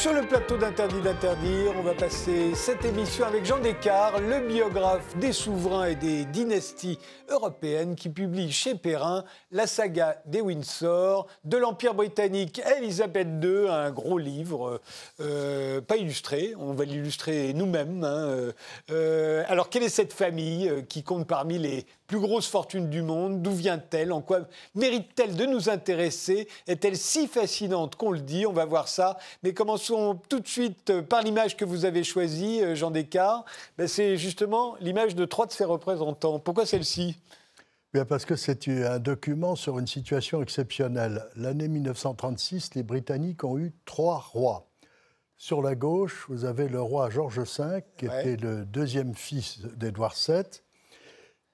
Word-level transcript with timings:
Sur 0.00 0.14
le 0.14 0.22
plateau 0.22 0.56
d'Interdit 0.56 1.02
d'interdire. 1.02 1.74
On 1.78 1.82
va 1.82 1.92
passer 1.92 2.54
cette 2.54 2.86
émission 2.86 3.26
avec 3.26 3.44
Jean 3.44 3.58
Descartes, 3.58 4.18
le 4.18 4.40
biographe 4.48 5.14
des 5.18 5.34
souverains 5.34 5.88
et 5.88 5.94
des 5.94 6.24
dynasties 6.24 6.98
européennes 7.28 7.96
qui 7.96 8.08
publie 8.08 8.50
chez 8.50 8.74
Perrin 8.74 9.24
la 9.52 9.66
saga 9.66 10.22
des 10.24 10.40
Windsor, 10.40 11.26
de 11.44 11.58
l'Empire 11.58 11.92
britannique 11.92 12.62
Elisabeth 12.78 13.28
II, 13.42 13.68
un 13.68 13.90
gros 13.90 14.16
livre, 14.16 14.80
euh, 15.20 15.82
pas 15.82 15.98
illustré, 15.98 16.54
on 16.58 16.72
va 16.72 16.86
l'illustrer 16.86 17.52
nous-mêmes. 17.52 18.02
Hein, 18.02 18.52
euh, 18.90 19.44
alors 19.48 19.68
quelle 19.68 19.82
est 19.82 19.90
cette 19.90 20.14
famille 20.14 20.66
euh, 20.66 20.80
qui 20.80 21.02
compte 21.02 21.26
parmi 21.26 21.58
les 21.58 21.84
plus 22.10 22.18
grosses 22.18 22.48
fortunes 22.48 22.90
du 22.90 23.02
monde 23.02 23.40
D'où 23.40 23.52
vient-elle 23.52 24.10
En 24.10 24.20
quoi 24.20 24.40
mérite-t-elle 24.74 25.36
de 25.36 25.46
nous 25.46 25.68
intéresser 25.68 26.48
Est-elle 26.66 26.96
si 26.96 27.28
fascinante 27.28 27.94
qu'on 27.94 28.10
le 28.10 28.18
dit 28.18 28.46
On 28.46 28.52
va 28.52 28.64
voir 28.64 28.88
ça. 28.88 29.16
Mais 29.44 29.54
commençons 29.54 30.20
tout 30.28 30.40
de 30.40 30.48
suite 30.48 31.02
par 31.02 31.22
l'image 31.22 31.56
que 31.56 31.64
vous 31.64 31.84
avez 31.84 32.02
choisie, 32.02 32.62
Jean 32.74 32.90
Descartes. 32.90 33.46
Ben, 33.78 33.86
c'est 33.86 34.16
justement 34.16 34.74
l'image 34.80 35.14
de 35.14 35.24
trois 35.24 35.46
de 35.46 35.52
ses 35.52 35.62
représentants. 35.62 36.40
Pourquoi 36.40 36.66
celle-ci? 36.66 37.16
Bien 37.94 38.04
parce 38.04 38.24
que 38.24 38.34
c'est 38.34 38.66
un 38.66 38.98
document 38.98 39.54
sur 39.54 39.78
une 39.78 39.86
situation 39.86 40.42
exceptionnelle. 40.42 41.24
L'année 41.36 41.68
1936, 41.68 42.74
les 42.74 42.82
Britanniques 42.82 43.44
ont 43.44 43.56
eu 43.56 43.72
trois 43.84 44.18
rois. 44.18 44.66
Sur 45.36 45.62
la 45.62 45.76
gauche, 45.76 46.26
vous 46.28 46.44
avez 46.44 46.66
le 46.66 46.82
roi 46.82 47.08
George 47.08 47.38
V, 47.38 47.84
qui 47.96 48.06
était 48.06 48.36
le 48.36 48.64
deuxième 48.64 49.14
fils 49.14 49.60
d'Édouard 49.76 50.16
VII 50.26 50.42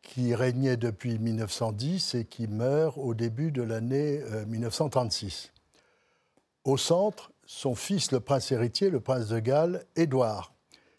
qui 0.06 0.34
régnait 0.34 0.76
depuis 0.76 1.18
1910 1.18 2.14
et 2.14 2.24
qui 2.24 2.46
meurt 2.46 2.96
au 2.96 3.12
début 3.12 3.50
de 3.50 3.62
l'année 3.62 4.22
1936. 4.46 5.52
Euh, 5.52 6.70
au 6.70 6.76
centre, 6.76 7.32
son 7.44 7.74
fils, 7.74 8.12
le 8.12 8.20
prince 8.20 8.52
héritier, 8.52 8.88
le 8.88 9.00
prince 9.00 9.26
de 9.28 9.40
Galles, 9.40 9.84
Édouard, 9.96 10.54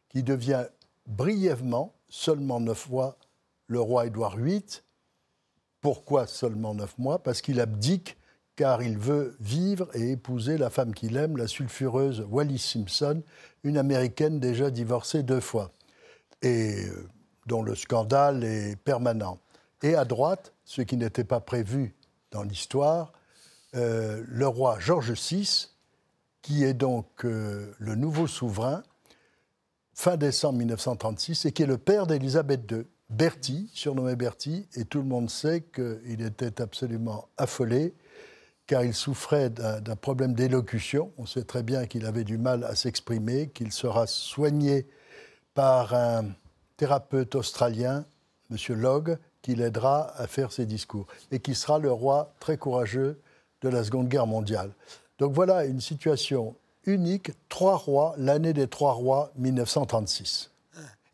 qui 0.09 0.23
devient 0.23 0.65
brièvement, 1.05 1.95
seulement 2.09 2.59
neuf 2.59 2.89
mois, 2.89 3.17
le 3.67 3.79
roi 3.79 4.07
Édouard 4.07 4.35
VIII. 4.35 4.63
Pourquoi 5.79 6.27
seulement 6.27 6.75
neuf 6.75 6.97
mois? 6.97 7.23
Parce 7.23 7.41
qu'il 7.41 7.61
abdique 7.61 8.17
car 8.57 8.83
il 8.83 8.97
veut 8.97 9.37
vivre 9.39 9.87
et 9.95 10.11
épouser 10.11 10.57
la 10.57 10.69
femme 10.69 10.93
qu'il 10.93 11.15
aime, 11.15 11.37
la 11.37 11.47
sulfureuse 11.47 12.25
Wallis 12.29 12.59
Simpson, 12.59 13.21
une 13.63 13.77
Américaine 13.77 14.39
déjà 14.39 14.69
divorcée 14.69 15.23
deux 15.23 15.39
fois. 15.39 15.71
Et 16.41 16.85
euh, 16.87 17.07
dont 17.47 17.63
le 17.63 17.75
scandale 17.75 18.43
est 18.43 18.75
permanent. 18.75 19.39
Et 19.81 19.95
à 19.95 20.05
droite, 20.05 20.53
ce 20.65 20.81
qui 20.81 20.97
n'était 20.97 21.23
pas 21.23 21.39
prévu 21.39 21.95
dans 22.31 22.43
l'histoire, 22.43 23.13
euh, 23.75 24.23
le 24.27 24.47
roi 24.47 24.77
George 24.79 25.11
VI, 25.13 25.69
qui 26.41 26.63
est 26.63 26.73
donc 26.73 27.25
euh, 27.25 27.73
le 27.79 27.95
nouveau 27.95 28.27
souverain, 28.27 28.83
fin 29.93 30.17
décembre 30.17 30.59
1936, 30.59 31.45
et 31.45 31.51
qui 31.51 31.63
est 31.63 31.67
le 31.67 31.77
père 31.77 32.07
d'Élisabeth 32.07 32.69
II. 32.71 32.85
Bertie, 33.09 33.69
surnommé 33.73 34.17
Bertie, 34.17 34.67
et 34.75 34.83
tout 34.83 34.99
le 34.99 35.05
monde 35.05 35.29
sait 35.29 35.61
qu'il 35.61 36.21
était 36.21 36.61
absolument 36.61 37.29
affolé, 37.37 37.93
car 38.65 38.83
il 38.83 38.93
souffrait 38.93 39.49
d'un 39.49 39.95
problème 39.95 40.33
d'élocution. 40.33 41.13
On 41.17 41.25
sait 41.25 41.43
très 41.45 41.63
bien 41.63 41.85
qu'il 41.85 42.05
avait 42.05 42.25
du 42.25 42.37
mal 42.37 42.65
à 42.65 42.75
s'exprimer, 42.75 43.47
qu'il 43.47 43.71
sera 43.71 44.07
soigné 44.07 44.87
par 45.53 45.93
un 45.93 46.25
thérapeute 46.77 47.35
australien, 47.35 48.05
M. 48.51 48.57
Logg, 48.75 49.17
qui 49.41 49.55
l'aidera 49.55 50.13
à 50.17 50.27
faire 50.27 50.51
ses 50.51 50.65
discours 50.65 51.07
et 51.31 51.39
qui 51.39 51.55
sera 51.55 51.79
le 51.79 51.91
roi 51.91 52.33
très 52.39 52.57
courageux 52.57 53.19
de 53.61 53.69
la 53.69 53.83
Seconde 53.83 54.07
Guerre 54.07 54.27
mondiale. 54.27 54.71
Donc 55.19 55.33
voilà 55.33 55.65
une 55.65 55.81
situation 55.81 56.55
unique, 56.85 57.31
trois 57.49 57.75
rois, 57.75 58.13
l'année 58.17 58.53
des 58.53 58.67
trois 58.67 58.93
rois 58.93 59.31
1936. 59.37 60.51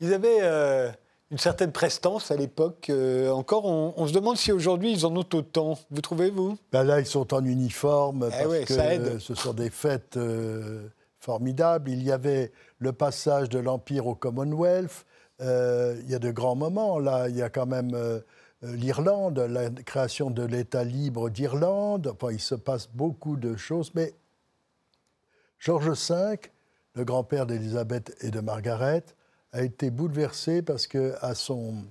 Ils 0.01 0.13
avaient 0.13 0.39
euh, 0.41 0.91
une 1.31 1.37
certaine 1.37 1.71
prestance 1.71 2.29
à 2.31 2.35
l'époque. 2.35 2.89
Euh, 2.89 3.31
encore, 3.31 3.65
on, 3.65 4.07
se 4.07 4.13
demande 4.13 4.37
si 4.37 4.51
aujourd'hui 4.51 4.91
ils 4.91 5.05
en 5.05 5.15
ont 5.15 5.25
autant. 5.33 5.77
Vous 5.89 6.01
trouvez, 6.01 6.29
vous? 6.29 6.57
Ben 6.71 6.83
Là, 6.83 6.99
ils 6.99 7.05
sont 7.05 7.33
en 7.33 7.43
uniforme 7.43 8.29
eh 8.29 8.43
parce 8.43 8.65
que 8.65 9.19
ce 9.19 9.33
sont 9.33 9.53
des 9.53 9.69
fêtes 9.69 10.17
euh, 10.17 10.87
formidables. 11.19 11.89
Il 11.89 12.03
y 12.03 12.11
avait 12.11 12.51
le 12.79 12.91
passage 12.91 13.49
de 13.49 13.59
l'Empire 13.59 14.07
au 14.07 14.15
Commonwealth. 14.15 15.05
Euh, 15.41 15.99
il 16.03 16.11
y 16.11 16.15
a 16.15 16.19
de 16.19 16.31
grands 16.31 16.55
moments. 16.55 16.99
Là, 16.99 17.29
il 17.29 17.35
y 17.35 17.41
a 17.41 17.49
quand 17.49 17.65
même 17.65 17.93
euh, 17.93 18.19
euh, 18.63 18.75
l'Irlande, 18.75 19.39
la 19.39 19.69
création 19.69 20.29
de 20.29 20.43
l'État 20.43 20.83
libre 20.83 21.29
d'Irlande. 21.29 22.07
Enfin, 22.07 22.31
il 22.31 22.39
se 22.39 22.55
passe 22.55 22.89
beaucoup 22.93 23.35
de 23.35 23.55
choses. 23.55 23.91
Mais 23.95 24.13
George 25.59 25.89
V, 25.89 26.39
le 26.95 27.03
grand-père 27.03 27.45
d'Élisabeth 27.45 28.15
et 28.21 28.31
de 28.31 28.39
Margaret, 28.39 29.03
a 29.51 29.61
été 29.61 29.91
bouleversé 29.91 30.61
parce 30.61 30.87
que 30.87 31.15
à 31.21 31.35
son 31.35 31.85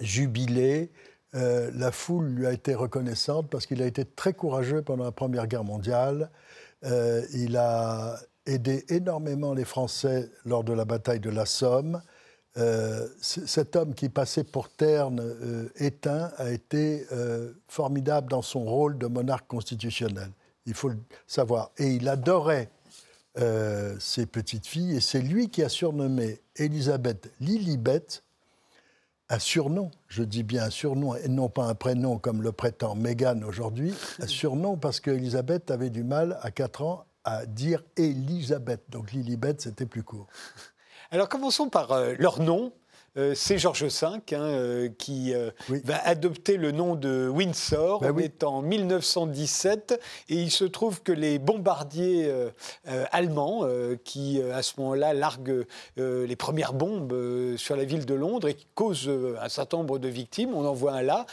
jubilé, 0.00 0.90
la 1.34 1.92
foule 1.92 2.26
lui 2.26 2.46
a 2.46 2.52
été 2.52 2.74
reconnaissante 2.74 3.48
parce 3.50 3.66
qu'il 3.66 3.82
a 3.82 3.86
été 3.86 4.04
très 4.04 4.32
courageux 4.32 4.82
pendant 4.82 5.04
la 5.04 5.12
Première 5.12 5.46
Guerre 5.46 5.64
mondiale. 5.64 6.30
il 6.82 7.56
a 7.58 8.18
aidé 8.46 8.84
énormément 8.88 9.54
les 9.54 9.64
Français 9.64 10.30
lors 10.44 10.64
de 10.64 10.72
la 10.72 10.84
bataille 10.84 11.20
de 11.20 11.30
la 11.30 11.46
Somme. 11.46 12.02
Euh, 12.58 13.08
cet 13.22 13.76
homme 13.76 13.94
qui 13.94 14.10
passait 14.10 14.44
pour 14.44 14.68
terne 14.68 15.20
euh, 15.20 15.70
éteint 15.76 16.30
a 16.36 16.50
été 16.50 17.06
euh, 17.12 17.52
formidable 17.66 18.28
dans 18.28 18.42
son 18.42 18.64
rôle 18.64 18.98
de 18.98 19.06
monarque 19.06 19.46
constitutionnel. 19.46 20.30
Il 20.66 20.74
faut 20.74 20.88
le 20.88 20.98
savoir. 21.26 21.70
Et 21.78 21.94
il 21.94 22.08
adorait 22.08 22.70
ses 23.98 24.26
petites 24.26 24.66
filles. 24.66 24.96
Et 24.96 25.00
c'est 25.00 25.22
lui 25.22 25.48
qui 25.48 25.62
a 25.62 25.70
surnommé 25.70 26.42
Élisabeth 26.56 27.32
Lilibet, 27.40 28.04
un 29.30 29.38
surnom, 29.38 29.90
je 30.08 30.22
dis 30.22 30.42
bien 30.42 30.64
un 30.64 30.70
surnom, 30.70 31.14
et 31.14 31.28
non 31.28 31.48
pas 31.48 31.64
un 31.64 31.74
prénom 31.74 32.18
comme 32.18 32.42
le 32.42 32.52
prétend 32.52 32.94
Meghan 32.94 33.40
aujourd'hui, 33.46 33.94
un 34.20 34.26
surnom 34.26 34.76
parce 34.76 35.00
qu'Élisabeth 35.00 35.70
avait 35.70 35.88
du 35.88 36.04
mal 36.04 36.38
à 36.42 36.50
4 36.50 36.82
ans 36.82 37.06
à 37.24 37.46
dire 37.46 37.82
Élisabeth. 37.96 38.82
Donc 38.90 39.12
Lilibet, 39.12 39.54
c'était 39.58 39.86
plus 39.86 40.02
court. 40.02 40.26
Alors 41.12 41.28
commençons 41.28 41.68
par 41.68 41.92
euh, 41.92 42.14
leur 42.18 42.40
nom. 42.40 42.72
Euh, 43.18 43.34
c'est 43.34 43.58
Georges 43.58 43.84
V 43.84 44.06
hein, 44.06 44.20
euh, 44.32 44.88
qui 44.96 45.34
va 45.68 46.02
adopter 46.06 46.56
le 46.56 46.72
nom 46.72 46.94
de 46.94 47.28
Windsor. 47.28 48.00
Ben 48.00 48.14
on 48.16 48.18
est 48.18 48.42
en 48.42 48.62
1917 48.62 50.00
et 50.30 50.36
il 50.36 50.50
se 50.50 50.64
trouve 50.64 51.02
que 51.02 51.12
les 51.12 51.38
bombardiers 51.38 52.32
allemands 53.10 53.68
qui 54.04 54.40
à 54.40 54.62
ce 54.62 54.80
moment-là 54.80 55.12
larguent 55.12 55.66
les 55.98 56.36
premières 56.36 56.72
bombes 56.72 57.14
sur 57.58 57.76
la 57.76 57.84
ville 57.84 58.06
de 58.06 58.14
Londres 58.14 58.48
et 58.48 58.54
qui 58.54 58.66
causent 58.74 59.12
un 59.38 59.48
certain 59.50 59.76
nombre 59.76 59.98
de 59.98 60.08
victimes, 60.08 60.54
on 60.54 60.64
en 60.64 60.72
voit 60.72 60.94
un 60.94 61.02
là, 61.02 61.26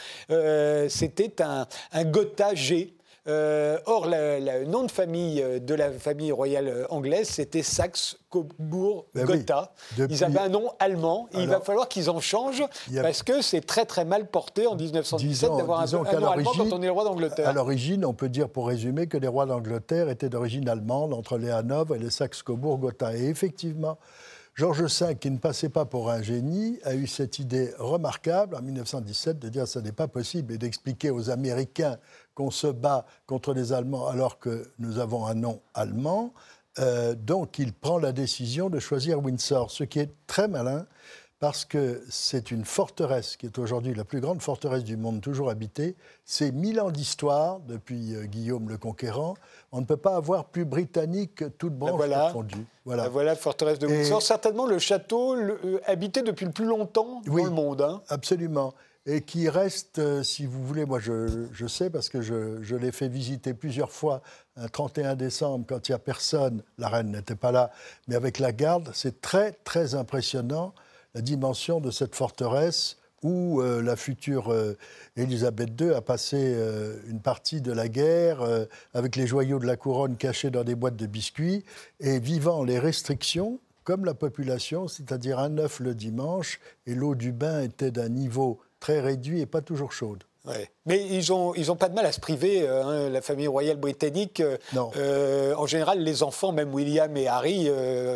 c'était 0.90 1.40
un, 1.40 1.66
un 1.92 2.04
Gotha 2.04 2.54
G. 2.54 2.92
Euh, 3.30 3.78
or, 3.86 4.06
le 4.08 4.64
nom 4.64 4.84
de 4.84 4.90
famille 4.90 5.42
euh, 5.42 5.58
de 5.60 5.74
la 5.74 5.92
famille 5.92 6.32
royale 6.32 6.68
euh, 6.68 6.86
anglaise, 6.90 7.28
c'était 7.28 7.62
Saxe, 7.62 8.18
Coburg, 8.28 9.06
ben 9.14 9.24
Gotha. 9.24 9.72
Ils 9.96 10.24
avaient 10.24 10.40
un 10.40 10.48
nom 10.48 10.70
allemand. 10.78 11.28
il 11.34 11.48
va 11.48 11.60
falloir 11.60 11.88
qu'ils 11.88 12.10
en 12.10 12.20
changent 12.20 12.64
parce 13.00 13.22
que 13.22 13.42
c'est 13.42 13.60
très 13.60 13.84
très 13.84 14.04
mal 14.04 14.28
porté 14.28 14.66
en 14.66 14.74
1917 14.74 15.50
d'avoir 15.56 15.80
un, 15.80 15.86
nom 15.86 16.04
allemand 16.04 16.52
quand 16.56 16.72
on 16.72 16.82
est 16.82 16.88
roi 16.88 17.04
d'Angleterre. 17.04 17.48
À 17.48 17.52
l'origine, 17.52 18.04
on 18.04 18.14
peut 18.14 18.28
dire 18.28 18.48
pour 18.48 18.68
résumer 18.68 19.06
que 19.06 19.16
les 19.16 19.28
rois 19.28 19.46
d'Angleterre 19.46 20.08
étaient 20.08 20.28
d'origine 20.28 20.68
allemande 20.68 21.12
entre 21.12 21.38
les 21.38 21.50
Hanovre 21.50 21.94
et 21.94 21.98
les 21.98 22.10
Saxe-Cobourg, 22.10 22.78
Gotha. 22.78 23.16
Et 23.16 23.26
effectivement, 23.26 23.98
Georges 24.54 24.82
V, 24.82 25.16
qui 25.16 25.30
ne 25.30 25.38
passait 25.38 25.68
pas 25.68 25.84
pour 25.84 26.10
un 26.10 26.22
génie, 26.22 26.78
a 26.84 26.94
eu 26.94 27.06
cette 27.06 27.38
idée 27.38 27.72
remarquable 27.78 28.56
en 28.56 28.62
1917 28.62 29.38
de 29.38 29.48
dire 29.48 29.64
que 29.64 29.70
ce 29.70 29.78
n'est 29.78 29.92
pas 29.92 30.08
possible 30.08 30.52
et 30.52 30.58
d'expliquer 30.58 31.10
aux 31.10 31.30
Américains 31.30 31.96
qu'on 32.34 32.50
se 32.50 32.66
bat 32.66 33.06
contre 33.26 33.52
les 33.52 33.72
Allemands 33.72 34.08
alors 34.08 34.38
que 34.38 34.70
nous 34.78 34.98
avons 34.98 35.26
un 35.26 35.34
nom 35.34 35.60
allemand. 35.74 36.32
Euh, 36.78 37.14
donc 37.14 37.58
il 37.58 37.72
prend 37.72 37.98
la 37.98 38.12
décision 38.12 38.70
de 38.70 38.78
choisir 38.78 39.18
Windsor, 39.18 39.70
ce 39.70 39.84
qui 39.84 39.98
est 39.98 40.10
très 40.26 40.48
malin 40.48 40.86
parce 41.40 41.64
que 41.64 42.02
c'est 42.10 42.50
une 42.50 42.66
forteresse 42.66 43.38
qui 43.38 43.46
est 43.46 43.58
aujourd'hui 43.58 43.94
la 43.94 44.04
plus 44.04 44.20
grande 44.20 44.42
forteresse 44.42 44.84
du 44.84 44.98
monde 44.98 45.22
toujours 45.22 45.48
habitée. 45.48 45.96
C'est 46.26 46.52
mille 46.52 46.78
ans 46.80 46.90
d'histoire 46.90 47.60
depuis 47.60 48.14
euh, 48.14 48.24
Guillaume 48.24 48.68
le 48.68 48.76
Conquérant. 48.76 49.34
On 49.72 49.80
ne 49.80 49.86
peut 49.86 49.96
pas 49.96 50.16
avoir 50.16 50.44
plus 50.44 50.66
britannique 50.66 51.36
que 51.36 51.46
toute 51.46 51.74
branche 51.74 51.96
voilà. 51.96 52.26
confondue. 52.26 52.66
Voilà. 52.84 53.08
voilà 53.08 53.30
la 53.30 53.36
forteresse 53.36 53.78
de 53.78 53.86
Windsor. 53.86 54.20
Certainement 54.20 54.66
le 54.66 54.78
château 54.78 55.34
euh, 55.34 55.80
habité 55.86 56.20
depuis 56.20 56.44
le 56.44 56.52
plus 56.52 56.66
longtemps 56.66 57.22
dans 57.24 57.34
le 57.34 57.50
monde. 57.50 57.80
Hein. 57.80 58.02
Absolument 58.08 58.74
et 59.06 59.22
qui 59.22 59.48
reste, 59.48 59.98
euh, 59.98 60.22
si 60.22 60.46
vous 60.46 60.64
voulez, 60.64 60.84
moi 60.84 61.00
je, 61.00 61.66
sais 61.66 61.90
parce 61.90 62.08
que 62.08 62.20
je, 62.20 62.62
je 62.62 62.76
l'ai 62.76 62.92
fait 62.92 63.08
visiter 63.08 63.54
plusieurs 63.54 63.90
fois 63.90 64.22
un 64.56 64.68
31 64.68 65.16
décembre 65.16 65.64
quand 65.68 65.88
il 65.88 65.92
n'y 65.92 65.96
a 65.96 65.98
personne, 65.98 66.62
la 66.78 66.88
reine 66.88 67.10
n'était 67.10 67.34
pas 67.34 67.52
là, 67.52 67.70
mais 68.08 68.14
avec 68.14 68.38
la 68.38 68.52
garde, 68.52 68.90
c'est 68.92 69.20
très 69.20 69.52
très 69.64 69.94
impressionnant 69.94 70.74
la 71.14 71.22
dimension 71.22 71.80
de 71.80 71.90
cette 71.90 72.14
forteresse 72.14 72.98
où 73.22 73.60
la 73.60 73.96
future 73.96 74.54
Élisabeth 75.14 75.78
II 75.78 75.92
a 75.92 76.00
passé 76.00 76.56
une 77.06 77.20
partie 77.20 77.60
de 77.60 77.70
la 77.70 77.88
guerre 77.88 78.40
avec 78.94 79.16
les 79.16 79.26
joyaux 79.26 79.58
de 79.58 79.66
la 79.66 79.76
couronne 79.76 80.16
cachés 80.16 80.50
dans 80.50 80.64
des 80.64 80.74
boîtes 80.74 80.96
de 80.96 81.06
biscuits 81.06 81.64
et 81.98 82.18
vivant 82.18 82.64
les 82.64 82.78
restrictions 82.78 83.60
comme 83.84 84.04
la 84.04 84.14
population, 84.14 84.88
c'est-à-dire 84.88 85.38
un 85.38 85.58
œuf 85.58 85.80
le 85.80 85.94
dimanche, 85.94 86.60
et 86.86 86.94
l'eau 86.94 87.14
du 87.14 87.32
bain 87.32 87.62
était 87.62 87.90
d'un 87.90 88.08
niveau 88.08 88.60
très 88.80 89.00
réduit 89.00 89.40
et 89.40 89.46
pas 89.46 89.60
toujours 89.60 89.92
chaude. 89.92 90.24
Mais 90.86 91.06
ils 91.10 91.30
n'ont 91.30 91.54
ils 91.54 91.70
ont 91.70 91.76
pas 91.76 91.88
de 91.88 91.94
mal 91.94 92.06
à 92.06 92.12
se 92.12 92.20
priver, 92.20 92.62
euh, 92.62 92.82
hein, 92.82 93.10
la 93.10 93.20
famille 93.20 93.46
royale 93.46 93.76
britannique. 93.76 94.40
Euh, 94.40 94.56
non. 94.72 94.90
Euh, 94.96 95.54
en 95.54 95.66
général, 95.66 96.02
les 96.02 96.22
enfants, 96.22 96.52
même 96.52 96.72
William 96.74 97.14
et 97.16 97.28
Harry, 97.28 97.68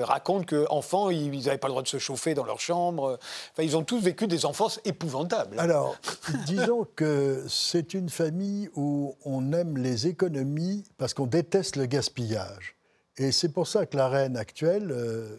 racontent 0.02 0.44
qu'enfants, 0.44 1.10
ils 1.10 1.30
n'avaient 1.44 1.58
pas 1.58 1.68
le 1.68 1.72
droit 1.72 1.82
de 1.82 1.88
se 1.88 1.98
chauffer 1.98 2.34
dans 2.34 2.44
leur 2.44 2.60
chambre. 2.60 3.18
Enfin, 3.52 3.62
ils 3.62 3.76
ont 3.76 3.84
tous 3.84 4.00
vécu 4.00 4.26
des 4.26 4.46
enfances 4.46 4.80
épouvantables. 4.84 5.58
Alors, 5.60 5.96
disons 6.46 6.86
que 6.96 7.44
c'est 7.48 7.94
une 7.94 8.08
famille 8.08 8.70
où 8.74 9.16
on 9.24 9.52
aime 9.52 9.76
les 9.76 10.06
économies 10.06 10.84
parce 10.96 11.14
qu'on 11.14 11.26
déteste 11.26 11.76
le 11.76 11.86
gaspillage. 11.86 12.76
Et 13.16 13.30
c'est 13.30 13.50
pour 13.50 13.68
ça 13.68 13.86
que 13.86 13.96
la 13.96 14.08
reine 14.08 14.36
actuelle 14.36 14.92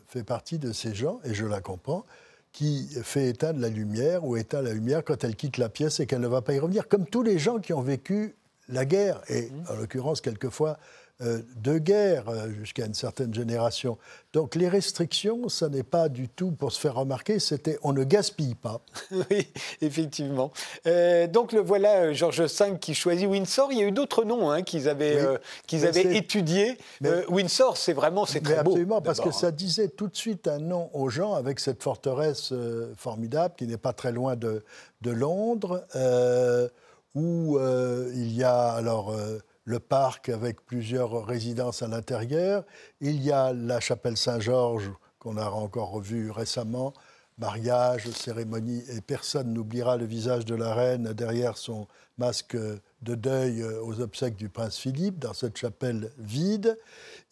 fait 0.08 0.24
partie 0.24 0.60
de 0.60 0.72
ces 0.72 0.96
gens, 0.96 1.20
et 1.26 1.34
je 1.34 1.46
la 1.46 1.60
comprends 1.60 2.06
qui 2.56 2.88
fait 3.04 3.28
éteindre 3.28 3.60
la 3.60 3.68
lumière 3.68 4.24
ou 4.24 4.38
éteint 4.38 4.62
la 4.62 4.72
lumière 4.72 5.04
quand 5.04 5.26
elle 5.26 5.36
quitte 5.36 5.58
la 5.58 5.68
pièce 5.68 6.00
et 6.00 6.06
qu'elle 6.06 6.22
ne 6.22 6.28
va 6.28 6.42
pas 6.42 6.54
y 6.54 6.60
revenir, 6.60 6.88
comme 6.88 7.06
tous 7.06 7.22
les 7.22 7.38
gens 7.38 7.60
qui 7.60 7.74
ont 7.74 7.82
vécu 7.82 8.34
la 8.70 8.86
guerre, 8.86 9.22
et 9.28 9.50
mmh. 9.50 9.64
en 9.70 9.76
l'occurrence 9.76 10.22
quelquefois 10.22 10.80
de 11.22 11.78
guerre 11.78 12.28
euh, 12.28 12.50
jusqu'à 12.60 12.86
une 12.86 12.94
certaine 12.94 13.34
génération. 13.34 13.98
Donc 14.34 14.54
les 14.54 14.68
restrictions, 14.68 15.48
ça 15.48 15.70
n'est 15.70 15.84
pas 15.84 16.10
du 16.10 16.28
tout 16.28 16.52
pour 16.52 16.74
se 16.74 16.80
faire 16.80 16.96
remarquer, 16.96 17.40
c'était 17.40 17.80
on 17.84 17.94
ne 17.94 18.04
gaspille 18.04 18.56
pas. 18.56 18.82
oui, 19.12 19.48
effectivement. 19.82 20.52
Euh, 20.88 21.28
donc 21.28 21.54
le 21.54 21.62
voilà 21.62 22.12
Georges 22.12 22.42
V 22.42 22.78
qui 22.82 22.94
choisit 22.94 23.28
Windsor. 23.30 23.72
Il 23.72 23.80
y 23.80 23.84
a 23.84 23.88
eu 23.88 23.94
d'autres 23.94 24.26
noms 24.26 24.52
hein, 24.52 24.62
qu'ils 24.62 24.90
avaient, 24.90 25.24
qu'ils 25.68 25.88
avaient 25.88 26.18
étudiés. 26.18 26.78
Windsor, 27.30 27.78
c'est 27.78 27.94
vraiment 27.94 28.26
c'est 28.26 28.42
très 28.42 28.58
absolument, 28.58 29.02
parce 29.02 29.22
que 29.22 29.32
ça 29.32 29.52
disait 29.52 29.88
tout 29.88 30.08
de 30.08 30.16
suite 30.18 30.50
un 30.50 30.60
nom 30.60 30.90
aux 30.94 31.10
gens 31.10 31.34
avec 31.34 31.62
cette 31.62 31.82
forteresse 31.82 32.54
formidable 32.98 33.54
qui 33.58 33.68
n'est 33.68 33.78
pas 33.78 33.94
très 33.94 34.12
loin 34.12 34.36
de, 34.36 34.64
de 35.02 35.12
Londres, 35.12 35.86
où 37.16 37.58
il 38.14 38.36
y 38.36 38.44
a 38.44 38.72
alors 38.72 39.16
le 39.66 39.80
parc 39.80 40.30
avec 40.30 40.64
plusieurs 40.66 41.26
résidences 41.26 41.82
à 41.82 41.88
l'intérieur. 41.88 42.64
Il 43.02 43.22
y 43.22 43.32
a 43.32 43.52
la 43.52 43.80
chapelle 43.80 44.16
Saint-Georges 44.16 44.92
qu'on 45.20 45.38
a 45.38 45.50
encore 45.50 45.90
revue 45.90 46.30
récemment, 46.30 46.94
mariage, 47.40 48.10
cérémonie, 48.12 48.84
et 48.90 49.02
personne 49.02 49.54
n'oubliera 49.54 49.98
le 49.98 50.06
visage 50.06 50.46
de 50.46 50.56
la 50.56 50.74
reine 50.74 51.14
derrière 51.14 51.58
son 51.58 51.88
masque 52.18 52.56
de 52.56 53.16
deuil 53.16 53.64
aux 53.64 54.00
obsèques 54.00 54.38
du 54.38 54.50
prince 54.50 54.78
Philippe, 54.78 55.20
dans 55.20 55.34
cette 55.34 55.58
chapelle 55.58 56.12
vide. 56.18 56.78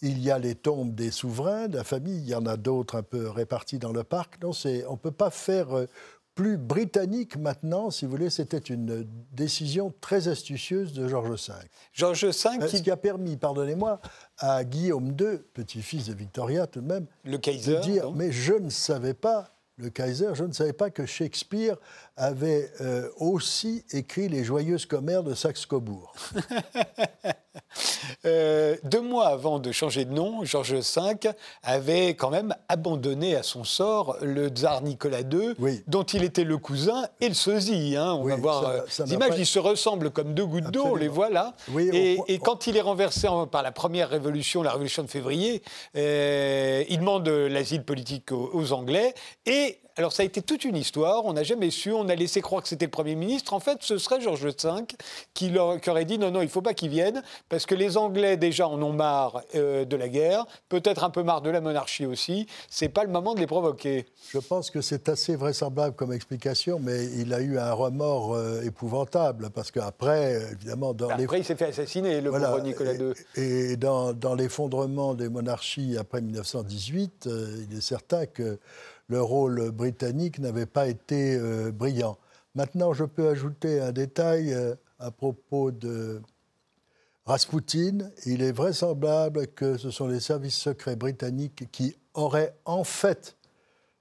Il 0.01 0.19
y 0.19 0.29
a 0.29 0.39
les 0.39 0.55
tombes 0.55 0.93
des 0.93 1.11
souverains 1.11 1.67
de 1.67 1.77
la 1.77 1.83
famille, 1.83 2.17
il 2.17 2.27
y 2.27 2.35
en 2.35 2.45
a 2.45 2.57
d'autres 2.57 2.95
un 2.95 3.03
peu 3.03 3.29
réparties 3.29 3.79
dans 3.79 3.93
le 3.93 4.03
parc. 4.03 4.41
Non, 4.41 4.51
on 4.89 4.91
ne 4.91 4.97
peut 4.97 5.11
pas 5.11 5.29
faire 5.29 5.69
plus 6.35 6.57
britannique 6.57 7.37
maintenant, 7.37 7.91
si 7.91 8.05
vous 8.05 8.11
voulez, 8.11 8.29
c'était 8.29 8.57
une 8.57 9.07
décision 9.31 9.93
très 10.01 10.27
astucieuse 10.27 10.93
de 10.93 11.07
Georges 11.07 11.49
V. 11.49 11.53
Georges 11.93 12.25
V 12.25 12.49
euh, 12.61 12.67
qui... 12.67 12.77
Ce 12.77 12.81
qui 12.83 12.91
a 12.91 12.97
permis, 12.97 13.37
pardonnez-moi, 13.37 13.99
à 14.37 14.63
Guillaume 14.63 15.15
II, 15.19 15.39
petit-fils 15.53 16.07
de 16.07 16.13
Victoria 16.13 16.67
tout 16.67 16.81
de 16.81 16.87
même, 16.87 17.05
le 17.23 17.37
Kaiser, 17.37 17.75
de 17.75 17.81
dire 17.81 18.11
Mais 18.13 18.31
je 18.31 18.53
ne 18.53 18.69
savais 18.69 19.13
pas, 19.13 19.55
le 19.77 19.89
Kaiser, 19.89 20.29
je 20.33 20.43
ne 20.43 20.53
savais 20.53 20.73
pas 20.73 20.89
que 20.89 21.05
Shakespeare 21.05 21.77
avait 22.15 22.71
euh, 22.81 23.09
aussi 23.17 23.83
écrit 23.91 24.29
Les 24.29 24.43
Joyeuses 24.43 24.85
Commères 24.85 25.23
de 25.23 25.33
Saxe-Cobourg. 25.33 26.13
Euh, 28.25 28.77
deux 28.83 29.01
mois 29.01 29.27
avant 29.27 29.59
de 29.59 29.71
changer 29.71 30.05
de 30.05 30.13
nom, 30.13 30.45
Georges 30.45 30.73
V 30.73 31.31
avait 31.61 32.09
quand 32.09 32.29
même 32.29 32.55
abandonné 32.69 33.35
à 33.35 33.43
son 33.43 33.63
sort 33.63 34.17
le 34.21 34.47
tsar 34.47 34.81
Nicolas 34.81 35.21
II, 35.21 35.55
dont 35.87 36.03
il 36.03 36.23
était 36.23 36.43
le 36.45 36.57
cousin 36.57 37.07
et 37.19 37.27
le 37.27 37.33
sosie. 37.33 37.95
Hein. 37.97 38.13
On 38.13 38.23
va 38.23 38.35
voir 38.35 38.67
euh, 38.67 39.05
images, 39.07 39.37
ils 39.37 39.45
se 39.45 39.59
ressemblent 39.59 40.09
comme 40.09 40.33
deux 40.33 40.45
gouttes 40.45 40.71
d'eau, 40.71 40.85
on 40.85 40.95
les 40.95 41.07
voit 41.07 41.29
là. 41.29 41.53
et, 41.77 42.39
quand 42.39 42.67
il 42.67 42.77
est 42.77 42.81
renversé 42.81 43.27
par 43.51 43.61
la 43.63 43.71
première 43.71 44.09
révolution, 44.09 44.63
la 44.63 44.71
révolution 44.71 45.03
de 45.03 45.09
février, 45.09 45.61
euh, 45.95 46.83
il 46.87 46.99
demande 46.99 47.27
l'asile 47.27 47.83
politique 47.83 48.31
aux 48.31 48.71
Anglais 48.71 49.13
et 49.45 49.79
alors 49.95 50.11
ça 50.11 50.23
a 50.23 50.25
été 50.25 50.41
toute 50.41 50.65
une 50.65 50.75
histoire, 50.75 51.25
on 51.25 51.33
n'a 51.33 51.43
jamais 51.43 51.69
su, 51.69 51.91
on 51.91 52.09
a 52.09 52.15
laissé 52.15 52.41
croire 52.41 52.63
que 52.63 52.67
c'était 52.67 52.85
le 52.85 52.91
Premier 52.91 53.15
ministre. 53.15 53.53
En 53.53 53.59
fait, 53.59 53.77
ce 53.81 53.97
serait 53.97 54.19
Georges 54.21 54.45
V 54.45 54.53
qui, 55.33 55.49
leur, 55.49 55.77
aurait 55.87 56.05
dit 56.05 56.17
non, 56.17 56.31
non, 56.31 56.41
il 56.41 56.45
ne 56.45 56.49
faut 56.49 56.61
pas 56.61 56.73
qu'il 56.73 56.89
vienne, 56.89 57.21
parce 57.49 57.65
que 57.65 57.75
les 57.75 57.95
Anglais 57.97 58.37
déjà 58.37 58.67
en 58.67 58.81
ont 58.81 58.93
marre 58.93 59.43
euh, 59.55 59.85
de 59.85 59.95
la 59.95 60.09
guerre, 60.09 60.45
peut-être 60.69 61.03
un 61.03 61.11
peu 61.11 61.21
marre 61.21 61.41
de 61.41 61.51
la 61.51 61.61
monarchie 61.61 62.05
aussi. 62.05 62.47
C'est 62.69 62.89
pas 62.89 63.03
le 63.03 63.11
moment 63.11 63.35
de 63.35 63.39
les 63.39 63.47
provoquer. 63.47 64.05
Je 64.29 64.39
pense 64.39 64.71
que 64.71 64.81
c'est 64.81 65.09
assez 65.09 65.35
vraisemblable 65.35 65.95
comme 65.95 66.11
explication, 66.11 66.79
mais 66.81 67.05
il 67.17 67.33
a 67.33 67.41
eu 67.41 67.59
un 67.59 67.73
remords 67.73 68.33
euh, 68.33 68.63
épouvantable, 68.63 69.51
parce 69.51 69.69
qu'après, 69.69 70.41
évidemment, 70.53 70.93
dans 70.93 71.07
bah, 71.07 71.17
Après, 71.19 71.39
il 71.39 71.45
s'est 71.45 71.55
fait 71.55 71.67
assassiner, 71.67 72.19
le 72.21 72.31
voilà, 72.31 72.59
Nicolas 72.61 72.93
II. 72.93 73.13
Et, 73.35 73.77
dans, 73.77 74.13
l'effondrement 74.35 75.13
des 75.13 75.29
monarchies 75.29 75.97
après 75.97 76.21
1918, 76.21 77.27
euh, 77.27 77.65
il 77.69 77.77
est 77.77 77.81
certain 77.81 78.25
que 78.25 78.57
le 79.07 79.21
rôle 79.21 79.71
britannique 79.71 80.39
n'avait 80.39 80.65
pas 80.65 80.87
été 80.87 81.35
euh, 81.35 81.71
brillant. 81.71 82.17
Maintenant, 82.55 82.93
je 82.93 83.05
peux 83.05 83.27
ajouter 83.27 83.79
un 83.79 83.91
détail 83.91 84.53
euh, 84.53 84.75
à 84.99 85.11
propos 85.11 85.71
de 85.71 86.21
Rasputin. 87.25 88.09
Il 88.25 88.41
est 88.41 88.51
vraisemblable 88.51 89.47
que 89.47 89.77
ce 89.77 89.91
sont 89.91 90.07
les 90.07 90.19
services 90.19 90.57
secrets 90.57 90.95
britanniques 90.95 91.69
qui 91.71 91.95
auraient 92.13 92.55
en 92.65 92.83
fait 92.83 93.37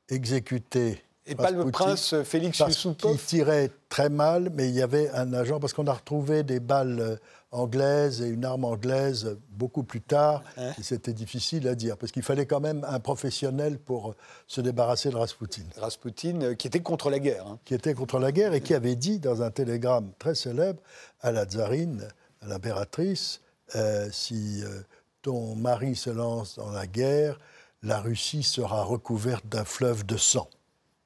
exécuté 0.09 1.03
et 1.27 1.35
pas 1.35 1.51
le 1.51 1.71
prince 1.71 2.15
Félix 2.25 2.59
Yusupov 2.59 3.17
Qui 3.17 3.25
tirait 3.25 3.71
très 3.89 4.09
mal, 4.09 4.51
mais 4.55 4.69
il 4.69 4.75
y 4.75 4.83
avait 4.83 5.11
un 5.11 5.33
agent, 5.33 5.61
parce 5.61 5.73
qu'on 5.73 5.87
a 5.87 5.93
retrouvé 5.93 6.43
des 6.43 6.61
balles 6.61 7.01
euh, 7.01 7.17
anglaise 7.53 8.23
et 8.23 8.29
une 8.29 8.45
arme 8.45 8.65
anglaise 8.65 9.37
beaucoup 9.51 9.85
plus 9.85 10.01
tard. 10.01 10.43
Hein 10.57 10.73
c'était 10.81 11.13
difficile 11.13 11.69
à 11.69 11.75
dire, 11.75 11.97
parce 11.97 12.11
qu'il 12.11 12.23
fallait 12.23 12.47
quand 12.47 12.61
même 12.61 12.85
un 12.89 12.99
professionnel 12.99 13.79
pour 13.79 14.15
se 14.47 14.61
débarrasser 14.61 15.11
de 15.11 15.17
Rasputin. 15.17 15.63
Rasputin, 15.77 16.41
euh, 16.41 16.55
qui 16.55 16.67
était 16.67 16.81
contre 16.81 17.11
la 17.11 17.19
guerre. 17.19 17.47
Hein. 17.47 17.59
Qui 17.65 17.75
était 17.75 17.95
contre 17.95 18.19
la 18.19 18.33
guerre 18.33 18.55
et 18.55 18.63
qui 18.63 18.75
avait 18.75 18.97
dit 18.97 19.19
dans 19.19 19.43
un 19.43 19.51
télégramme 19.51 20.13
très 20.19 20.35
célèbre 20.35 20.83
à 21.21 21.31
la 21.31 21.45
tsarine, 21.45 22.09
à 22.41 22.47
l'impératrice, 22.49 23.43
euh, 23.77 24.09
si 24.11 24.63
euh, 24.65 24.81
ton 25.21 25.55
mari 25.55 25.95
se 25.95 26.11
lance 26.11 26.57
dans 26.57 26.71
la 26.71 26.87
guerre, 26.87 27.39
la 27.83 28.01
Russie 28.01 28.43
sera 28.43 28.83
recouverte 28.83 29.47
d'un 29.47 29.65
fleuve 29.65 30.07
de 30.07 30.17
sang. 30.17 30.49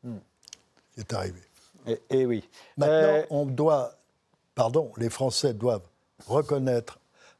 Hmm. 0.07 0.19
C'est 0.97 1.13
arrivé. 1.13 1.41
Et, 1.87 1.93
eh, 1.93 2.01
eh 2.11 2.27
oui. 2.27 2.49
Maintenant, 2.77 3.23
on 3.31 3.45
doit, 3.45 3.95
pardon, 4.55 4.93
les 4.97 5.11
Français 5.11 5.53
doivent 5.53 5.87
reconnaître 6.27 6.99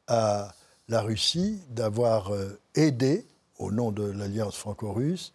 à 0.09 0.53
la 0.89 1.01
Russie 1.01 1.63
d'avoir 1.71 2.33
euh, 2.33 2.59
aidé, 2.75 3.25
au 3.59 3.71
nom 3.71 3.91
de 3.93 4.05
l'alliance 4.05 4.57
franco-russe, 4.57 5.33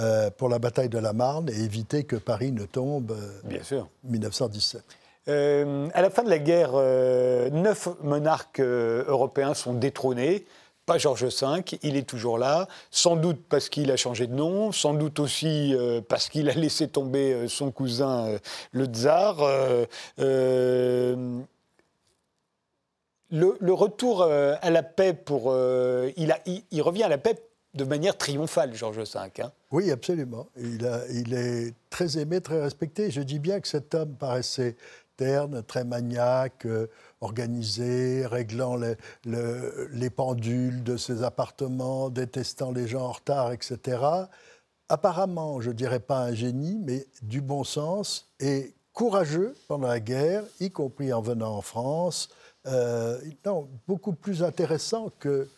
euh, 0.00 0.30
pour 0.30 0.48
la 0.48 0.58
bataille 0.58 0.88
de 0.88 0.98
la 0.98 1.12
Marne 1.12 1.48
et 1.50 1.60
éviter 1.60 2.04
que 2.04 2.16
Paris 2.16 2.50
ne 2.52 2.64
tombe 2.64 3.12
en 3.12 3.50
euh, 3.50 3.82
1917. 4.04 4.82
à 5.94 6.02
la 6.02 6.10
fin 6.10 6.22
de 6.22 6.30
la 6.30 6.38
guerre, 6.38 6.72
neuf 7.52 7.88
monarques 8.02 8.60
européens 8.60 9.54
sont 9.54 9.74
détrônés. 9.74 10.46
Pas 10.84 10.98
Georges 10.98 11.24
V, 11.24 11.62
il 11.82 11.96
est 11.96 12.08
toujours 12.08 12.38
là, 12.38 12.66
sans 12.90 13.14
doute 13.16 13.40
parce 13.48 13.68
qu'il 13.68 13.90
a 13.90 13.96
changé 13.96 14.26
de 14.26 14.34
nom, 14.34 14.72
sans 14.72 14.94
doute 14.94 15.20
aussi 15.20 15.76
parce 16.08 16.28
qu'il 16.28 16.50
a 16.50 16.54
laissé 16.54 16.88
tomber 16.88 17.46
son 17.48 17.70
cousin 17.70 18.36
le 18.72 18.86
tsar 18.86 19.38
le, 23.32 23.72
retour 23.72 24.22
euh, 24.22 24.54
à 24.60 24.70
la 24.70 24.82
paix 24.82 25.14
pour. 25.14 25.46
Euh, 25.46 26.10
il, 26.16 26.34
il, 26.70 26.82
revient 26.82 27.04
à 27.04 27.08
la 27.08 27.18
paix 27.18 27.36
de 27.74 27.84
manière 27.84 28.16
triomphale, 28.18 28.74
Georges 28.74 28.98
V. 28.98 29.18
Hein. 29.40 29.52
Oui, 29.70 29.90
absolument. 29.90 30.48
Il, 30.56 30.88
il, 31.10 31.32
est 31.32 31.74
très 31.88 32.18
aimé, 32.18 32.40
très 32.40 32.60
respecté. 32.60 33.10
Je 33.10 33.22
dis 33.22 33.38
bien 33.38 33.60
que 33.60 33.68
cet 33.68 33.94
homme 33.94 34.14
paraissait 34.14 34.76
très 35.16 35.84
maniaque, 35.84 36.66
euh, 36.66 36.86
organisé, 37.20 38.26
réglant 38.26 38.76
les, 38.76 38.96
les, 39.24 40.10
pendules 40.10 40.82
de 40.82 40.96
ses 40.96 41.22
appartements, 41.22 42.10
détestant 42.10 42.72
les 42.72 42.88
gens 42.88 43.06
en 43.06 43.12
retard, 43.12 43.52
etc. 43.52 43.98
Apparemment, 44.88 45.60
je 45.60 45.70
ne 45.70 45.74
dirais 45.74 46.00
pas 46.00 46.18
un 46.18 46.34
génie, 46.34 46.78
mais 46.84 47.06
du 47.22 47.40
bon 47.40 47.64
sens 47.64 48.32
et 48.40 48.74
courageux 48.92 49.54
pendant 49.68 49.88
la 49.88 50.00
guerre, 50.00 50.44
y 50.60 50.70
compris 50.70 51.12
en 51.12 51.20
venant 51.20 51.56
en 51.56 51.62
France, 51.62 52.28
euh, 52.66 53.18
non, 53.44 53.68
beaucoup 53.88 54.12
plus 54.12 54.42
intéressant 54.42 55.10
que 55.18 55.48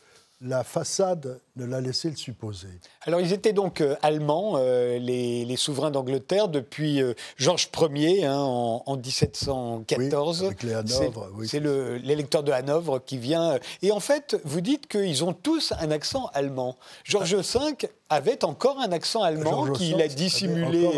la 0.40 0.64
façade 0.64 1.40
ne 1.56 1.64
l'a 1.64 1.80
laissé 1.80 2.10
le 2.10 2.16
supposer. 2.16 2.68
Alors 3.02 3.20
ils 3.20 3.32
étaient 3.32 3.52
donc 3.52 3.80
euh, 3.80 3.96
allemands, 4.02 4.54
euh, 4.56 4.98
les, 4.98 5.56
souverains 5.56 5.90
d'Angleterre, 5.90 6.48
depuis 6.48 7.00
euh, 7.00 7.14
Georges 7.36 7.68
Ier 7.94 8.24
hein, 8.24 8.36
en, 8.36 8.96
1714. 8.96 10.40
Oui, 10.40 10.46
avec 10.46 10.62
les 10.62 10.74
Hanovre, 10.74 11.30
C'est 11.46 11.60
l'électeur 11.60 12.42
de 12.42 12.52
Hanovre 12.52 13.00
qui 13.04 13.18
vient. 13.18 13.58
Et 13.82 13.92
en 13.92 14.00
fait, 14.00 14.36
vous 14.44 14.60
dites 14.60 14.88
qu'ils 14.88 15.24
ont 15.24 15.32
tous 15.32 15.72
un 15.78 15.90
accent 15.90 16.30
allemand. 16.34 16.76
Georges 17.04 17.36
V 17.36 17.88
avait 18.10 18.44
encore 18.44 18.78
un 18.80 18.92
accent 18.92 19.22
allemand 19.22 19.72
qu'il 19.72 20.00
a 20.02 20.08
dissimulé 20.08 20.90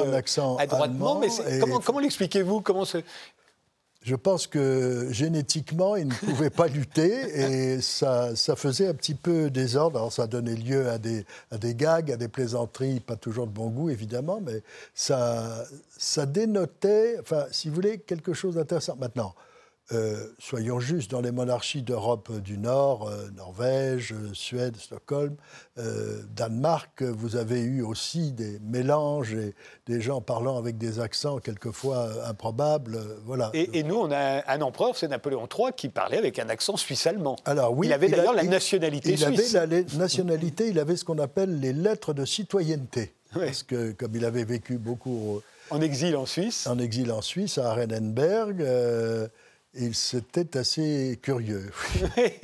adroitement. 0.59 1.19
mais 1.19 1.29
comment, 1.61 1.81
comment 1.81 2.01
l'expliquez-vous 2.01 2.63
comment 2.63 2.85
je 4.07 4.15
pense 4.15 4.47
que 4.47 5.09
génétiquement, 5.11 5.97
il 5.97 6.07
ne 6.07 6.15
pouvait 6.15 6.49
pas 6.49 6.69
lutter 6.69 7.11
et 7.41 7.81
ça, 7.81 8.37
ça, 8.37 8.55
faisait 8.55 8.87
un 8.87 8.95
petit 8.95 9.17
peu 9.17 9.51
désordre. 9.51 9.99
Alors, 9.99 10.13
ça 10.13 10.29
donnait 10.29 10.55
lieu 10.55 10.89
à 10.89 10.99
des, 10.99 11.27
à 11.51 11.59
des 11.59 11.75
gags, 11.75 12.13
à 12.13 12.17
des 12.17 12.29
plaisanteries, 12.29 13.01
pas 13.01 13.17
toujours 13.17 13.49
de 13.49 13.53
bon 13.53 13.69
goût, 13.69 13.91
évidemment, 13.91 14.41
mais 14.41 14.63
ça, 14.95 15.65
ça 15.99 16.25
dénotait, 16.25 17.17
enfin, 17.21 17.47
si 17.51 17.69
vous 17.69 17.75
voulez, 17.75 17.99
quelque 17.99 18.33
chose 18.33 18.55
d'intéressant. 18.55 18.95
Maintenant, 18.95 19.35
euh, 19.93 20.27
soyons 20.41 20.81
justes, 20.81 21.13
dans 21.13 21.21
les 21.21 21.31
monarchies 21.31 21.83
d'Europe 21.83 22.33
du 22.41 22.59
Nord, 22.59 23.09
euh, 23.09 23.29
Norvège, 23.37 24.15
Suède, 24.33 24.77
Stockholm, 24.77 25.37
euh, 25.79 26.23
Danemark, 26.35 27.03
vous 27.03 27.37
avez 27.37 27.61
eu 27.61 27.83
aussi 27.83 28.33
des 28.33 28.59
mélanges 28.65 29.35
et 29.35 29.55
des 29.87 30.01
gens 30.01 30.21
parlant 30.21 30.59
avec 30.59 30.77
des 30.77 30.99
accents 30.99 31.39
quelquefois 31.39 32.09
improbables. 32.27 32.99
voilà. 33.25 33.51
Et, 33.55 33.85
nous, 33.85 33.95
on 33.95 34.11
a 34.11 34.43
un 34.51 34.61
empereur, 34.61 34.97
c'est 34.97 35.07
Napoléon 35.07 35.47
III, 35.47 35.73
qui 35.77 35.89
parlait 35.89 36.19
avec 36.19 36.41
un 36.41 36.49
accent 36.49 36.77
suisse-allemand. 36.77 37.37
Alors 37.45 37.73
oui, 37.73 37.87
il 37.87 37.93
avait 37.93 38.09
d'ailleurs 38.09 38.35
la 38.35 38.43
nationalité 38.43 39.13
il 39.13 39.19
suisse. 39.19 39.53
Il 39.53 39.57
avait 39.57 39.83
la 39.83 39.99
nationalité, 39.99 40.69
il 40.69 40.81
avait 40.81 40.97
ce 40.97 41.05
qu'on 41.05 41.21
appelle 41.21 41.61
les 41.61 41.73
lettres 41.73 42.13
de 42.13 42.25
citoyenneté. 42.25 43.13
Parce 43.33 43.63
que 43.63 43.93
comme 43.93 44.17
il 44.17 44.25
avait 44.25 44.45
vécu 44.45 44.79
beaucoup... 44.79 45.41
En 45.71 45.81
exil 45.81 46.17
en 46.17 46.27
Suisse. 46.27 46.67
En 46.67 46.79
exil 46.79 47.13
en 47.13 47.21
Suisse, 47.21 47.59
à 47.59 47.71
Arenenberg 47.71 48.65
c'était 49.93 50.57
assez 50.57 51.19
curieux. 51.23 51.71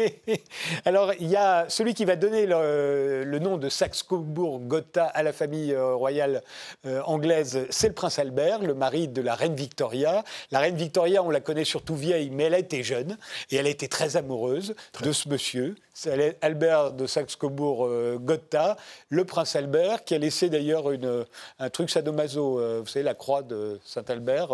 Alors, 0.85 1.13
il 1.19 1.29
y 1.29 1.37
a 1.37 1.67
celui 1.69 1.95
qui 1.95 2.05
va 2.05 2.17
donner 2.17 2.47
le, 2.47 3.39
nom 3.39 3.57
de 3.57 3.69
Saxe-Cobourg-Gotha 3.69 5.07
à 5.07 5.23
la 5.23 5.33
famille 5.33 5.73
euh, 5.73 5.95
royale 5.95 6.43
euh, 6.87 7.01
anglaise, 7.03 7.67
c'est 7.71 7.89
le 7.89 7.95
prince 7.95 8.19
Albert, 8.19 8.61
le 8.61 8.75
mari 8.75 9.09
de 9.09 9.23
la 9.23 9.35
reine 9.35 9.55
Victoria. 9.55 10.25
La 10.51 10.61
reine 10.61 10.77
Victoria, 10.77 11.23
on 11.23 11.31
la 11.31 11.41
connaît 11.41 11.65
surtout 11.65 11.97
vieille, 11.97 12.31
mais 12.31 12.45
elle 12.45 12.55
a 12.55 12.59
été 12.59 12.83
jeune 12.83 13.17
et 13.51 13.57
elle 13.57 13.67
a 13.67 13.71
été 13.71 13.89
très 13.89 14.17
amoureuse 14.17 14.75
de 15.03 15.13
ce 15.13 15.29
monsieur. 15.29 15.75
C'est 15.95 16.39
Albert 16.43 16.93
de 16.93 17.07
Saxe-Cobourg-Gotha, 17.07 18.77
le 19.09 19.25
prince 19.25 19.57
Albert, 19.57 20.05
qui 20.05 20.15
a 20.15 20.19
laissé 20.19 20.49
d'ailleurs 20.49 20.85
un 21.59 21.71
truc 21.71 21.91
sadomaso, 21.91 22.61
euh, 22.61 22.81
vous 22.81 22.89
savez, 22.89 23.05
la 23.05 23.15
croix 23.15 23.43
de 23.43 23.79
Saint-Albert. 23.85 24.49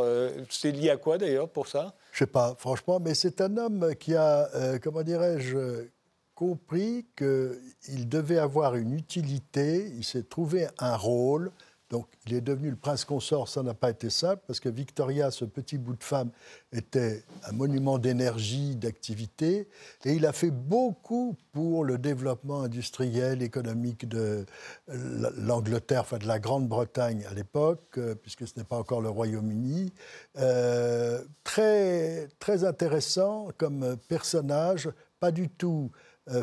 C'est 0.48 0.72
lié 0.72 0.90
à 0.90 0.96
quoi 0.96 1.18
d'ailleurs 1.18 1.48
pour 1.48 1.66
ça? 1.66 1.94
Je 2.18 2.24
sais 2.24 2.26
pas, 2.26 2.56
franchement, 2.58 2.98
mais 2.98 3.14
c'est 3.14 3.40
un 3.40 3.56
homme 3.58 3.94
qui 3.94 4.16
a, 4.16 4.48
euh, 4.56 4.80
comment 4.82 5.04
dirais-je, 5.04 5.86
compris 6.34 7.06
qu'il 7.16 8.08
devait 8.08 8.40
avoir 8.40 8.74
une 8.74 8.92
utilité, 8.92 9.88
il 9.94 10.02
s'est 10.02 10.24
trouvé 10.24 10.66
un 10.80 10.96
rôle, 10.96 11.52
donc 11.90 12.06
il 12.26 12.34
est 12.34 12.40
devenu 12.40 12.70
le 12.70 12.76
prince 12.76 13.04
consort, 13.04 13.48
ça 13.48 13.62
n'a 13.62 13.74
pas 13.74 13.90
été 13.90 14.10
simple, 14.10 14.42
parce 14.46 14.60
que 14.60 14.68
Victoria, 14.68 15.30
ce 15.30 15.44
petit 15.44 15.78
bout 15.78 15.96
de 15.96 16.04
femme, 16.04 16.30
était 16.72 17.24
un 17.44 17.52
monument 17.52 17.98
d'énergie, 17.98 18.76
d'activité, 18.76 19.68
et 20.04 20.12
il 20.12 20.26
a 20.26 20.32
fait 20.32 20.50
beaucoup 20.50 21.36
pour 21.52 21.84
le 21.84 21.98
développement 21.98 22.62
industriel, 22.62 23.42
économique 23.42 24.08
de 24.08 24.44
l'Angleterre, 24.88 26.02
enfin 26.02 26.18
de 26.18 26.26
la 26.26 26.38
Grande-Bretagne 26.38 27.24
à 27.30 27.34
l'époque, 27.34 27.98
euh, 27.98 28.14
puisque 28.14 28.46
ce 28.46 28.52
n'est 28.56 28.64
pas 28.64 28.76
encore 28.76 29.00
le 29.00 29.08
Royaume-Uni. 29.08 29.92
Euh, 30.38 31.22
très, 31.42 32.28
très 32.38 32.64
intéressant 32.64 33.48
comme 33.56 33.96
personnage, 34.08 34.90
pas 35.20 35.30
du 35.30 35.48
tout 35.48 35.90
euh, 36.30 36.42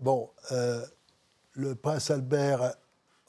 Bon, 0.00 0.30
euh, 0.52 0.84
le 1.52 1.74
prince 1.74 2.10
Albert 2.10 2.74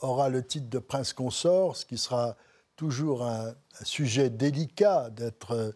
aura 0.02 0.30
le 0.30 0.44
titre 0.46 0.70
de 0.70 0.80
prince 0.80 1.14
consort, 1.14 1.76
ce 1.76 1.86
qui 1.86 1.98
sera 1.98 2.36
toujours 2.76 3.24
un, 3.24 3.54
sujet 3.84 4.30
délicat 4.30 5.10
d'être 5.10 5.52
euh, 5.52 5.72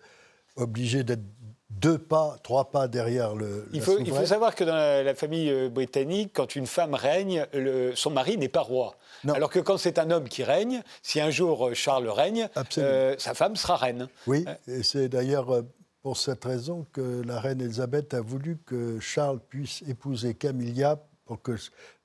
obligé 0.57 1.03
d'être 1.03 1.23
deux 1.69 1.97
pas, 1.97 2.37
trois 2.43 2.69
pas 2.69 2.87
derrière 2.87 3.33
le. 3.35 3.67
Il 3.71 3.81
faut, 3.81 3.97
il 3.97 4.11
faut 4.11 4.25
savoir 4.25 4.55
que 4.55 4.63
dans 4.63 4.75
la, 4.75 5.15
famille 5.15 5.49
euh, 5.49 5.69
britannique, 5.69 6.31
quand 6.33 6.55
une 6.55 6.67
femme 6.67 6.93
règne, 6.93 7.45
le, 7.53 7.95
son 7.95 8.11
mari 8.11 8.37
n'est 8.37 8.49
pas 8.49 8.61
roi. 8.61 8.95
Alors 9.27 9.49
que 9.49 9.59
quand 9.59 9.77
c'est 9.77 9.99
un 9.99 10.11
homme 10.11 10.27
qui 10.27 10.43
règne, 10.43 10.83
si 11.01 11.21
un 11.21 11.29
jour 11.29 11.69
euh, 11.69 11.73
Charles 11.73 12.09
règne, 12.09 12.49
sa 12.69 13.33
femme 13.33 13.55
sera 13.55 13.77
reine. 13.77 14.07
Oui, 14.27 14.45
et 14.67 14.83
c'est 14.83 15.09
d'ailleurs 15.09 15.63
pour 16.01 16.17
cette 16.17 16.43
raison 16.43 16.85
que 16.91 17.23
la 17.25 17.39
reine 17.39 17.61
Elisabeth 17.61 18.13
a 18.13 18.21
voulu 18.21 18.59
que 18.65 18.99
Charles 18.99 19.39
puisse 19.39 19.81
épouser 19.87 20.33
Camilla 20.33 20.99
pour 21.25 21.41
que 21.41 21.55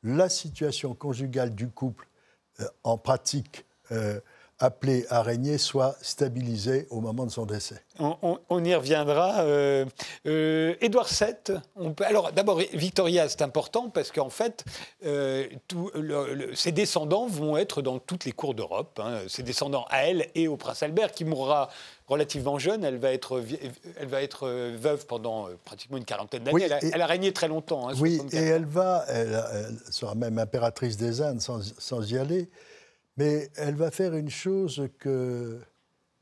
la 0.03 0.29
situation 0.29 0.95
conjugale 0.95 1.55
du 1.55 1.69
couple, 1.69 2.07
euh, 2.07 2.08
en 2.85 2.99
pratique 2.99 3.67
euh, 4.63 4.67
appelée 4.67 5.07
à 5.09 5.23
régner, 5.23 5.59
soit 5.59 5.97
stabilisée 6.03 6.87
au 6.91 7.01
moment 7.01 7.27
de 7.27 7.31
son 7.31 7.47
décès. 7.47 7.83
On, 7.99 8.65
y 8.65 8.75
reviendra. 8.75 9.41
Euh, 9.41 9.85
Édouard 10.81 11.09
VII, 11.09 11.59
on 11.77 11.93
peut, 11.93 12.05
alors 12.05 12.33
d'abord 12.33 12.61
Victoria, 12.73 13.29
c'est 13.29 13.43
important 13.43 13.89
parce 13.89 14.13
qu'en 14.13 14.31
fait, 14.31 14.65
ses 15.03 16.73
descendants 16.73 17.27
vont 17.27 17.57
être 17.57 17.83
dans 17.83 17.99
toutes 17.99 18.25
les 18.25 18.33
cours 18.33 18.55
d'Europe. 18.55 19.01
Hein, 19.03 19.21
ses 19.29 19.43
descendants 19.43 19.87
à 19.91 20.05
elle 20.07 20.29
et 20.35 20.49
au 20.49 20.57
prince 20.57 20.83
Albert, 20.83 21.13
qui 21.13 21.25
mourra 21.25 21.69
relativement 22.09 22.59
jeune. 22.59 22.85
Elle 22.85 22.99
va 22.99 23.13
être, 23.13 23.43
elle 23.99 24.09
va 24.09 24.23
être 24.23 24.47
euh, 24.49 24.77
veuve 24.81 25.07
pendant 25.07 25.49
euh, 25.49 25.59
pratiquement 25.65 25.99
une 25.99 26.05
quarantaine 26.05 26.45
d'années. 26.45 26.69
elle, 26.93 27.03
a 27.03 27.07
régné 27.07 27.33
très 27.33 27.49
longtemps. 27.49 27.89
Hein, 27.89 27.95
oui, 27.99 28.21
et 28.33 28.37
elle 28.37 28.65
va, 28.65 29.05
elle, 29.09 29.39
sera 29.91 30.15
même 30.15 30.39
impératrice 30.39 30.97
des 30.97 31.21
Indes 31.21 31.41
sans, 31.41 31.61
sans, 31.79 32.11
y 32.11 32.19
aller, 32.19 32.49
mais 33.19 33.51
elle 33.57 33.75
va 33.75 33.91
faire 33.91 34.15
une 34.15 34.31
chose 34.31 34.89
que 34.99 35.61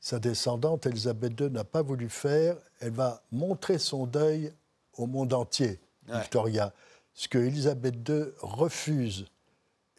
sa 0.01 0.19
descendante, 0.19 0.87
Elisabeth 0.87 1.39
II, 1.39 1.51
n'a 1.51 1.65
pas 1.65 1.83
voulu 1.83 2.09
faire. 2.09 2.57
Elle 2.81 2.93
va 2.93 3.23
montrer 3.31 3.79
son 3.79 4.07
deuil 4.07 4.53
au 4.95 5.07
monde 5.07 5.35
entier, 5.35 5.79
Victoria. 6.09 6.73
Ce 7.13 7.29
que 7.29 7.39
Elisabeth 7.39 7.97
II 8.09 8.25
refuse. 8.41 9.27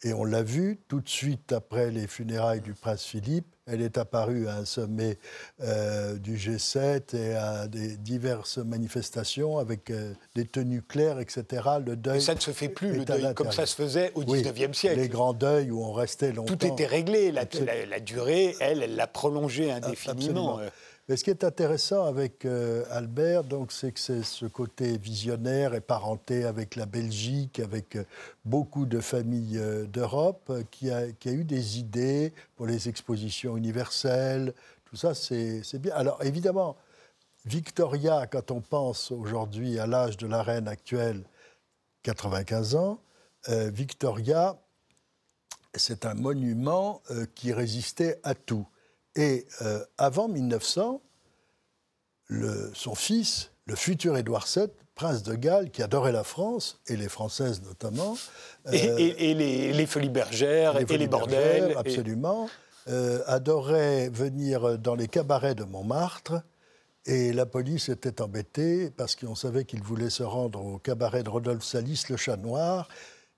Et 0.03 0.13
on 0.13 0.25
l'a 0.25 0.43
vu 0.43 0.79
tout 0.87 1.01
de 1.01 1.09
suite 1.09 1.53
après 1.53 1.91
les 1.91 2.07
funérailles 2.07 2.61
du 2.61 2.73
prince 2.73 3.03
Philippe 3.03 3.55
elle 3.67 3.81
est 3.81 3.97
apparue 3.97 4.47
à 4.47 4.55
un 4.55 4.65
sommet 4.65 5.17
euh, 5.61 6.15
du 6.15 6.37
G7 6.37 7.15
et 7.15 7.35
à 7.35 7.67
des 7.67 7.97
diverses 7.97 8.57
manifestations 8.57 9.57
avec 9.57 9.89
euh, 9.89 10.13
des 10.35 10.45
tenues 10.45 10.81
claires, 10.81 11.19
etc. 11.19 11.45
Le 11.85 11.95
deuil. 11.95 12.21
ça 12.21 12.35
ne 12.35 12.39
se 12.39 12.51
fait 12.51 12.69
plus, 12.69 12.93
le 12.93 13.05
deuil, 13.05 13.33
comme 13.35 13.51
ça 13.51 13.65
se 13.65 13.75
faisait 13.75 14.11
au 14.15 14.23
XIXe 14.23 14.77
siècle. 14.77 14.99
Les 14.99 15.09
grands 15.09 15.33
deuils 15.33 15.71
où 15.71 15.83
on 15.83 15.91
restait 15.91 16.31
longtemps. 16.31 16.55
Tout 16.55 16.65
était 16.65 16.85
réglé. 16.85 17.31
La, 17.31 17.45
durée, 17.99 18.55
elle, 18.59 18.83
elle 18.83 18.95
l'a 18.95 19.07
prolongée 19.07 19.71
indéfiniment. 19.71 20.59
Mais 21.07 21.15
ce 21.15 21.23
qui 21.23 21.29
est 21.29 21.45
intéressant 21.45 22.05
avec 22.05 22.43
euh, 22.43 22.83
Albert, 22.91 23.45
donc, 23.45 23.71
c'est 23.71 23.93
que 23.93 23.99
c'est 23.99 24.23
ce 24.23 24.45
côté 24.45 24.97
visionnaire 24.97 25.73
et 25.73 25.79
parenté 25.79 26.43
avec 26.43 26.75
la 26.75 26.85
Belgique, 26.85 27.61
avec 27.61 27.95
euh, 27.95 28.03
beaucoup 28.43 28.85
de 28.85 28.99
familles 28.99 29.57
euh, 29.57 29.85
d'Europe, 29.85 30.51
qui 30.69 30.91
a, 30.91 31.09
qui, 31.13 31.29
a, 31.29 31.31
eu 31.31 31.45
des 31.45 31.79
idées 31.79 32.33
pour 32.57 32.65
les 32.67 32.89
expositions 32.89 33.55
universelles. 33.55 34.53
Tout 34.83 34.97
ça, 34.97 35.13
c'est 35.13 35.79
bien. 35.79 35.95
Alors, 35.95 36.21
évidemment, 36.25 36.75
Victoria, 37.45 38.27
quand 38.27 38.51
on 38.51 38.59
pense 38.59 39.11
aujourd'hui 39.11 39.79
à 39.79 39.87
l'âge 39.87 40.17
de 40.17 40.27
la 40.27 40.43
reine 40.43 40.67
actuelle, 40.67 41.23
95 42.03 42.75
ans, 42.75 42.99
Victoria, 43.47 44.57
c'est 45.73 46.05
un 46.05 46.13
monument 46.13 47.01
qui 47.35 47.53
résistait 47.53 48.19
à 48.23 48.33
tout. 48.33 48.67
Et 49.17 49.45
euh, 49.63 49.83
avant 49.97 50.27
1900, 50.27 51.01
son 52.73 52.95
fils, 52.95 53.51
le 53.65 53.75
futur 53.75 54.15
Édouard 54.15 54.47
VII, 54.53 54.67
prince 54.95 55.23
de 55.23 55.35
Galles, 55.35 55.71
qui 55.71 55.81
adorait 55.83 56.11
la 56.11 56.23
France, 56.23 56.79
et 56.87 56.95
les 56.95 57.09
Françaises 57.09 57.61
notamment. 57.63 58.17
et, 58.71 58.89
euh, 58.89 58.97
les, 59.73 59.85
folies 59.85 60.09
bergères, 60.09 60.77
et 60.77 60.97
les 60.97 61.07
bordels. 61.07 61.75
Absolument. 61.77 62.49
Euh, 62.89 63.21
adorait 63.27 64.09
venir 64.09 64.77
dans 64.77 64.95
les 64.95 65.07
cabarets 65.07 65.55
de 65.55 65.63
Montmartre. 65.63 66.41
Et 67.05 67.31
la 67.31 67.45
police 67.45 67.89
était 67.89 68.21
embêtée 68.21 68.91
parce 68.91 69.15
qu'on 69.15 69.35
savait 69.35 69.63
qu'il 69.63 69.81
voulait 69.81 70.09
se 70.09 70.23
rendre 70.23 70.63
au 70.63 70.77
cabaret 70.77 71.23
de 71.23 71.29
Rodolphe 71.29 71.63
Salis, 71.63 72.03
le 72.09 72.17
chat 72.17 72.37
noir. 72.37 72.89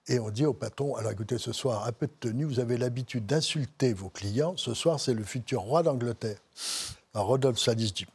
Et 0.09 0.19
on 0.19 0.31
dit 0.31 0.47
au 0.47 0.53
patron, 0.53 0.95
alors 0.95 1.11
écoutez, 1.11 1.37
ce 1.37 1.53
soir, 1.53 1.85
un 1.85 1.91
peu 1.91 2.07
de 2.07 2.11
tenue, 2.19 2.43
vous 2.43 2.59
avez 2.59 2.77
l'habitude 2.77 3.27
d'insulter 3.27 3.93
vos 3.93 4.09
clients, 4.09 4.57
ce 4.57 4.73
soir, 4.73 4.99
c'est 4.99 5.13
le 5.13 5.23
futur 5.23 5.61
roi 5.61 5.83
d'Angleterre. 5.83 6.39
Alors 7.13 7.27
Rodolphe 7.27 7.59
Salis 7.59 7.91
dit, 7.91 8.07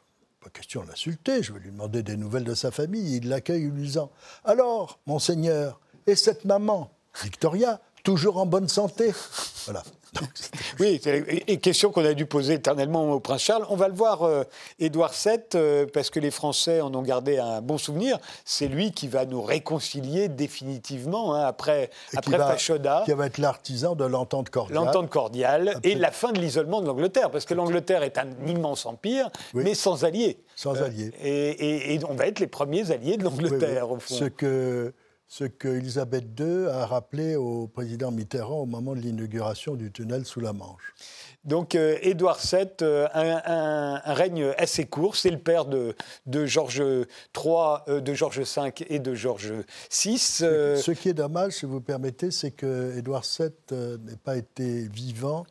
pas 0.43 0.51
question 0.51 0.83
de 0.83 0.89
l'insulter, 0.89 1.45
je 1.45 1.53
vais 1.53 1.61
lui 1.61 1.71
demander 1.71 2.03
des 2.03 2.17
nouvelles 2.17 2.43
de 2.43 2.55
sa 2.55 2.73
famille. 2.73 3.17
Il 3.17 3.29
l'accueille 3.29 3.69
en 3.69 3.71
lui 3.71 3.85
disant, 3.85 4.11
alors, 4.45 4.99
monseigneur, 5.07 5.81
Et 6.07 6.17
cette 6.17 6.45
maman, 6.45 6.91
Victoria, 7.23 7.81
toujours 8.04 8.37
en 8.37 8.46
bonne 8.46 8.68
santé. 8.68 9.12
Voilà. 9.64 9.82
oui, 10.80 11.00
une 11.49 11.58
question 11.58 11.90
qu'on 11.90 12.04
a 12.04 12.14
dû 12.14 12.26
poser 12.26 12.54
éternellement 12.54 13.11
au 13.11 13.18
prince 13.18 13.42
Charles. 13.42 13.66
On 13.68 13.75
va 13.75 13.88
le 13.88 13.94
voir, 13.94 14.23
euh, 14.23 14.44
Édouard 14.78 15.12
VII, 15.12 15.40
euh, 15.56 15.87
parce 15.92 16.11
que 16.11 16.20
les 16.20 16.30
Français 16.30 16.80
en 16.80 16.94
ont 16.94 17.02
gardé 17.02 17.38
un 17.38 17.61
bon 17.61 17.78
souvenir. 17.78 18.18
C'est 18.44 18.68
lui 18.68 18.92
qui 18.92 19.08
va 19.08 19.26
nous 19.26 19.42
réconcilier 19.42 20.28
définitivement 20.28 21.34
hein, 21.34 21.44
après, 21.44 21.90
après 22.16 22.37
Fachoda. 22.37 23.02
Qui 23.04 23.12
va 23.12 23.26
être 23.26 23.38
l'artisan 23.38 23.96
de 23.96 24.04
l'entente 24.04 24.50
cordiale. 24.50 24.84
L'entente 24.84 25.11
cordiale 25.11 25.80
et 25.82 25.94
la 25.94 26.11
fin 26.11 26.32
de 26.32 26.40
l'isolement 26.40 26.80
de 26.80 26.87
l'Angleterre, 26.87 27.30
parce 27.30 27.44
que 27.44 27.54
l'Angleterre 27.54 28.02
est 28.02 28.18
un 28.18 28.28
immense 28.46 28.87
empire, 28.87 29.30
mais 29.52 29.75
sans 29.75 30.04
alliés. 30.04 30.38
Sans 30.54 30.76
euh, 30.76 30.84
alliés. 30.84 31.12
et, 31.23 31.99
on 32.08 32.14
va 32.14 32.26
être 32.26 32.38
les 32.38 32.46
premiers 32.46 32.90
alliés 32.92 33.16
de 33.16 33.25
l'Angleterre, 33.25 33.90
au 33.90 33.99
fond. 33.99 34.14
Ce 34.14 34.25
que 34.25 34.92
ce 35.26 35.45
qu'Elisabeth 35.45 36.25
II 36.38 36.66
a 36.66 36.87
rappelé 36.87 37.37
au 37.37 37.66
président 37.66 38.11
Mitterrand 38.11 38.61
au 38.61 38.66
moment 38.66 38.95
de 38.95 39.00
l'inauguration 39.00 39.75
du 39.75 39.90
tunnel 39.90 40.25
sous 40.25 40.40
la 40.40 40.52
Manche. 40.52 40.95
Donc 41.45 41.75
euh, 41.75 41.99
Édouard 42.02 42.38
VII, 42.38 42.66
euh, 42.83 43.07
un, 43.14 44.00
règne 44.12 44.52
assez 44.57 44.87
court, 44.87 45.16
c'est 45.16 45.31
le 45.31 45.38
père 45.38 45.64
de, 45.64 45.95
de 46.26 46.47
Georges 46.47 47.07
III, 47.37 47.76
euh, 47.88 48.00
de 48.00 48.14
Georges 48.14 48.40
V 48.40 48.73
et 48.88 48.99
de 48.99 49.14
Georges 49.14 49.52
VI. 49.90 50.19
Ce 50.19 50.90
qui 50.93 51.09
est 51.09 51.14
dommage, 51.14 51.52
si 51.52 51.66
vous 51.66 51.81
permettez, 51.81 52.31
c'est 52.31 52.52
que 52.52 52.97
Édouard 52.97 53.25
VII 53.38 53.50
n'ait 54.04 54.16
pas 54.16 54.37
été 54.37 54.88
vivant 54.88 55.45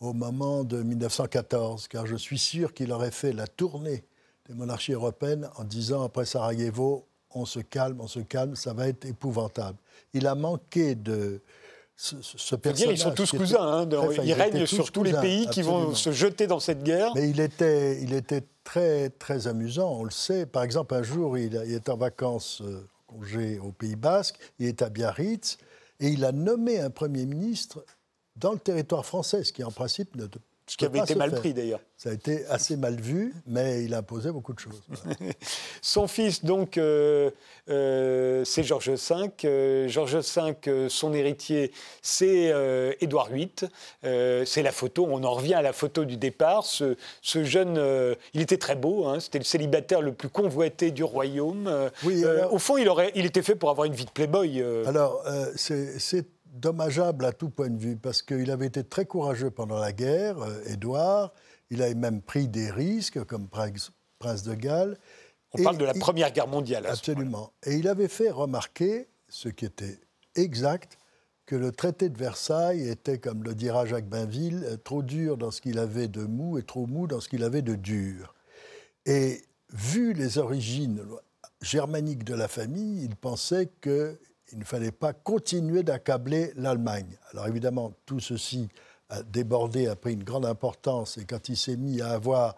au 0.00 0.12
moment 0.12 0.64
de 0.64 0.82
1914, 0.82 1.88
car 1.88 2.06
je 2.06 2.16
suis 2.16 2.38
sûr 2.38 2.74
qu'il 2.74 2.92
aurait 2.92 3.10
fait 3.10 3.32
la 3.32 3.46
tournée 3.46 4.04
des 4.48 4.54
monarchies 4.54 4.92
européennes 4.92 5.48
en 5.56 5.64
disant 5.64 6.02
après 6.02 6.26
Sarajevo, 6.26 7.06
on 7.36 7.44
se 7.44 7.60
calme, 7.60 8.00
on 8.00 8.08
se 8.08 8.20
calme, 8.20 8.56
ça 8.56 8.72
va 8.72 8.88
être 8.88 9.04
épouvantable. 9.04 9.78
Il 10.14 10.26
a 10.26 10.34
manqué 10.34 10.94
de 10.94 11.40
ce, 11.94 12.16
ce 12.22 12.56
personnage. 12.56 12.78
Dire, 12.78 12.92
ils 12.92 12.98
sont 12.98 13.14
tous 13.14 13.30
cousins, 13.30 13.60
hein, 13.60 13.88
ils, 14.22 14.32
règnent 14.32 14.66
sur 14.66 14.90
tous 14.90 15.02
les 15.02 15.12
pays 15.12 15.46
qui 15.48 15.62
vont 15.62 15.94
se 15.94 16.12
jeter 16.12 16.46
dans 16.46 16.60
cette 16.60 16.82
guerre. 16.82 17.12
Mais 17.14 17.28
il 17.28 17.40
était, 17.40 18.02
il 18.02 18.14
était 18.14 18.44
très, 18.64 19.10
très 19.10 19.46
amusant, 19.46 19.92
on 20.00 20.04
le 20.04 20.10
sait. 20.10 20.46
Par 20.46 20.62
exemple, 20.62 20.94
un 20.94 21.02
jour, 21.02 21.36
il, 21.36 21.54
est 21.54 21.88
en 21.88 21.96
vacances, 21.96 22.62
euh, 22.62 22.86
congé 23.06 23.58
au 23.58 23.70
Pays 23.70 23.96
Basque, 23.96 24.38
il 24.58 24.66
est 24.66 24.82
à 24.82 24.88
Biarritz, 24.88 25.58
et 26.00 26.08
il 26.08 26.24
a 26.24 26.32
nommé 26.32 26.80
un 26.80 26.90
Premier 26.90 27.26
ministre 27.26 27.84
dans 28.36 28.52
le 28.52 28.58
territoire 28.58 29.04
français, 29.04 29.44
ce 29.44 29.52
qui 29.52 29.62
en 29.64 29.70
principe 29.70 30.16
ne 30.16 30.26
ce 30.66 30.76
qui 30.76 30.84
avait 30.84 30.98
été 30.98 31.14
mal 31.14 31.30
pris 31.30 31.54
d'ailleurs. 31.54 31.80
Ça 31.96 32.10
a 32.10 32.12
été 32.12 32.44
assez 32.46 32.76
mal 32.76 33.00
vu, 33.00 33.32
mais 33.46 33.84
il 33.84 33.94
a 33.94 33.98
imposé 33.98 34.30
beaucoup 34.32 34.52
de 34.52 34.58
choses. 34.58 34.82
son 35.80 36.08
fils, 36.08 36.44
donc, 36.44 36.76
euh, 36.76 37.30
euh, 37.70 38.44
c'est 38.44 38.64
Georges 38.64 38.90
V. 38.90 39.30
Euh, 39.44 39.88
Georges 39.88 40.16
V, 40.16 40.88
son 40.88 41.14
héritier, 41.14 41.72
c'est 42.02 42.52
Édouard 43.00 43.30
VIII. 43.30 43.48
c'est 44.02 44.62
la 44.62 44.72
photo, 44.72 45.06
on 45.08 45.22
en 45.24 45.32
revient 45.32 45.54
à 45.54 45.62
la 45.62 45.72
photo 45.72 46.04
du 46.04 46.16
départ. 46.16 46.66
Ce, 46.66 46.96
jeune, 47.22 47.80
il 48.34 48.42
était 48.42 48.58
très 48.58 48.76
beau, 48.76 49.06
hein, 49.06 49.20
c'était 49.20 49.38
le 49.38 49.44
célibataire 49.44 50.02
le 50.02 50.12
plus 50.12 50.28
convoité 50.28 50.90
du 50.90 51.04
royaume. 51.04 51.90
Oui, 52.04 52.24
au 52.50 52.58
fond, 52.58 52.76
il, 52.76 52.88
aurait, 52.88 53.12
il 53.14 53.24
était 53.24 53.42
fait 53.42 53.54
pour 53.54 53.70
avoir 53.70 53.86
une 53.86 53.94
vie 53.94 54.04
de 54.04 54.10
playboy. 54.10 54.62
Alors, 54.84 55.24
c'est 55.54 56.26
dommageable 56.60 57.24
à 57.24 57.32
tout 57.32 57.50
point 57.50 57.70
de 57.70 57.78
vue, 57.78 57.96
parce 57.96 58.22
qu'il 58.22 58.50
avait 58.50 58.66
été 58.66 58.84
très 58.84 59.06
courageux 59.06 59.50
pendant 59.50 59.78
la 59.78 59.92
guerre, 59.92 60.40
euh, 60.40 60.62
Édouard. 60.66 61.32
Il 61.70 61.82
avait 61.82 61.94
même 61.94 62.22
pris 62.22 62.48
des 62.48 62.70
risques, 62.70 63.22
comme 63.24 63.48
prince 63.48 63.92
de 64.44 64.54
Galles. 64.54 64.96
On 65.52 65.62
parle 65.62 65.78
de 65.78 65.84
la 65.84 65.94
Première 65.94 66.32
Guerre 66.32 66.48
mondiale. 66.48 66.86
absolument. 66.86 67.52
Et 67.64 67.76
il 67.76 67.88
avait 67.88 68.08
fait 68.08 68.30
remarquer, 68.30 69.08
ce 69.28 69.48
qui 69.48 69.64
était 69.64 69.98
exact, 70.34 70.98
que 71.46 71.56
le 71.56 71.72
traité 71.72 72.08
de 72.08 72.18
Versailles 72.18 72.88
était, 72.88 73.18
comme 73.18 73.44
le 73.44 73.54
dira 73.54 73.86
Jacques 73.86 74.08
Bainville, 74.08 74.64
euh, 74.64 74.76
trop 74.76 75.02
dur 75.02 75.36
dans 75.36 75.50
ce 75.50 75.60
qu'il 75.60 75.78
avait 75.78 76.08
de 76.08 76.24
mou 76.24 76.58
et 76.58 76.62
trop 76.62 76.86
mou 76.86 77.06
dans 77.06 77.20
ce 77.20 77.28
qu'il 77.28 77.44
avait 77.44 77.62
de 77.62 77.74
dur. 77.74 78.34
Et 79.06 79.42
vu 79.72 80.12
les 80.12 80.38
origines 80.38 81.00
germaniques 81.62 82.24
de 82.24 82.34
la 82.34 82.48
famille, 82.48 83.04
il 83.04 83.16
pensait 83.16 83.70
que 83.80 84.18
il 84.52 84.58
ne 84.58 84.64
fallait 84.64 84.92
pas 84.92 85.12
continuer 85.12 85.82
d'accabler 85.82 86.52
l'Allemagne. 86.56 87.18
Alors 87.32 87.46
évidemment, 87.46 87.92
tout 88.06 88.20
ceci 88.20 88.68
a 89.08 89.22
débordé, 89.22 89.86
a 89.86 89.96
pris 89.96 90.12
une 90.12 90.24
grande 90.24 90.46
importance, 90.46 91.18
et 91.18 91.24
quand 91.24 91.48
il 91.48 91.56
s'est 91.56 91.76
mis 91.76 92.00
à 92.00 92.10
avoir 92.10 92.56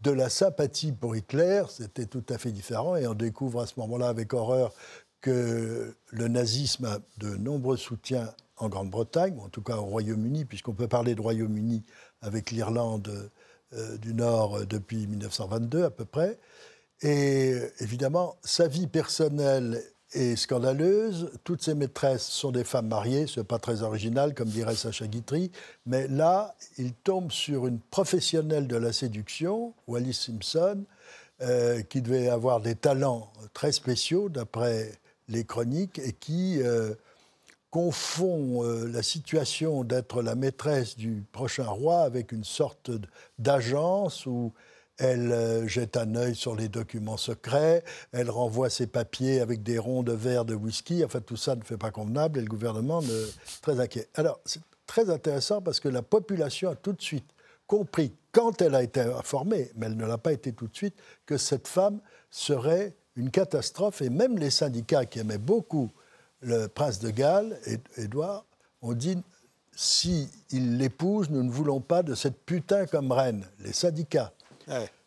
de 0.00 0.10
la 0.10 0.28
sympathie 0.28 0.92
pour 0.92 1.16
Hitler, 1.16 1.62
c'était 1.68 2.06
tout 2.06 2.24
à 2.28 2.38
fait 2.38 2.52
différent, 2.52 2.96
et 2.96 3.06
on 3.06 3.14
découvre 3.14 3.60
à 3.60 3.66
ce 3.66 3.74
moment-là 3.78 4.08
avec 4.08 4.34
horreur 4.34 4.72
que 5.20 5.96
le 6.10 6.28
nazisme 6.28 6.84
a 6.84 6.98
de 7.18 7.36
nombreux 7.36 7.76
soutiens 7.76 8.30
en 8.56 8.68
Grande-Bretagne, 8.68 9.34
ou 9.38 9.42
en 9.42 9.48
tout 9.48 9.62
cas 9.62 9.76
au 9.76 9.84
Royaume-Uni, 9.84 10.44
puisqu'on 10.44 10.74
peut 10.74 10.88
parler 10.88 11.14
de 11.14 11.20
Royaume-Uni 11.20 11.84
avec 12.20 12.50
l'Irlande 12.50 13.30
euh, 13.72 13.96
du 13.98 14.14
Nord 14.14 14.66
depuis 14.66 15.06
1922 15.06 15.84
à 15.84 15.90
peu 15.90 16.04
près. 16.04 16.38
Et 17.00 17.58
évidemment, 17.80 18.36
sa 18.44 18.68
vie 18.68 18.86
personnelle 18.86 19.82
et 20.14 20.36
scandaleuse. 20.36 21.30
Toutes 21.44 21.62
ses 21.62 21.74
maîtresses 21.74 22.26
sont 22.26 22.52
des 22.52 22.64
femmes 22.64 22.88
mariées, 22.88 23.26
ce 23.26 23.40
n'est 23.40 23.44
pas 23.44 23.58
très 23.58 23.82
original, 23.82 24.34
comme 24.34 24.48
dirait 24.48 24.74
Sacha 24.74 25.06
Guitry, 25.06 25.50
mais 25.86 26.08
là, 26.08 26.54
il 26.78 26.94
tombe 26.94 27.30
sur 27.30 27.66
une 27.66 27.80
professionnelle 27.80 28.66
de 28.66 28.76
la 28.76 28.92
séduction, 28.92 29.74
Wallis 29.86 30.14
Simpson, 30.14 30.84
euh, 31.42 31.82
qui 31.82 32.00
devait 32.00 32.28
avoir 32.28 32.60
des 32.60 32.76
talents 32.76 33.32
très 33.52 33.72
spéciaux, 33.72 34.28
d'après 34.28 34.92
les 35.28 35.44
chroniques, 35.44 35.98
et 35.98 36.12
qui 36.12 36.62
euh, 36.62 36.94
confond 37.70 38.62
euh, 38.64 38.86
la 38.86 39.02
situation 39.02 39.82
d'être 39.82 40.22
la 40.22 40.36
maîtresse 40.36 40.96
du 40.96 41.24
prochain 41.32 41.66
roi 41.66 42.02
avec 42.02 42.30
une 42.30 42.44
sorte 42.44 42.92
d'agence 43.40 44.26
où 44.26 44.52
elle 44.98 45.32
euh, 45.32 45.66
jette 45.66 45.96
un 45.96 46.14
œil 46.14 46.34
sur 46.34 46.54
les 46.54 46.68
documents 46.68 47.16
secrets, 47.16 47.82
elle 48.12 48.30
renvoie 48.30 48.70
ses 48.70 48.86
papiers 48.86 49.40
avec 49.40 49.62
des 49.62 49.78
ronds 49.78 50.02
de 50.02 50.12
verre 50.12 50.44
de 50.44 50.54
whisky. 50.54 51.04
Enfin, 51.04 51.20
tout 51.20 51.36
ça 51.36 51.56
ne 51.56 51.62
fait 51.62 51.76
pas 51.76 51.90
convenable 51.90 52.38
et 52.38 52.42
le 52.42 52.48
gouvernement 52.48 53.00
est 53.00 53.60
très 53.60 53.80
inquiet. 53.80 54.08
Alors, 54.14 54.40
c'est 54.44 54.62
très 54.86 55.10
intéressant 55.10 55.60
parce 55.60 55.80
que 55.80 55.88
la 55.88 56.02
population 56.02 56.70
a 56.70 56.76
tout 56.76 56.92
de 56.92 57.02
suite 57.02 57.28
compris, 57.66 58.12
quand 58.32 58.60
elle 58.62 58.74
a 58.74 58.82
été 58.82 59.00
informée, 59.00 59.70
mais 59.76 59.86
elle 59.86 59.96
ne 59.96 60.06
l'a 60.06 60.18
pas 60.18 60.32
été 60.32 60.52
tout 60.52 60.66
de 60.66 60.76
suite, 60.76 60.94
que 61.26 61.38
cette 61.38 61.68
femme 61.68 62.00
serait 62.30 62.94
une 63.16 63.30
catastrophe. 63.30 64.02
Et 64.02 64.10
même 64.10 64.38
les 64.38 64.50
syndicats 64.50 65.06
qui 65.06 65.18
aimaient 65.18 65.38
beaucoup 65.38 65.90
le 66.40 66.66
prince 66.66 66.98
de 66.98 67.10
Galles, 67.10 67.58
Édouard, 67.96 68.44
ont 68.82 68.92
dit 68.92 69.16
si 69.76 70.28
il 70.50 70.78
l'épouse, 70.78 71.30
nous 71.30 71.42
ne 71.42 71.50
voulons 71.50 71.80
pas 71.80 72.02
de 72.02 72.14
cette 72.14 72.38
putain 72.44 72.86
comme 72.86 73.10
reine. 73.10 73.46
Les 73.60 73.72
syndicats. 73.72 74.32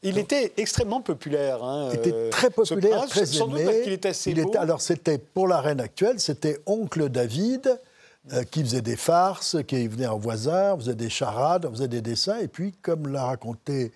Il 0.04 0.18
était 0.18 0.54
extrêmement 0.58 1.02
populaire. 1.02 1.64
Hein, 1.64 1.90
il 1.94 2.00
était 2.00 2.14
euh, 2.14 2.30
très 2.30 2.50
populaire, 2.50 3.08
très 3.08 3.38
aimé. 3.38 3.84
il 3.86 3.94
était 3.94 4.10
assez 4.10 4.34
beau. 4.34 4.52
alors 4.58 4.82
c'était 4.82 5.18
pour 5.18 5.48
la 5.48 5.60
reine 5.60 5.80
actuelle, 5.80 6.20
c'était 6.20 6.60
oncle 6.66 7.10
David 7.10 7.80
euh, 8.34 8.44
qui 8.44 8.62
faisait 8.62 8.82
des 8.82 8.96
farces, 8.96 9.58
qui 9.68 9.88
venait 9.88 10.08
en 10.08 10.18
voisin, 10.18 10.76
faisait 10.78 10.96
des 10.96 11.10
charades, 11.10 11.70
faisait 11.70 11.88
des 11.88 12.02
dessins. 12.02 12.38
Et 12.40 12.48
puis, 12.48 12.74
comme 12.82 13.08
l'a 13.08 13.24
raconté 13.24 13.92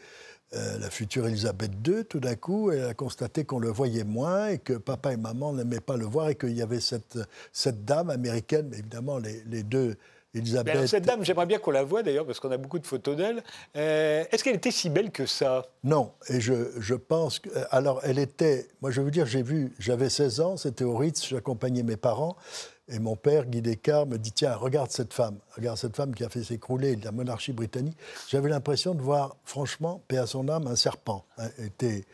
euh, 0.54 0.80
la 0.80 0.90
future 0.90 1.28
Elisabeth 1.28 1.72
II, 1.86 2.06
tout 2.06 2.20
d'un 2.20 2.36
coup, 2.36 2.72
elle 2.72 2.86
a 2.86 2.94
constaté 2.94 3.46
qu'on 3.46 3.60
le 3.60 3.70
voyait 3.70 4.04
moins 4.04 4.48
et 4.48 4.58
que 4.58 4.74
papa 4.74 5.14
et 5.14 5.18
maman 5.18 5.54
n'aimaient 5.54 5.80
pas 5.80 5.98
le 5.98 6.06
voir 6.06 6.30
et 6.30 6.36
qu'il 6.36 6.58
y 6.58 6.62
avait 6.62 6.80
cette, 6.80 7.20
cette 7.54 7.86
dame 7.86 8.10
américaine, 8.10 8.68
mais 8.70 8.80
évidemment 8.80 9.18
les, 9.18 9.44
les 9.48 9.64
deux 9.64 9.96
Elisabeth. 10.34 10.88
cette 10.88 11.06
dame, 11.06 11.24
j'aimerais 11.24 11.46
bien 11.46 11.60
qu'on 11.60 11.72
la 11.72 11.84
voie 11.84 12.04
d'ailleurs, 12.04 12.26
parce 12.26 12.40
qu'on 12.40 12.52
a 12.52 12.58
beaucoup 12.58 12.80
de 12.80 12.88
photos 12.88 13.18
d'elle. 13.18 13.44
Euh, 13.76 14.24
est-ce 14.32 14.44
qu'elle 14.44 14.56
était 14.56 14.72
si 14.72 14.90
belle 14.90 15.12
que 15.12 15.26
ça? 15.26 15.66
Non, 15.84 16.12
et 16.30 16.40
je, 16.40 16.54
je, 16.80 16.96
pense 16.96 17.40
que. 17.40 17.50
Alors, 17.70 18.00
elle 18.04 18.20
était. 18.20 18.68
Moi, 18.82 18.92
je 18.92 19.02
veux 19.02 19.12
dire, 19.12 19.26
j'ai 19.26 19.44
vu, 19.44 19.74
j'avais 19.78 20.10
16 20.10 20.40
ans, 20.40 20.58
c'était 20.58 20.86
au 20.86 20.96
Ritz, 20.96 21.28
j'accompagnais 21.28 21.84
mes 21.84 21.98
parents, 21.98 22.38
et 22.88 23.00
mon 23.00 23.18
père, 23.18 23.46
Guy 23.46 23.62
Descartes, 23.62 24.08
me 24.08 24.18
dit 24.18 24.32
Tiens, 24.32 24.56
regarde 24.56 24.92
cette 24.92 25.14
femme, 25.14 25.38
regarde 25.56 25.78
cette 25.78 25.96
femme 25.96 26.16
qui 26.16 26.24
a 26.24 26.30
fait 26.30 26.44
s'écrouler 26.44 26.96
la 26.98 27.12
monarchie 27.12 27.52
britannique. 27.54 27.98
J'avais 28.30 28.50
l'impression 28.50 28.96
de 28.96 29.02
voir, 29.02 29.36
franchement, 29.44 30.02
paix 30.08 30.18
à 30.18 30.28
son 30.28 30.48
âme, 30.48 30.68
un 30.68 30.78
serpent. 30.78 31.26
Elle 31.38 31.66
était 31.66 32.06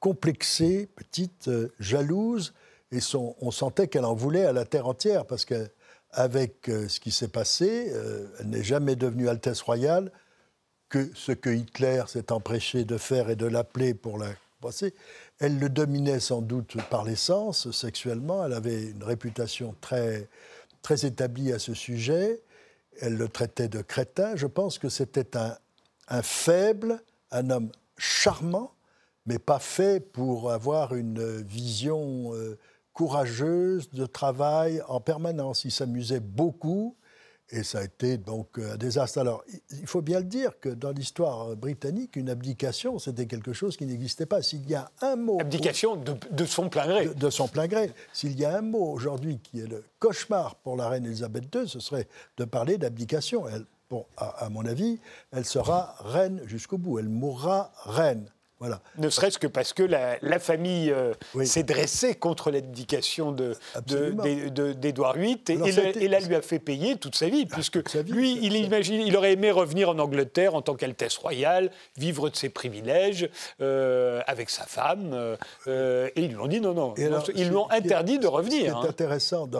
complexée, 0.00 0.88
petite, 0.94 1.48
euh, 1.48 1.72
jalouse, 1.78 2.54
et 2.92 3.00
son, 3.00 3.34
on 3.40 3.50
sentait 3.50 3.88
qu'elle 3.88 4.04
en 4.04 4.14
voulait 4.14 4.44
à 4.44 4.52
la 4.52 4.64
terre 4.64 4.86
entière, 4.86 5.26
parce 5.26 5.44
que 5.44 5.68
avec 6.10 6.68
euh, 6.68 6.88
ce 6.88 7.00
qui 7.00 7.10
s'est 7.10 7.28
passé. 7.28 7.90
Euh, 7.92 8.26
elle 8.40 8.50
n'est 8.50 8.62
jamais 8.62 8.96
devenue 8.96 9.28
Altesse 9.28 9.62
royale 9.62 10.12
que 10.88 11.10
ce 11.14 11.32
que 11.32 11.50
Hitler 11.50 12.04
s'est 12.06 12.32
empêché 12.32 12.84
de 12.84 12.96
faire 12.96 13.28
et 13.30 13.36
de 13.36 13.46
l'appeler 13.46 13.94
pour 13.94 14.18
la 14.18 14.28
passer. 14.60 14.94
Elle 15.38 15.58
le 15.58 15.68
dominait 15.68 16.20
sans 16.20 16.42
doute 16.42 16.76
par 16.90 17.04
l'essence, 17.04 17.70
sexuellement. 17.70 18.44
Elle 18.44 18.52
avait 18.52 18.90
une 18.90 19.02
réputation 19.02 19.74
très, 19.80 20.28
très 20.82 21.04
établie 21.04 21.52
à 21.52 21.58
ce 21.58 21.74
sujet. 21.74 22.40
Elle 23.00 23.16
le 23.16 23.28
traitait 23.28 23.68
de 23.68 23.82
crétin. 23.82 24.36
Je 24.36 24.46
pense 24.46 24.78
que 24.78 24.88
c'était 24.88 25.36
un, 25.36 25.56
un 26.08 26.22
faible, 26.22 27.02
un 27.30 27.50
homme 27.50 27.70
charmant, 27.98 28.72
mais 29.26 29.38
pas 29.38 29.58
fait 29.58 30.00
pour 30.00 30.52
avoir 30.52 30.94
une 30.94 31.42
vision 31.42 32.34
euh, 32.34 32.56
courageuse, 32.96 33.90
de 33.90 34.06
travail 34.06 34.80
en 34.88 35.00
permanence. 35.00 35.66
Il 35.66 35.70
s'amusait 35.70 36.20
beaucoup. 36.20 36.96
Et 37.50 37.62
ça 37.62 37.78
a 37.80 37.84
été 37.84 38.16
donc 38.16 38.58
un 38.58 38.76
désastre. 38.76 39.18
Alors, 39.18 39.44
il 39.70 39.86
faut 39.86 40.00
bien 40.00 40.18
le 40.18 40.24
dire 40.24 40.58
que 40.58 40.70
dans 40.70 40.90
l'histoire 40.90 41.54
britannique, 41.56 42.16
une 42.16 42.30
abdication, 42.30 42.98
c'était 42.98 43.26
quelque 43.26 43.52
chose 43.52 43.76
qui 43.76 43.84
n'existait 43.84 44.24
pas. 44.24 44.42
S'il 44.42 44.68
y 44.68 44.74
a 44.74 44.90
un 45.02 45.14
mot. 45.14 45.36
Abdication 45.40 45.96
de, 45.96 46.44
son 46.46 46.70
plein 46.70 46.86
gré. 46.88 47.06
De, 47.14 47.30
son 47.30 47.48
plein 47.48 47.68
gré. 47.68 47.92
S'il 48.14 48.36
y 48.36 48.46
a 48.46 48.56
un 48.56 48.62
mot 48.62 48.90
aujourd'hui 48.90 49.38
qui 49.40 49.60
est 49.60 49.68
le 49.68 49.84
cauchemar 50.00 50.56
pour 50.56 50.76
la 50.76 50.88
reine 50.88 51.04
Elisabeth 51.04 51.54
II, 51.54 51.68
ce 51.68 51.78
serait 51.78 52.08
de 52.38 52.44
parler 52.46 52.78
d'abdication. 52.78 53.46
Elle, 53.46 53.66
bon, 53.90 54.06
à 54.16 54.48
mon 54.48 54.64
avis, 54.64 54.98
elle 55.32 55.44
sera 55.44 55.96
reine 56.00 56.40
jusqu'au 56.46 56.78
bout. 56.78 56.98
Elle 56.98 57.10
mourra 57.10 57.70
reine. 57.84 58.28
Ne 58.98 59.10
serait-ce 59.10 59.38
que 59.38 59.46
parce 59.46 59.74
que 59.74 59.82
la, 59.82 60.38
famille 60.38 60.90
euh, 60.90 61.12
s'est 61.44 61.62
dressée 61.62 62.14
contre 62.14 62.50
l'abdication 62.50 63.32
d'Édouard 63.32 65.16
VIII 65.16 65.38
et, 65.48 66.08
là, 66.08 66.20
lui 66.20 66.34
a 66.34 66.40
fait 66.40 66.58
payer 66.58 66.96
toute 66.96 67.16
sa 67.16 67.28
vie, 67.28 67.46
ah, 67.50 67.54
puisque 67.54 67.78
lui, 68.08 68.38
il, 68.42 68.56
imagine, 68.56 69.02
il 69.02 69.14
aurait 69.16 69.34
aimé 69.34 69.50
revenir 69.50 69.90
en 69.90 69.98
Angleterre 69.98 70.54
en 70.54 70.62
tant 70.62 70.74
qu'Altesse 70.74 71.18
royale, 71.18 71.70
vivre 71.98 72.30
de 72.30 72.36
ses 72.36 72.48
privilèges 72.48 73.28
euh, 73.60 74.22
avec 74.26 74.48
sa 74.48 74.64
femme, 74.64 75.36
euh, 75.66 76.08
et 76.16 76.22
ils 76.22 76.30
lui 76.30 76.38
ont 76.38 76.46
dit 76.46 76.60
non, 76.60 76.72
non, 76.72 76.94
ils 76.96 77.48
lui 77.48 77.56
ont 77.56 77.70
interdit 77.70 78.18
de 78.18 78.26
revenir. 78.26 78.58
Ce 78.58 78.64
qui 78.64 78.66
est 78.66 78.70
hein. 78.70 78.88
intéressant 78.88 79.50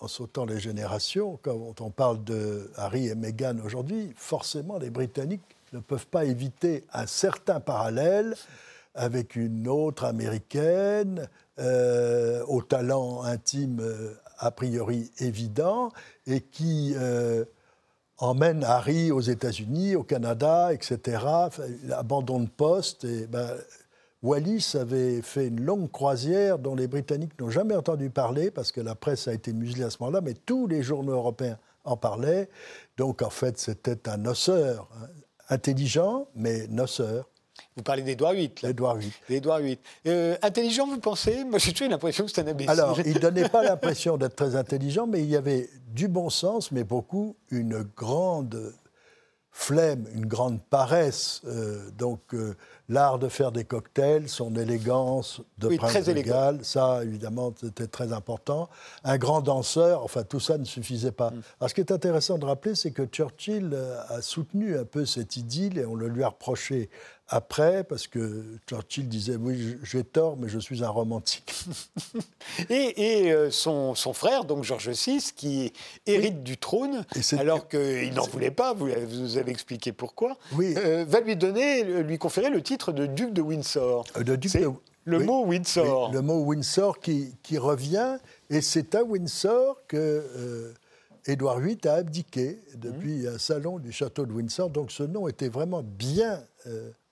en 0.00 0.08
sautant 0.08 0.46
les 0.46 0.58
générations, 0.58 1.38
quand 1.42 1.82
on 1.82 1.90
parle 1.90 2.24
de 2.24 2.70
Harry 2.76 3.08
et 3.08 3.14
Meghan 3.14 3.58
aujourd'hui, 3.62 4.14
forcément 4.16 4.78
les 4.78 4.88
Britanniques 4.88 5.42
ne 5.72 5.80
peuvent 5.80 6.06
pas 6.06 6.24
éviter 6.24 6.84
un 6.92 7.06
certain 7.06 7.60
parallèle 7.60 8.34
avec 8.94 9.36
une 9.36 9.68
autre 9.68 10.04
américaine 10.04 11.28
euh, 11.58 12.44
au 12.46 12.62
talent 12.62 13.22
intime 13.22 13.80
euh, 13.80 14.14
a 14.38 14.50
priori 14.50 15.10
évident 15.18 15.90
et 16.26 16.40
qui 16.40 16.94
euh, 16.96 17.44
emmène 18.18 18.64
Harry 18.64 19.12
aux 19.12 19.20
États-Unis, 19.20 19.94
au 19.94 20.02
Canada, 20.02 20.72
etc. 20.72 21.24
abandon 21.92 22.40
de 22.40 22.48
poste. 22.48 23.06
Ben, 23.28 23.56
Wallis 24.22 24.72
avait 24.74 25.22
fait 25.22 25.46
une 25.46 25.64
longue 25.64 25.90
croisière 25.90 26.58
dont 26.58 26.74
les 26.74 26.86
Britanniques 26.88 27.38
n'ont 27.40 27.50
jamais 27.50 27.76
entendu 27.76 28.10
parler 28.10 28.50
parce 28.50 28.72
que 28.72 28.80
la 28.80 28.94
presse 28.94 29.28
a 29.28 29.32
été 29.32 29.52
muselée 29.52 29.84
à 29.84 29.90
ce 29.90 29.98
moment-là, 30.00 30.20
mais 30.20 30.34
tous 30.34 30.66
les 30.66 30.82
journaux 30.82 31.12
européens 31.12 31.58
en 31.84 31.96
parlaient. 31.96 32.48
Donc 32.98 33.22
en 33.22 33.30
fait, 33.30 33.58
c'était 33.58 34.08
un 34.08 34.26
osseur. 34.26 34.88
Hein 35.00 35.06
intelligent, 35.50 36.28
mais 36.34 36.66
noceur. 36.68 37.28
Vous 37.76 37.82
parlez 37.82 38.02
d'Edouard 38.02 38.32
VIII. 38.32 38.52
Édouard 38.62 38.96
VIII. 38.96 39.12
Édouard 39.28 39.58
VIII. 39.60 39.78
Euh, 40.06 40.36
intelligent, 40.42 40.86
vous 40.86 40.98
pensez? 40.98 41.44
Moi, 41.44 41.58
j'ai 41.58 41.72
toujours 41.72 41.90
l'impression 41.90 42.24
que 42.24 42.30
c'est 42.30 42.40
un 42.42 42.46
imbécile. 42.46 42.70
Alors, 42.70 42.98
il 43.04 43.14
ne 43.14 43.18
donnait 43.18 43.48
pas 43.48 43.62
l'impression 43.62 44.16
d'être 44.16 44.36
très 44.36 44.56
intelligent, 44.56 45.06
mais 45.06 45.20
il 45.20 45.28
y 45.28 45.36
avait 45.36 45.68
du 45.88 46.08
bon 46.08 46.30
sens, 46.30 46.72
mais 46.72 46.84
beaucoup 46.84 47.36
une 47.50 47.82
grande 47.96 48.74
flemme, 49.50 50.06
une 50.14 50.26
grande 50.26 50.60
paresse. 50.62 51.42
Euh, 51.46 51.90
donc, 51.90 52.34
euh, 52.34 52.56
l'art 52.90 53.20
de 53.20 53.28
faire 53.28 53.52
des 53.52 53.64
cocktails, 53.64 54.28
son 54.28 54.56
élégance 54.56 55.40
de 55.58 55.76
prince 55.76 56.08
égal, 56.08 56.58
ça, 56.62 57.04
évidemment, 57.04 57.54
c'était 57.58 57.86
très 57.86 58.12
important. 58.12 58.68
Un 59.04 59.16
grand 59.16 59.40
danseur, 59.40 60.02
enfin, 60.02 60.24
tout 60.24 60.40
ça 60.40 60.58
ne 60.58 60.64
suffisait 60.64 61.12
pas. 61.12 61.30
Mm. 61.30 61.42
Alors, 61.60 61.70
ce 61.70 61.74
qui 61.74 61.80
est 61.80 61.92
intéressant 61.92 62.36
de 62.36 62.44
rappeler, 62.44 62.74
c'est 62.74 62.90
que 62.90 63.04
Churchill 63.04 63.70
euh, 63.72 64.00
a 64.08 64.20
soutenu 64.20 64.76
un 64.76 64.84
peu 64.84 65.06
cette 65.06 65.36
idylle 65.36 65.78
et 65.78 65.86
on 65.86 65.94
le 65.94 66.08
lui 66.08 66.24
a 66.24 66.28
reproché 66.28 66.90
après, 67.32 67.84
parce 67.84 68.08
que 68.08 68.44
Churchill 68.68 69.08
disait 69.08 69.36
oui, 69.36 69.78
j'ai 69.84 70.02
tort, 70.02 70.36
mais 70.36 70.48
je 70.48 70.58
suis 70.58 70.82
un 70.82 70.88
romantique. 70.88 71.54
et, 72.68 73.32
euh, 73.32 73.52
son, 73.52 73.94
son, 73.94 74.12
frère, 74.12 74.44
donc 74.44 74.64
George 74.64 74.90
VI, 74.90 75.30
qui 75.36 75.72
hérite 76.06 76.42
du 76.42 76.58
trône, 76.58 77.04
alors 77.38 77.68
qu'il 77.68 78.12
n'en 78.14 78.26
voulait 78.26 78.50
pas, 78.50 78.74
vous, 78.74 78.88
vous 79.08 79.36
avez 79.38 79.52
expliqué 79.52 79.92
pourquoi, 79.92 80.36
oui. 80.54 80.74
Euh, 80.76 81.04
va 81.06 81.20
lui 81.20 81.36
donner, 81.36 82.02
lui 82.02 82.18
conférer 82.18 82.50
le 82.50 82.62
titre 82.62 82.90
de 82.90 83.06
duc 83.06 83.32
de 83.32 83.42
Windsor. 83.42 84.04
Euh, 84.16 84.24
de 84.24 84.34
duc 84.34 84.52
de... 84.52 84.68
Le 85.04 85.20
mot 85.20 85.46
Windsor. 85.46 86.12
le 86.12 86.22
mot 86.22 86.40
Windsor 86.40 86.98
qui, 86.98 87.36
qui 87.44 87.58
revient, 87.58 88.18
et 88.50 88.60
c'est 88.60 88.94
à 88.94 89.04
Windsor 89.04 89.76
que. 89.86 90.74
Édouard 91.26 91.60
VIII 91.60 91.78
a 91.86 91.96
abdiqué 91.96 92.58
depuis 92.76 93.24
mmh. 93.24 93.34
un 93.34 93.38
salon 93.38 93.78
du 93.78 93.92
château 93.92 94.24
de 94.24 94.32
Windsor, 94.32 94.70
donc 94.70 94.90
ce 94.90 95.02
nom 95.02 95.28
était 95.28 95.50
vraiment 95.50 95.82
bien 95.82 96.42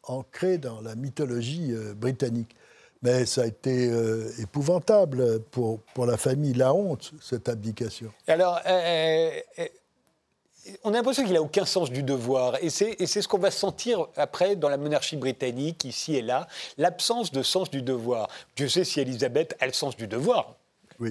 ancré 0.09 0.59
dans 0.59 0.81
la 0.81 0.95
mythologie 0.95 1.73
euh, 1.73 1.95
britannique. 1.95 2.55
Mais 3.03 3.27
ça 3.27 3.43
a 3.43 3.47
été 3.47 3.89
euh, 3.89 4.29
épouvantable 4.41 5.41
pour, 5.51 5.81
pour 5.95 6.05
la 6.05 6.17
famille, 6.17 6.55
la 6.55 6.75
honte, 6.75 7.13
cette 7.23 7.49
abdication. 7.49 8.11
Alors, 8.27 8.61
euh, 8.67 9.31
on 10.83 10.91
a 10.91 10.97
l'impression 10.97 11.23
qu'il 11.23 11.35
n'a 11.35 11.43
aucun 11.43 11.65
sens 11.65 11.91
du 11.91 12.03
devoir. 12.03 12.57
Et 12.61 12.71
c'est 12.71 13.07
ce 13.07 13.29
qu'on 13.29 13.39
va 13.39 13.53
sentir 13.53 14.09
après 14.17 14.57
dans 14.57 14.69
la 14.69 14.77
monarchie 14.77 15.17
britannique, 15.17 15.85
ici 15.85 16.17
et 16.17 16.23
là, 16.23 16.49
l'absence 16.77 17.31
de 17.31 17.43
sens 17.43 17.71
du 17.71 17.83
devoir. 17.83 18.29
Dieu 18.57 18.69
sait 18.69 18.85
si 18.85 19.01
Elisabeth 19.01 19.57
a 19.61 19.67
le 19.67 19.73
sens 19.73 19.97
du 19.97 20.09
devoir 20.09 20.58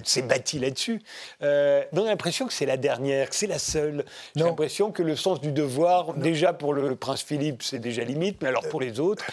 c'est 0.03 0.27
bâti 0.27 0.59
là-dessus. 0.59 1.01
Euh, 1.41 1.83
on 1.93 2.03
a 2.03 2.05
l'impression 2.05 2.47
que 2.47 2.53
c'est 2.53 2.65
la 2.65 2.77
dernière, 2.77 3.29
que 3.29 3.35
c'est 3.35 3.47
la 3.47 3.59
seule. 3.59 4.05
J'ai 4.35 4.43
l'impression 4.43 4.91
que 4.91 5.03
le 5.03 5.15
sens 5.15 5.41
du 5.41 5.51
devoir, 5.51 6.13
déjà 6.13 6.53
pour 6.53 6.73
le, 6.73 6.95
prince 6.95 7.21
Philippe, 7.21 7.63
c'est 7.63 7.79
déjà 7.79 8.03
limite, 8.03 8.41
mais 8.41 8.49
alors 8.49 8.67
pour 8.69 8.81
les 8.81 8.99
autres, 8.99 9.25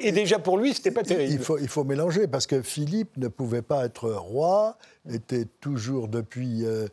et, 0.00 0.12
déjà 0.12 0.38
pour 0.38 0.58
lui, 0.58 0.74
c'était 0.74 0.90
pas 0.90 1.02
terrible. 1.02 1.32
Il 1.32 1.38
faut, 1.40 1.58
il 1.58 1.68
faut 1.68 1.84
mélanger, 1.84 2.26
parce 2.26 2.46
que 2.46 2.62
Philippe 2.62 3.16
ne 3.16 3.28
pouvait 3.28 3.62
pas 3.62 3.84
être 3.84 4.10
roi, 4.10 4.78
était 5.10 5.46
toujours 5.60 6.08
depuis... 6.08 6.64
Euh, 6.64 6.86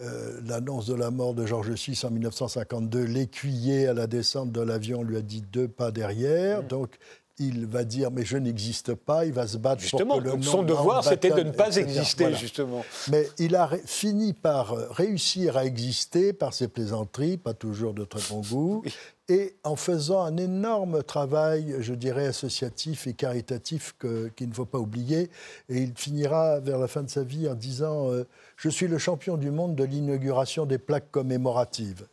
euh, 0.00 0.40
l'annonce 0.46 0.86
de 0.86 0.94
la 0.94 1.10
mort 1.10 1.34
de 1.34 1.44
Georges 1.44 1.72
VI 1.72 1.98
en 2.04 2.10
1952, 2.10 3.02
l'écuyer 3.02 3.88
à 3.88 3.92
la 3.92 4.06
descente 4.06 4.52
de 4.52 4.60
l'avion 4.60 5.02
lui 5.02 5.16
a 5.16 5.20
dit 5.20 5.42
deux 5.42 5.66
pas 5.66 5.90
derrière. 5.90 6.62
Mmh. 6.62 6.66
Donc, 6.68 6.98
il 7.40 7.66
va 7.66 7.84
dire 7.84 8.10
mais 8.10 8.24
je 8.24 8.36
n'existe 8.36 8.94
pas, 8.94 9.24
il 9.24 9.32
va 9.32 9.46
se 9.46 9.56
battre 9.56 9.80
justement, 9.80 10.20
pour 10.20 10.22
que 10.22 10.36
le 10.36 10.42
Son 10.42 10.62
devoir, 10.62 11.02
c'était 11.02 11.30
de 11.30 11.42
ne 11.42 11.50
pas 11.50 11.74
exister, 11.76 12.34
justement. 12.34 12.84
Mais 13.10 13.28
il 13.38 13.56
a 13.56 13.70
fini 13.86 14.34
par 14.34 14.72
euh, 14.72 14.86
réussir 14.90 15.56
à 15.56 15.64
exister 15.64 16.32
par 16.32 16.52
ses 16.52 16.68
plaisanteries, 16.68 17.38
pas 17.38 17.54
toujours 17.54 17.94
de 17.94 18.04
très 18.04 18.20
bon 18.30 18.42
goût, 18.42 18.84
et 19.28 19.56
en 19.64 19.74
faisant 19.74 20.22
un 20.22 20.36
énorme 20.36 21.02
travail, 21.02 21.76
je 21.80 21.94
dirais, 21.94 22.26
associatif 22.26 23.06
et 23.06 23.14
caritatif 23.14 23.94
qu'il 24.36 24.48
ne 24.48 24.54
faut 24.54 24.66
pas 24.66 24.78
oublier. 24.78 25.30
Et 25.68 25.78
il 25.78 25.94
finira 25.94 26.60
vers 26.60 26.78
la 26.78 26.88
fin 26.88 27.02
de 27.02 27.10
sa 27.10 27.22
vie 27.22 27.48
en 27.48 27.54
disant 27.54 28.10
euh, 28.10 28.26
Je 28.56 28.68
suis 28.68 28.86
le 28.86 28.98
champion 28.98 29.36
du 29.36 29.50
monde 29.50 29.74
de 29.74 29.84
l'inauguration 29.84 30.66
des 30.66 30.78
plaques 30.78 31.10
commémoratives. 31.10 32.06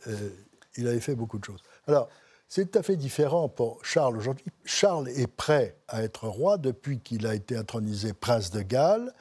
il 0.78 0.88
avait 0.88 1.02
fait 1.02 1.16
beaucoup 1.16 1.40
de 1.40 1.44
choses. 1.44 1.62
Alors, 1.88 2.08
c'est 2.48 2.72
tout 2.72 2.80
à 2.80 2.84
fait 2.84 2.96
différent 2.96 3.50
pour 3.50 3.84
Charles 3.84 4.18
aujourd'hui. 4.18 4.46
Charles 4.64 5.10
est 5.10 5.28
prêt 5.28 5.78
à 5.88 6.04
être 6.04 6.28
roi 6.28 6.58
depuis 6.58 7.00
qu'il 7.00 7.28
a 7.28 7.36
été 7.36 7.56
intronisé 7.58 8.14
prince 8.14 8.52
de 8.52 8.62
Galles. 8.62 9.14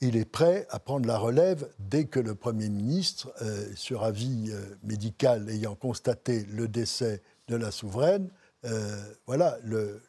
Il 0.00 0.16
est 0.16 0.30
prêt 0.30 0.66
à 0.70 0.78
prendre 0.78 1.06
la 1.06 1.16
relève 1.16 1.68
dès 1.78 2.04
que 2.04 2.20
le 2.20 2.34
Premier 2.34 2.68
ministre, 2.68 3.32
euh, 3.40 3.66
sur 3.74 4.02
avis 4.04 4.50
euh, 4.50 4.76
médical 4.82 5.48
ayant 5.48 5.74
constaté 5.74 6.44
le 6.50 6.68
décès 6.68 7.22
de 7.48 7.56
la 7.56 7.70
souveraine, 7.70 8.30
euh, 8.66 8.96
voilà, 9.26 9.58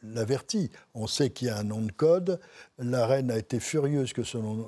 l'avertit. 0.02 0.70
On 0.94 1.06
sait 1.06 1.30
qu'il 1.30 1.48
y 1.48 1.50
a 1.50 1.58
un 1.58 1.64
nom 1.64 1.80
de 1.80 1.92
code. 1.92 2.40
La 2.78 3.06
reine 3.06 3.30
a 3.30 3.38
été 3.38 3.60
furieuse 3.60 4.12
que 4.12 4.22
son 4.22 4.66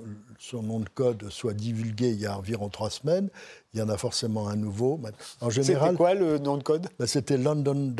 nom, 0.63 0.81
de 0.81 0.89
code 0.89 1.29
soit 1.31 1.55
divulgué 1.55 2.11
il 2.11 2.21
y 2.21 2.27
a 2.27 2.37
environ 2.37 2.69
trois 2.69 2.91
semaines. 2.91 3.29
Il 3.73 3.81
y 3.81 3.83
en 3.83 3.89
a 3.89 3.97
forcément 3.97 4.49
un 4.49 4.57
nouveau. 4.57 5.01
En 5.41 5.51
général, 5.51 5.91
c'était 5.91 5.97
quoi 5.97 6.15
le 6.15 6.39
nom 6.39 6.57
de 6.57 6.63
code? 6.63 6.89
ben, 6.99 7.07
C'était 7.07 7.37
London, 7.37 7.95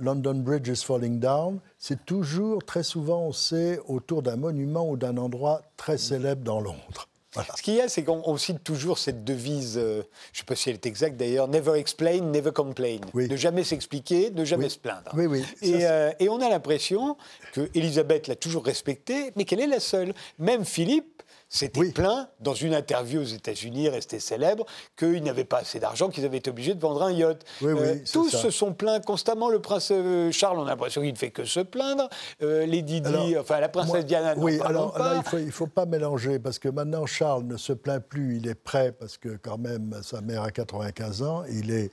London 0.00 0.34
Bridge 0.34 0.68
is 0.68 0.84
falling 0.84 1.20
down. 1.20 1.60
C'est 1.78 2.04
toujours, 2.06 2.64
très 2.64 2.82
souvent, 2.82 3.22
on 3.26 3.32
sait, 3.32 3.80
autour 3.86 4.22
d'un 4.22 4.36
monument 4.36 4.88
ou 4.88 4.96
d'un 4.96 5.16
endroit 5.16 5.62
très 5.76 5.98
célèbre 5.98 6.42
dans 6.42 6.60
Londres. 6.60 7.09
Ce 7.56 7.62
qu'il 7.62 7.74
y 7.74 7.80
a, 7.80 7.88
c'est 7.88 8.02
qu'on 8.02 8.36
cite 8.36 8.64
toujours 8.64 8.98
cette 8.98 9.22
devise, 9.22 9.78
euh, 9.78 10.02
je 10.32 10.38
ne 10.38 10.40
sais 10.40 10.44
pas 10.44 10.56
si 10.56 10.68
elle 10.68 10.74
est 10.74 10.86
exacte 10.86 11.16
d'ailleurs, 11.16 11.46
never 11.46 11.78
explain, 11.78 12.20
never 12.20 12.50
complain. 12.50 12.98
Ne 13.14 13.36
jamais 13.36 13.62
s'expliquer, 13.62 14.30
ne 14.30 14.44
jamais 14.44 14.68
se 14.68 14.78
plaindre. 14.78 15.12
Oui, 15.14 15.26
oui. 15.26 15.44
Et, 15.62 15.86
euh, 15.86 16.10
et, 16.18 16.28
on 16.28 16.40
a 16.40 16.48
l'impression 16.48 17.16
que 17.52 17.70
Elisabeth 17.74 18.26
l'a 18.26 18.34
toujours 18.34 18.64
respectée, 18.64 19.30
mais 19.36 19.44
qu'elle 19.44 19.60
est 19.60 19.68
la 19.68 19.80
seule. 19.80 20.12
Même 20.38 20.64
Philippe 20.64 21.22
c'était 21.52 21.90
plein, 21.90 22.28
dans 22.38 22.54
une 22.54 22.74
interview 22.74 23.22
aux 23.22 23.24
États-Unis, 23.24 23.88
resté 23.88 24.20
célèbre, 24.20 24.64
qu'ils 24.96 25.24
n'avaient 25.24 25.44
pas 25.44 25.58
assez 25.58 25.80
d'argent, 25.80 26.08
qu'ils 26.08 26.24
avaient 26.24 26.36
été 26.36 26.48
obligés 26.48 26.76
de 26.76 26.80
vendre 26.80 27.02
un 27.02 27.10
yacht. 27.10 27.44
Euh, 27.64 27.96
tous 28.10 28.30
se 28.30 28.50
sont 28.50 28.72
plaints 28.72 29.00
constamment. 29.00 29.50
Le 29.50 29.60
prince 29.60 29.88
euh, 29.90 30.30
Charles, 30.30 30.60
on 30.60 30.66
a 30.66 30.68
l'impression 30.68 31.00
qu'il 31.00 31.10
ne 31.10 31.18
fait 31.18 31.32
que 31.32 31.44
se 31.44 31.58
plaindre. 31.58 32.08
Euh, 32.40 32.66
Lady 32.66 33.00
Di, 33.00 33.36
enfin 33.36 33.58
la 33.58 33.68
princesse 33.68 34.06
Diana, 34.06 34.34
Oui, 34.36 34.60
alors 34.64 34.96
là, 34.96 35.24
il 35.32 35.46
ne 35.46 35.50
faut, 35.50 35.66
pas 35.66 35.86
mélanger, 35.86 36.38
parce 36.38 36.60
que 36.60 36.68
maintenant, 36.68 37.04
Charles 37.04 37.42
ne 37.42 37.56
se 37.56 37.72
plaint 37.72 38.02
plus, 38.02 38.36
il 38.36 38.46
est 38.46 38.54
prêt, 38.54 38.92
parce 38.92 39.18
que 39.18 39.30
quand 39.30 39.58
même, 39.58 39.98
sa 40.04 40.20
mère 40.20 40.42
a 40.42 40.52
95 40.52 41.22
ans, 41.22 41.42
il, 41.50 41.72
est, 41.72 41.90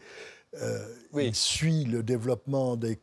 il 1.15 1.35
suit 1.35 1.83
le 1.83 2.03
développement 2.03 2.75
des 2.75 2.99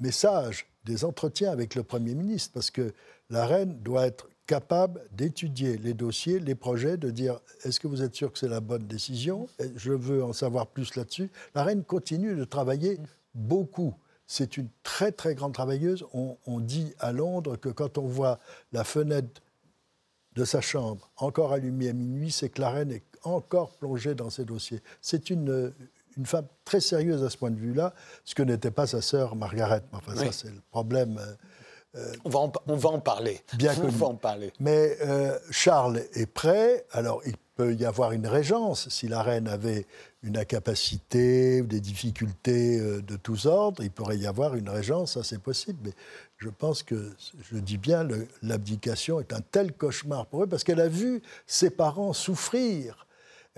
messages, 0.00 0.66
des 0.84 1.04
entretiens 1.04 1.52
avec 1.52 1.76
le 1.76 1.84
Premier 1.84 2.14
ministre, 2.14 2.50
parce 2.52 2.72
que 2.72 2.92
la 3.30 3.46
reine 3.46 3.78
doit 3.80 4.06
être 4.06 4.26
capable 4.48 5.02
d'étudier 5.12 5.76
les 5.76 5.92
dossiers, 5.92 6.40
les 6.40 6.54
projets, 6.54 6.96
de 6.96 7.10
dire 7.10 7.38
est-ce 7.64 7.78
que 7.78 7.86
vous 7.86 8.02
êtes 8.02 8.14
sûr 8.14 8.32
que 8.32 8.38
c'est 8.38 8.48
la 8.48 8.60
bonne 8.60 8.86
décision? 8.86 9.46
Je 9.76 9.92
veux 9.92 10.24
en 10.24 10.32
savoir 10.32 10.66
plus 10.66 10.96
là-dessus. 10.96 11.30
La 11.54 11.62
reine 11.62 11.84
continue 11.84 12.34
de 12.34 12.44
travailler 12.44 12.98
beaucoup. 13.34 13.94
C'est 14.26 14.56
une 14.56 14.68
très 14.82 15.12
très 15.12 15.34
grande 15.34 15.52
travailleuse. 15.52 16.04
On, 16.14 16.60
dit 16.60 16.94
à 16.98 17.12
Londres 17.12 17.56
que 17.56 17.68
quand 17.68 17.98
on 17.98 18.06
voit 18.06 18.40
la 18.72 18.84
fenêtre 18.84 19.42
de 20.34 20.44
sa 20.44 20.62
chambre 20.62 21.10
encore 21.18 21.52
allumée 21.52 21.90
à 21.90 21.92
minuit, 21.92 22.30
c'est 22.30 22.48
que 22.48 22.62
la 22.62 22.70
reine 22.70 22.90
est 22.90 23.04
encore 23.24 23.76
plongée 23.76 24.14
dans 24.14 24.30
ses 24.30 24.46
dossiers. 24.46 24.80
C'est 25.02 25.28
une, 25.28 25.74
une 26.16 26.26
femme 26.26 26.46
très 26.64 26.80
sérieuse 26.80 27.22
à 27.22 27.28
ce 27.28 27.36
point 27.36 27.50
de 27.50 27.60
vue-là, 27.60 27.94
ce 28.24 28.34
que 28.34 28.42
n'était 28.42 28.70
pas 28.70 28.86
sa 28.86 29.02
sœur 29.02 29.36
Margaret. 29.36 29.82
Enfin, 29.92 30.16
ça, 30.16 30.32
c'est 30.32 30.50
le 30.50 30.62
problème. 30.70 31.20
Euh, 31.96 32.12
on, 32.24 32.28
va 32.28 32.40
en, 32.40 32.52
on, 32.66 32.76
va 32.76 32.90
en, 32.90 33.00
parler. 33.00 33.40
Bien 33.56 33.74
on 33.82 33.88
va 33.88 34.06
en 34.08 34.14
parler. 34.14 34.52
Mais 34.60 34.96
euh, 35.02 35.38
Charles 35.50 36.02
est 36.14 36.30
prêt. 36.30 36.84
Alors, 36.92 37.22
il 37.26 37.34
peut 37.56 37.74
y 37.74 37.84
avoir 37.86 38.12
une 38.12 38.26
régence. 38.26 38.88
Si 38.90 39.08
la 39.08 39.22
reine 39.22 39.48
avait 39.48 39.86
une 40.22 40.36
incapacité 40.36 41.62
ou 41.62 41.66
des 41.66 41.80
difficultés 41.80 42.78
euh, 42.78 43.00
de 43.00 43.16
tous 43.16 43.46
ordres, 43.46 43.82
il 43.82 43.90
pourrait 43.90 44.18
y 44.18 44.26
avoir 44.26 44.54
une 44.54 44.68
régence, 44.68 45.14
ça 45.14 45.24
c'est 45.24 45.40
possible. 45.40 45.78
Mais 45.84 45.92
je 46.36 46.50
pense 46.50 46.82
que, 46.82 47.12
je 47.50 47.56
dis 47.56 47.78
bien, 47.78 48.06
l'abdication 48.42 49.18
est 49.20 49.32
un 49.32 49.40
tel 49.40 49.72
cauchemar 49.72 50.26
pour 50.26 50.44
eux 50.44 50.46
parce 50.46 50.64
qu'elle 50.64 50.80
a 50.80 50.88
vu 50.88 51.22
ses 51.46 51.70
parents 51.70 52.12
souffrir 52.12 53.07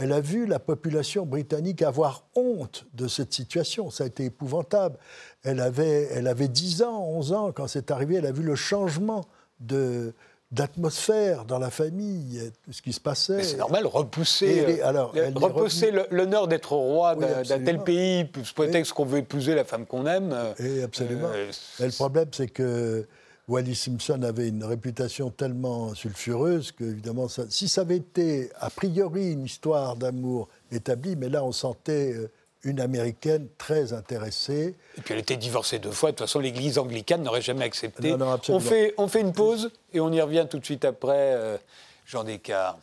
elle 0.00 0.12
a 0.12 0.20
vu 0.20 0.46
la 0.46 0.58
population 0.58 1.26
britannique 1.26 1.82
avoir 1.82 2.24
honte 2.34 2.86
de 2.94 3.06
cette 3.06 3.34
situation. 3.34 3.90
Ça 3.90 4.04
a 4.04 4.06
été 4.06 4.24
épouvantable. 4.24 4.96
Elle 5.42 5.60
avait, 5.60 6.08
elle 6.12 6.26
avait 6.26 6.48
10 6.48 6.82
ans, 6.82 7.04
11 7.04 7.32
ans 7.32 7.52
quand 7.52 7.68
c'est 7.68 7.90
arrivé. 7.90 8.16
Elle 8.16 8.26
a 8.26 8.32
vu 8.32 8.42
le 8.42 8.54
changement 8.54 9.26
de, 9.60 10.14
d'atmosphère 10.52 11.44
dans 11.44 11.58
la 11.58 11.68
famille, 11.68 12.50
ce 12.70 12.80
qui 12.80 12.94
se 12.94 13.00
passait. 13.00 13.42
C'est 13.42 13.58
normal, 13.58 13.86
repousser, 13.86 14.80
euh, 14.82 15.04
repousser 15.34 15.92
l'honneur 16.10 16.48
d'être 16.48 16.72
roi 16.72 17.14
d'un 17.14 17.42
tel 17.42 17.84
pays, 17.84 18.26
sous 18.42 18.54
prétexte 18.54 18.94
qu'on 18.94 19.04
veut 19.04 19.18
épouser 19.18 19.54
la 19.54 19.64
femme 19.64 19.84
qu'on 19.84 20.06
aime. 20.06 20.34
Et 20.58 20.82
absolument. 20.82 21.28
Euh, 21.28 21.50
le 21.78 21.92
problème, 21.92 22.28
c'est 22.32 22.48
que 22.48 23.06
Wally 23.50 23.74
Simpson 23.74 24.22
avait 24.22 24.46
une 24.46 24.62
réputation 24.62 25.30
tellement 25.30 25.92
sulfureuse 25.96 26.70
que, 26.70 26.84
évidemment, 26.84 27.26
si 27.28 27.68
ça 27.68 27.80
avait 27.80 27.96
été 27.96 28.48
a 28.60 28.70
priori 28.70 29.32
une 29.32 29.44
histoire 29.44 29.96
d'amour 29.96 30.48
établie, 30.70 31.16
mais 31.16 31.28
là, 31.28 31.42
on 31.42 31.50
sentait 31.50 32.12
euh, 32.12 32.30
une 32.62 32.80
américaine 32.80 33.48
très 33.58 33.92
intéressée. 33.92 34.76
Et 34.96 35.00
puis 35.00 35.14
elle 35.14 35.20
était 35.20 35.36
divorcée 35.36 35.80
deux 35.80 35.90
fois. 35.90 36.12
De 36.12 36.16
toute 36.16 36.26
façon, 36.26 36.38
l'Église 36.38 36.78
anglicane 36.78 37.24
n'aurait 37.24 37.42
jamais 37.42 37.64
accepté. 37.64 38.14
on, 38.48 38.60
fait, 38.60 38.94
on 38.98 39.08
fait 39.08 39.20
une 39.20 39.32
pause 39.32 39.72
et 39.92 39.98
on 39.98 40.12
y 40.12 40.20
revient 40.20 40.46
tout 40.48 40.60
de 40.60 40.64
suite 40.64 40.84
après, 40.84 41.34
euh, 41.34 41.58
Jean 42.06 42.22
Descartes. 42.22 42.78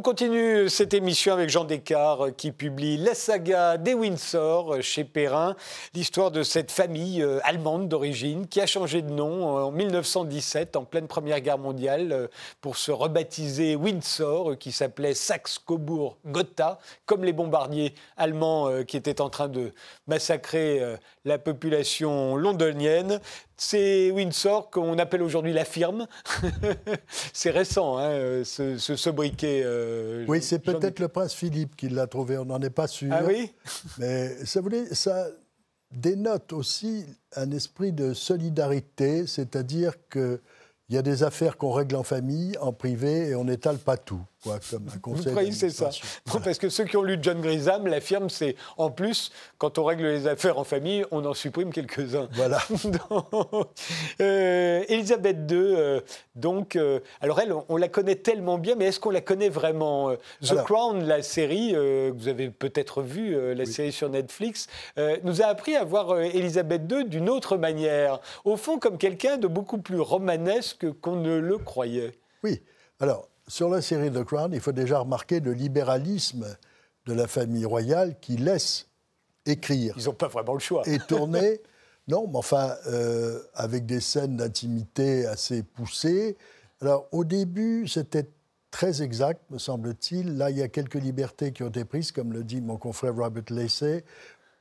On 0.00 0.02
continue 0.02 0.70
cette 0.70 0.94
émission 0.94 1.34
avec 1.34 1.50
Jean 1.50 1.64
Descartes 1.64 2.34
qui 2.34 2.52
publie 2.52 2.96
La 2.96 3.14
saga 3.14 3.76
des 3.76 3.92
Windsor 3.92 4.80
chez 4.80 5.04
Perrin, 5.04 5.54
l'histoire 5.92 6.30
de 6.30 6.42
cette 6.42 6.70
famille 6.70 7.22
euh, 7.22 7.38
allemande 7.44 7.86
d'origine 7.86 8.46
qui 8.46 8.62
a 8.62 8.66
changé 8.66 9.02
de 9.02 9.10
nom 9.10 9.58
en 9.58 9.70
1917 9.70 10.76
en 10.76 10.86
pleine 10.86 11.06
Première 11.06 11.42
Guerre 11.42 11.58
mondiale 11.58 12.12
euh, 12.12 12.28
pour 12.62 12.78
se 12.78 12.90
rebaptiser 12.90 13.76
Windsor 13.76 14.56
qui 14.56 14.72
s'appelait 14.72 15.12
Saxe-Cobourg-Gotha 15.12 16.78
comme 17.04 17.22
les 17.22 17.34
bombardiers 17.34 17.92
allemands 18.16 18.70
euh, 18.70 18.84
qui 18.84 18.96
étaient 18.96 19.20
en 19.20 19.28
train 19.28 19.48
de 19.48 19.74
massacrer 20.06 20.96
la 21.26 21.38
population 21.38 22.36
londonienne. 22.36 23.20
C'est 23.62 24.10
Windsor 24.10 24.70
qu'on 24.70 24.98
appelle 24.98 25.22
aujourd'hui 25.22 25.52
la 25.52 25.66
firme. 25.66 26.06
c'est 27.34 27.50
récent, 27.50 27.98
hein, 27.98 28.42
ce, 28.42 28.78
sobriquet. 28.96 29.60
Euh, 29.62 29.89
oui, 30.28 30.42
c'est 30.42 30.58
peut-être 30.58 30.98
le 31.00 31.08
prince 31.08 31.34
Philippe 31.34 31.76
qui 31.76 31.88
l'a 31.88 32.06
trouvé, 32.06 32.38
on 32.38 32.44
n'en 32.44 32.60
est 32.60 32.70
pas 32.70 32.86
sûr. 32.86 33.12
Ah 33.12 33.22
oui? 33.26 33.52
Mais 33.98 34.44
ça, 34.44 34.60
voulait, 34.60 34.94
ça 34.94 35.28
dénote 35.90 36.52
aussi 36.52 37.04
un 37.36 37.50
esprit 37.50 37.92
de 37.92 38.14
solidarité, 38.14 39.26
c'est-à-dire 39.26 39.94
que 40.08 40.40
il 40.88 40.94
y 40.94 40.98
a 40.98 41.02
des 41.02 41.22
affaires 41.22 41.56
qu'on 41.56 41.70
règle 41.70 41.94
en 41.94 42.02
famille, 42.02 42.58
en 42.58 42.72
privé, 42.72 43.28
et 43.28 43.34
on 43.36 43.44
n'étale 43.44 43.78
pas 43.78 43.96
tout, 43.96 44.20
quoi, 44.42 44.58
comme 44.70 44.88
un 44.94 44.98
conseil. 44.98 45.24
Vous 45.24 45.30
croyez 45.30 45.52
c'est 45.52 45.70
ça 45.70 45.90
Parce 46.44 46.58
que 46.58 46.68
ceux 46.68 46.84
qui 46.84 46.96
ont 46.96 47.02
lu 47.02 47.18
John 47.20 47.40
Grisham 47.40 47.86
l'affirment, 47.86 48.28
c'est 48.28 48.56
en 48.76 48.90
plus, 48.90 49.30
quand 49.58 49.78
on 49.78 49.84
règle 49.84 50.04
les 50.04 50.26
affaires 50.26 50.58
en 50.58 50.64
famille, 50.64 51.04
on 51.10 51.24
en 51.24 51.34
supprime 51.34 51.72
quelques-uns. 51.72 52.28
Voilà. 52.32 52.58
Euh, 54.20 54.84
Elisabeth 54.88 55.50
II, 55.50 55.56
euh, 55.58 56.00
donc, 56.34 56.76
euh, 56.76 57.00
alors 57.20 57.40
elle, 57.40 57.54
on, 57.68 57.76
la 57.76 57.88
connaît 57.88 58.16
tellement 58.16 58.58
bien, 58.58 58.74
mais 58.74 58.86
est-ce 58.86 59.00
qu'on 59.00 59.10
la 59.10 59.20
connaît 59.20 59.48
vraiment 59.48 60.14
The 60.42 60.56
Crown, 60.64 61.04
la 61.04 61.22
série, 61.22 61.72
que 61.72 62.10
vous 62.10 62.28
avez 62.28 62.50
peut-être 62.50 63.02
vu, 63.02 63.54
la 63.54 63.66
série 63.66 63.92
sur 63.92 64.08
Netflix, 64.08 64.66
nous 65.24 65.42
a 65.42 65.46
appris 65.46 65.76
à 65.76 65.84
voir 65.84 66.18
Elisabeth 66.18 66.82
II 66.90 67.04
d'une 67.04 67.28
autre 67.28 67.56
manière. 67.56 68.20
Au 68.44 68.56
fond, 68.56 68.78
comme 68.78 68.98
quelqu'un 68.98 69.36
de 69.36 69.46
beaucoup 69.46 69.78
plus 69.78 70.00
romanesque 70.00 70.86
qu'on 71.00 71.16
ne 71.16 71.36
le 71.36 71.58
croyait. 71.58 72.12
Oui. 72.42 72.62
Alors, 73.00 73.29
sur 73.50 73.68
la 73.68 73.82
série 73.82 74.10
The 74.10 74.24
Crown, 74.24 74.52
il 74.52 74.60
faut 74.60 74.72
déjà 74.72 75.00
remarquer 75.00 75.40
le 75.40 75.52
libéralisme 75.52 76.46
de 77.06 77.12
la 77.12 77.26
famille 77.26 77.64
royale 77.64 78.16
qui 78.20 78.36
laisse 78.36 78.86
écrire. 79.46 79.94
Ils 79.98 80.04
n'ont 80.04 80.14
pas 80.14 80.28
vraiment 80.28 80.54
le 80.54 80.60
choix. 80.60 80.82
Et 80.88 80.98
tourner, 81.08 81.60
non, 82.08 82.26
mais 82.28 82.38
enfin, 82.38 82.74
euh, 82.86 83.40
avec 83.54 83.86
des 83.86 84.00
scènes 84.00 84.36
d'intimité 84.36 85.26
assez 85.26 85.62
poussées. 85.62 86.36
Alors, 86.80 87.08
au 87.12 87.24
début, 87.24 87.88
c'était 87.88 88.30
très 88.70 89.02
exact, 89.02 89.42
me 89.50 89.58
semble-t-il. 89.58 90.36
Là, 90.36 90.50
il 90.50 90.58
y 90.58 90.62
a 90.62 90.68
quelques 90.68 90.94
libertés 90.94 91.52
qui 91.52 91.62
ont 91.62 91.68
été 91.68 91.84
prises, 91.84 92.12
comme 92.12 92.32
le 92.32 92.44
dit 92.44 92.60
mon 92.60 92.76
confrère 92.76 93.16
Robert 93.16 93.44
Lacey. 93.50 94.04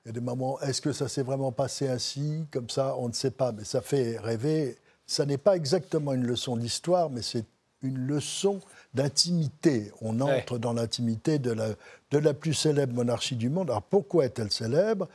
Il 0.04 0.08
y 0.08 0.10
a 0.10 0.14
des 0.14 0.22
moments, 0.22 0.60
est-ce 0.62 0.82
que 0.82 0.92
ça 0.92 1.08
s'est 1.08 1.24
vraiment 1.24 1.52
passé 1.52 1.88
ainsi? 1.88 2.46
Comme 2.52 2.70
ça, 2.70 2.96
on 2.98 3.08
ne 3.08 3.14
sait 3.14 3.32
pas, 3.32 3.52
mais 3.52 3.64
ça 3.64 3.82
fait 3.82 4.18
rêver 4.18 4.78
ça 5.10 5.26
n'est 5.26 5.40
pas 5.40 5.56
exactement 5.56 6.14
une 6.14 6.28
leçon 6.28 6.56
d'histoire, 6.56 7.10
mais 7.10 7.24
c'est 7.24 7.46
une 7.82 7.98
leçon 7.98 8.60
d'intimité. 8.94 9.92
On 10.02 10.20
entre 10.20 10.58
dans 10.58 10.74
l'intimité 10.74 11.40
de 11.40 11.52
la, 11.52 11.70
de 12.12 12.18
la 12.18 12.34
plus 12.34 12.54
célèbre 12.54 12.94
monarchie 12.94 13.36
du 13.36 13.50
monde. 13.50 13.70
Alors 13.70 13.84
pourquoi 13.84 14.26
est-elle 14.26 14.52
célèbre? 14.52 15.08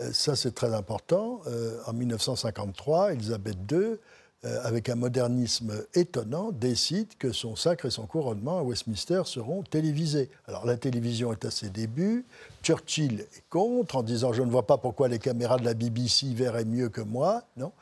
Euh, 0.00 0.12
Ça, 0.12 0.36
c'est 0.36 0.54
très 0.54 0.74
important. 0.74 1.40
Euh, 1.46 1.78
en 1.86 1.92
1953, 1.92 3.12
Elisabeth 3.12 3.56
II, 3.70 3.96
euh, 4.44 4.60
avec 4.64 4.88
un 4.88 4.94
modernisme 4.94 5.84
étonnant, 5.94 6.50
décide 6.50 7.08
que 7.18 7.30
son 7.30 7.56
sacre 7.56 7.86
et 7.86 7.90
son 7.90 8.06
couronnement 8.06 8.58
à 8.58 8.62
Westminster 8.62 9.22
seront 9.26 9.62
télévisés. 9.62 10.30
Alors 10.48 10.66
la 10.66 10.76
télévision 10.76 11.32
est 11.32 11.44
à 11.44 11.50
ses 11.50 11.68
débuts. 11.68 12.24
Churchill 12.62 13.20
est 13.20 13.44
contre 13.50 13.96
en 13.96 14.02
disant 14.02 14.32
Je 14.32 14.42
ne 14.42 14.50
vois 14.50 14.66
pas 14.66 14.78
pourquoi 14.78 15.08
les 15.08 15.18
caméras 15.18 15.58
de 15.58 15.64
la 15.64 15.74
BBC 15.74 16.32
verraient 16.34 16.64
mieux 16.64 16.88
que 16.88 17.02
moi. 17.02 17.42
Non 17.56 17.72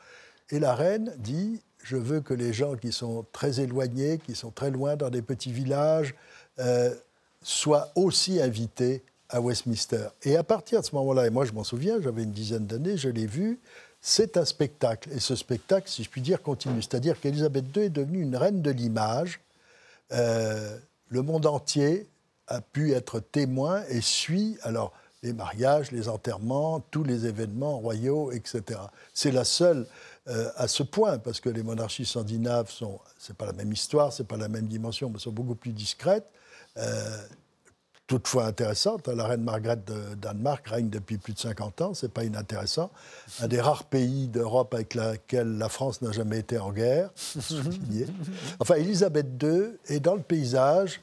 et 0.51 0.59
la 0.59 0.73
reine 0.73 1.13
dit, 1.17 1.61
je 1.83 1.97
veux 1.97 2.21
que 2.21 2.33
les 2.33 2.53
gens 2.53 2.75
qui 2.75 2.91
sont 2.91 3.25
très 3.31 3.59
éloignés, 3.59 4.19
qui 4.19 4.35
sont 4.35 4.51
très 4.51 4.71
loin 4.71 4.95
dans 4.95 5.09
des 5.09 5.21
petits 5.21 5.51
villages, 5.51 6.13
euh, 6.59 6.93
soient 7.41 7.89
aussi 7.95 8.41
invités 8.41 9.03
à 9.29 9.39
Westminster. 9.39 10.07
Et 10.23 10.35
à 10.35 10.43
partir 10.43 10.81
de 10.81 10.85
ce 10.85 10.95
moment-là, 10.95 11.27
et 11.27 11.29
moi 11.29 11.45
je 11.45 11.53
m'en 11.53 11.63
souviens, 11.63 12.01
j'avais 12.01 12.23
une 12.23 12.31
dizaine 12.31 12.65
d'années, 12.65 12.97
je 12.97 13.09
l'ai 13.09 13.27
vu, 13.27 13.59
c'est 14.01 14.37
un 14.37 14.45
spectacle. 14.45 15.09
Et 15.13 15.19
ce 15.19 15.35
spectacle, 15.35 15.89
si 15.89 16.03
je 16.03 16.09
puis 16.09 16.21
dire, 16.21 16.41
continue. 16.41 16.81
C'est-à-dire 16.81 17.19
qu'Elisabeth 17.19 17.65
II 17.75 17.83
est 17.83 17.89
devenue 17.89 18.21
une 18.21 18.35
reine 18.35 18.61
de 18.61 18.71
l'image. 18.71 19.39
Euh, 20.11 20.77
le 21.09 21.21
monde 21.21 21.45
entier 21.45 22.07
a 22.47 22.61
pu 22.61 22.93
être 22.93 23.19
témoin 23.19 23.83
et 23.89 24.01
suit 24.01 24.57
alors 24.63 24.93
les 25.21 25.33
mariages, 25.33 25.91
les 25.91 26.07
enterrements, 26.07 26.79
tous 26.91 27.03
les 27.03 27.25
événements 27.25 27.77
royaux, 27.77 28.31
etc. 28.31 28.79
C'est 29.13 29.31
la 29.31 29.43
seule 29.43 29.85
euh, 30.29 30.49
à 30.55 30.67
ce 30.67 30.83
point, 30.83 31.17
parce 31.17 31.39
que 31.39 31.49
les 31.49 31.63
monarchies 31.63 32.05
scandinaves 32.05 32.69
sont, 32.69 32.99
c'est 33.17 33.35
pas 33.35 33.45
la 33.45 33.53
même 33.53 33.71
histoire, 33.71 34.13
c'est 34.13 34.27
pas 34.27 34.37
la 34.37 34.47
même 34.47 34.67
dimension, 34.67 35.09
mais 35.09 35.19
sont 35.19 35.31
beaucoup 35.31 35.55
plus 35.55 35.71
discrètes. 35.71 36.29
Euh, 36.77 37.17
toutefois 38.09 38.45
intéressantes. 38.45 39.07
La 39.07 39.27
reine 39.27 39.43
Margrethe 39.43 39.85
de 39.85 40.15
Danemark 40.15 40.67
règne 40.67 40.89
depuis 40.89 41.17
plus 41.17 41.33
de 41.33 41.39
50 41.39 41.81
ans, 41.81 41.93
c'est 41.93 42.11
pas 42.11 42.23
inintéressant. 42.23 42.89
Un 43.39 43.47
des 43.47 43.61
rares 43.61 43.83
pays 43.83 44.27
d'Europe 44.27 44.73
avec 44.73 44.95
lequel 44.95 45.59
la 45.59 45.69
France 45.69 46.01
n'a 46.01 46.11
jamais 46.11 46.39
été 46.39 46.57
en 46.57 46.71
guerre. 46.71 47.11
enfin, 48.59 48.75
Elisabeth 48.75 49.27
II 49.41 49.77
est 49.87 49.99
dans 49.99 50.15
le 50.15 50.23
paysage 50.23 51.01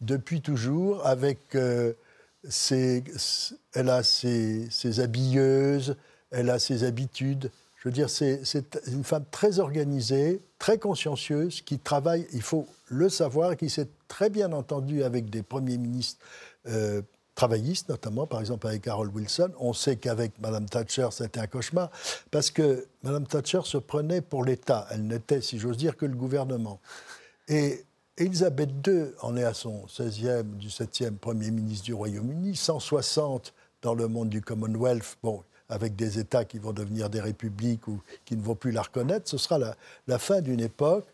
depuis 0.00 0.40
toujours 0.40 1.06
avec 1.06 1.54
euh, 1.54 1.92
ses, 2.48 3.04
elle 3.74 3.90
a 3.90 4.02
ses, 4.02 4.68
ses 4.70 5.00
habilleuses, 5.00 5.96
elle 6.30 6.48
a 6.48 6.58
ses 6.58 6.82
habitudes, 6.84 7.50
Je 7.78 7.88
veux 7.88 7.92
dire, 7.92 8.10
c'est 8.10 8.42
une 8.88 9.04
femme 9.04 9.24
très 9.30 9.60
organisée, 9.60 10.40
très 10.58 10.78
consciencieuse, 10.78 11.62
qui 11.62 11.78
travaille, 11.78 12.26
il 12.32 12.42
faut 12.42 12.66
le 12.86 13.08
savoir, 13.08 13.56
qui 13.56 13.70
s'est 13.70 13.88
très 14.08 14.30
bien 14.30 14.52
entendue 14.52 15.04
avec 15.04 15.30
des 15.30 15.42
premiers 15.44 15.78
ministres 15.78 16.18
euh, 16.66 17.02
travaillistes, 17.36 17.88
notamment, 17.88 18.26
par 18.26 18.40
exemple 18.40 18.66
avec 18.66 18.88
Harold 18.88 19.14
Wilson. 19.14 19.52
On 19.60 19.72
sait 19.72 19.94
qu'avec 19.94 20.32
Mme 20.40 20.68
Thatcher, 20.68 21.08
c'était 21.12 21.38
un 21.38 21.46
cauchemar, 21.46 21.90
parce 22.32 22.50
que 22.50 22.84
Mme 23.04 23.28
Thatcher 23.28 23.60
se 23.62 23.78
prenait 23.78 24.22
pour 24.22 24.42
l'État. 24.42 24.88
Elle 24.90 25.06
n'était, 25.06 25.40
si 25.40 25.60
j'ose 25.60 25.76
dire, 25.76 25.96
que 25.96 26.04
le 26.04 26.16
gouvernement. 26.16 26.80
Et 27.46 27.84
Elisabeth 28.16 28.70
II 28.84 29.12
en 29.20 29.36
est 29.36 29.44
à 29.44 29.54
son 29.54 29.86
16e, 29.86 30.42
17e 30.60 31.12
Premier 31.12 31.52
ministre 31.52 31.84
du 31.84 31.94
Royaume-Uni, 31.94 32.56
160 32.56 33.54
dans 33.82 33.94
le 33.94 34.08
monde 34.08 34.30
du 34.30 34.42
Commonwealth. 34.42 35.16
Bon, 35.22 35.44
avec 35.68 35.96
des 35.96 36.18
États 36.18 36.44
qui 36.44 36.58
vont 36.58 36.72
devenir 36.72 37.10
des 37.10 37.20
républiques 37.20 37.88
ou 37.88 38.00
qui 38.24 38.36
ne 38.36 38.42
vont 38.42 38.54
plus 38.54 38.72
la 38.72 38.82
reconnaître. 38.82 39.28
Ce 39.28 39.38
sera 39.38 39.58
la, 40.06 40.18
fin 40.18 40.40
d'une 40.40 40.60
époque. 40.60 41.06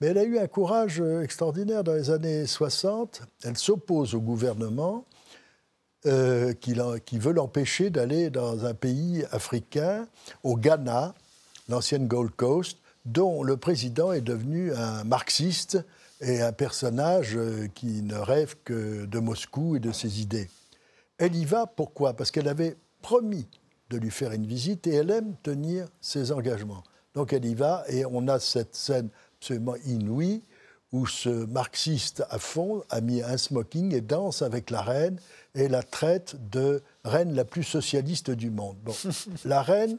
Mais 0.00 0.08
elle 0.08 0.18
a 0.18 0.24
eu 0.24 0.38
un 0.38 0.46
courage 0.46 1.00
euh, 1.00 1.22
extraordinaire 1.22 1.82
dans 1.82 1.94
les 1.94 2.10
années 2.10 2.46
60. 2.46 3.22
Elle 3.42 3.58
s'oppose 3.58 4.14
au 4.14 4.20
gouvernement 4.20 5.04
euh, 6.06 6.52
qui, 6.54 7.18
veut 7.18 7.32
l'empêcher 7.32 7.90
d'aller 7.90 8.30
dans 8.30 8.64
un 8.64 8.74
pays 8.74 9.24
africain, 9.32 10.06
au 10.44 10.56
Ghana, 10.56 11.14
l'ancienne 11.68 12.06
Gold 12.06 12.30
Coast, 12.36 12.78
dont 13.04 13.42
le 13.42 13.56
président 13.56 14.12
est 14.12 14.20
devenu 14.20 14.72
un 14.72 15.02
marxiste 15.02 15.78
et 16.20 16.40
un 16.40 16.52
personnage 16.52 17.36
euh, 17.36 17.66
qui 17.74 18.02
ne 18.02 18.16
rêve 18.16 18.54
que 18.64 19.06
de 19.06 19.18
Moscou 19.18 19.76
et 19.76 19.80
de 19.80 19.90
ses 19.90 20.22
idées. 20.22 20.48
Elle 21.18 21.34
y 21.34 21.44
va, 21.44 21.66
pourquoi? 21.66 22.14
Parce 22.14 22.30
qu'elle 22.30 22.48
avait 22.48 22.76
promis 23.02 23.48
de 23.90 23.98
lui 23.98 24.10
faire 24.10 24.32
une 24.32 24.46
visite 24.46 24.86
et 24.86 24.94
elle 24.94 25.10
aime 25.10 25.34
tenir 25.42 25.86
ses 26.00 26.32
engagements. 26.32 26.84
Donc 27.14 27.32
elle 27.32 27.44
y 27.44 27.54
va 27.54 27.84
et 27.88 28.04
on 28.04 28.28
a 28.28 28.38
cette 28.38 28.74
scène 28.74 29.08
absolument 29.38 29.76
inouïe 29.86 30.42
où 30.92 31.06
ce 31.06 31.28
marxiste 31.28 32.24
à 32.30 32.38
fond 32.38 32.82
a 32.88 33.00
mis 33.00 33.22
un 33.22 33.36
smoking 33.36 33.94
et 33.94 34.00
danse 34.00 34.42
avec 34.42 34.70
la 34.70 34.82
reine 34.82 35.18
et 35.54 35.68
la 35.68 35.82
traite 35.82 36.36
de 36.50 36.82
reine 37.04 37.34
la 37.34 37.44
plus 37.44 37.64
socialiste 37.64 38.30
du 38.30 38.50
monde. 38.50 38.76
Bon, 38.84 38.94
la 39.44 39.62
reine 39.62 39.98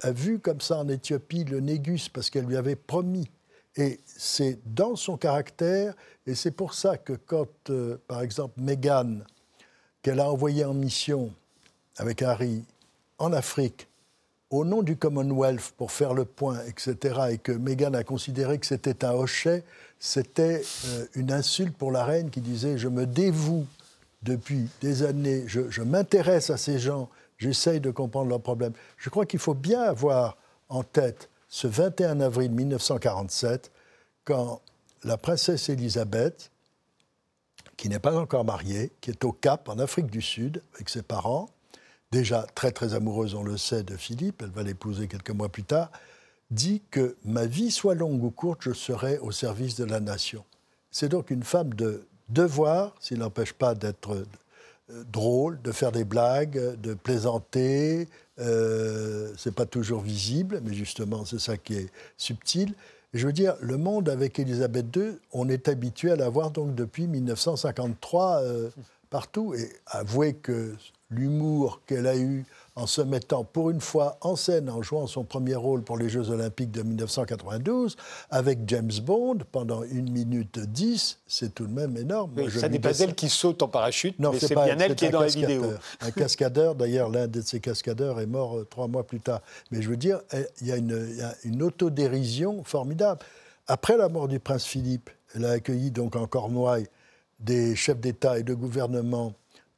a 0.00 0.10
vu 0.12 0.38
comme 0.38 0.60
ça 0.60 0.78
en 0.78 0.88
Éthiopie 0.88 1.44
le 1.44 1.60
Négus 1.60 2.08
parce 2.08 2.30
qu'elle 2.30 2.46
lui 2.46 2.56
avait 2.56 2.76
promis. 2.76 3.30
Et 3.76 4.00
c'est 4.06 4.58
dans 4.64 4.96
son 4.96 5.18
caractère, 5.18 5.94
et 6.26 6.34
c'est 6.34 6.50
pour 6.50 6.72
ça 6.72 6.96
que 6.96 7.12
quand, 7.12 7.68
euh, 7.68 7.98
par 8.08 8.22
exemple, 8.22 8.58
Meghan, 8.58 9.18
qu'elle 10.00 10.20
a 10.20 10.30
envoyé 10.30 10.64
en 10.64 10.72
mission 10.72 11.30
avec 11.98 12.22
Harry 12.22 12.64
en 13.18 13.32
Afrique, 13.32 13.88
au 14.50 14.64
nom 14.64 14.82
du 14.82 14.96
Commonwealth, 14.96 15.72
pour 15.76 15.90
faire 15.90 16.14
le 16.14 16.24
point, 16.24 16.58
etc., 16.66 17.20
et 17.32 17.38
que 17.38 17.52
Meghan 17.52 17.94
a 17.94 18.04
considéré 18.04 18.58
que 18.58 18.66
c'était 18.66 19.04
un 19.04 19.12
hochet, 19.12 19.64
c'était 19.98 20.62
euh, 20.86 21.06
une 21.14 21.32
insulte 21.32 21.76
pour 21.76 21.90
la 21.90 22.04
reine 22.04 22.30
qui 22.30 22.40
disait 22.40 22.78
Je 22.78 22.88
me 22.88 23.06
dévoue 23.06 23.66
depuis 24.22 24.68
des 24.80 25.02
années, 25.02 25.44
je, 25.46 25.82
m'intéresse 25.82 26.50
à 26.50 26.56
ces 26.56 26.78
gens, 26.78 27.08
j'essaye 27.38 27.80
de 27.80 27.90
comprendre 27.90 28.28
leurs 28.28 28.40
problèmes. 28.40 28.72
Je 28.96 29.08
crois 29.08 29.26
qu'il 29.26 29.38
faut 29.38 29.54
bien 29.54 29.82
avoir 29.82 30.36
en 30.68 30.82
tête 30.82 31.28
ce 31.48 31.66
21 31.66 32.20
avril 32.20 32.50
1947, 32.50 33.70
quand 34.24 34.60
la 35.04 35.16
princesse 35.16 35.68
Élisabeth, 35.68 36.50
qui 37.76 37.88
n'est 37.88 38.00
pas 38.00 38.16
encore 38.16 38.44
mariée, 38.44 38.90
qui 39.00 39.10
est 39.10 39.24
au 39.24 39.32
Cap, 39.32 39.68
en 39.68 39.78
Afrique 39.78 40.06
du 40.06 40.22
Sud, 40.22 40.62
avec 40.74 40.88
ses 40.88 41.02
parents, 41.02 41.48
déjà 42.12 42.46
très 42.54 42.72
très 42.72 42.94
amoureuse, 42.94 43.34
on 43.34 43.42
le 43.42 43.56
sait, 43.56 43.82
de 43.82 43.96
Philippe, 43.96 44.42
elle 44.42 44.50
va 44.50 44.62
l'épouser 44.62 45.08
quelques 45.08 45.30
mois 45.30 45.48
plus 45.48 45.64
tard, 45.64 45.90
dit 46.50 46.82
que 46.90 47.16
ma 47.24 47.46
vie 47.46 47.70
soit 47.70 47.94
longue 47.94 48.22
ou 48.22 48.30
courte, 48.30 48.60
je 48.62 48.72
serai 48.72 49.18
au 49.18 49.32
service 49.32 49.76
de 49.76 49.84
la 49.84 50.00
nation. 50.00 50.44
C'est 50.90 51.08
donc 51.08 51.30
une 51.30 51.42
femme 51.42 51.74
de 51.74 52.06
devoir, 52.28 52.94
s'il 53.00 53.18
n'empêche 53.18 53.52
pas 53.52 53.74
d'être 53.74 54.26
euh, 54.90 55.04
drôle, 55.12 55.60
de 55.62 55.72
faire 55.72 55.92
des 55.92 56.04
blagues, 56.04 56.80
de 56.80 56.94
plaisanter. 56.94 58.08
Euh, 58.38 59.32
c'est 59.36 59.54
pas 59.54 59.66
toujours 59.66 60.00
visible, 60.00 60.60
mais 60.64 60.74
justement, 60.74 61.24
c'est 61.24 61.40
ça 61.40 61.56
qui 61.56 61.74
est 61.74 61.90
subtil. 62.16 62.74
je 63.12 63.26
veux 63.26 63.32
dire, 63.32 63.56
le 63.60 63.76
monde 63.78 64.08
avec 64.08 64.38
Élisabeth 64.38 64.94
II, 64.94 65.18
on 65.32 65.48
est 65.48 65.68
habitué 65.68 66.12
à 66.12 66.16
la 66.16 66.28
voir 66.28 66.50
donc 66.50 66.74
depuis 66.74 67.06
1953 67.08 68.42
euh, 68.42 68.70
partout. 69.10 69.54
Et 69.54 69.72
avouez 69.86 70.34
que 70.34 70.74
l'humour 71.10 71.82
qu'elle 71.86 72.06
a 72.06 72.16
eu 72.16 72.44
en 72.74 72.86
se 72.86 73.00
mettant 73.00 73.42
pour 73.42 73.70
une 73.70 73.80
fois 73.80 74.18
en 74.20 74.36
scène, 74.36 74.68
en 74.68 74.82
jouant 74.82 75.06
son 75.06 75.24
premier 75.24 75.54
rôle 75.54 75.82
pour 75.82 75.96
les 75.96 76.10
Jeux 76.10 76.30
Olympiques 76.30 76.70
de 76.70 76.82
1992, 76.82 77.96
avec 78.30 78.58
James 78.66 78.92
Bond 79.02 79.38
pendant 79.50 79.82
une 79.84 80.10
minute 80.10 80.58
dix, 80.58 81.18
c'est 81.26 81.54
tout 81.54 81.66
de 81.66 81.72
même 81.72 81.96
énorme. 81.96 82.32
ça 82.50 82.68
n'est 82.68 82.78
pas 82.78 82.98
elle 82.98 83.14
qui 83.14 83.30
saute 83.30 83.62
en 83.62 83.68
parachute, 83.68 84.16
mais 84.18 84.38
c'est 84.38 84.54
bien 84.54 84.78
elle 84.78 84.94
qui 84.94 85.06
est 85.06 85.10
dans 85.10 85.20
la 85.20 85.28
vidéo. 85.28 85.64
Un 86.00 86.10
cascadeur, 86.10 86.74
d'ailleurs, 86.74 87.08
l'un 87.08 87.28
de 87.28 87.40
ces 87.40 87.60
cascadeurs 87.60 88.20
est 88.20 88.26
mort 88.26 88.58
euh, 88.58 88.64
trois 88.64 88.88
mois 88.88 89.06
plus 89.06 89.20
tard. 89.20 89.40
Mais 89.70 89.80
je 89.80 89.88
veux 89.88 89.96
dire, 89.96 90.20
il 90.60 90.66
y 90.66 90.72
a 90.72 90.76
une, 90.76 91.08
il 91.10 91.16
y 91.16 91.22
a 91.22 91.34
une 91.44 91.62
autodérision 91.62 92.62
formidable. 92.64 93.20
Après 93.68 93.96
la 93.96 94.08
mort 94.08 94.28
du 94.28 94.38
prince 94.38 94.64
Philippe, 94.64 95.08
elle 95.34 95.46
a 95.46 95.52
accueilli 95.52 95.90
donc 95.90 96.14
en 96.14 96.26
Cornouailles 96.26 96.88
des 97.40 97.74
chefs 97.74 98.00
d'État 98.00 98.38
et 98.38 98.42
de 98.42 98.54
gouvernement 98.54 99.34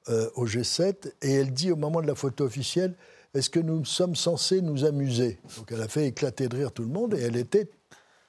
euh, 0.09 0.31
au 0.35 0.47
G7 0.47 1.12
et 1.23 1.35
elle 1.35 1.53
dit 1.53 1.71
au 1.71 1.77
moment 1.77 2.01
de 2.01 2.07
la 2.07 2.14
photo 2.14 2.44
officielle 2.44 2.94
Est-ce 3.35 3.51
que 3.51 3.61
nous 3.61 3.85
sommes 3.85 4.16
censés 4.16 4.62
nous 4.62 4.85
amuser? 4.85 5.38
Donc 5.57 5.71
elle 5.71 5.83
a 5.83 5.88
fait 5.88 6.07
éclater 6.07 6.49
de 6.49 6.57
rire 6.57 6.73
tout 6.73 6.83
le 6.83 6.88
monde 6.88 7.14
et 7.14 7.21
elle 7.21 7.37
était 7.37 7.68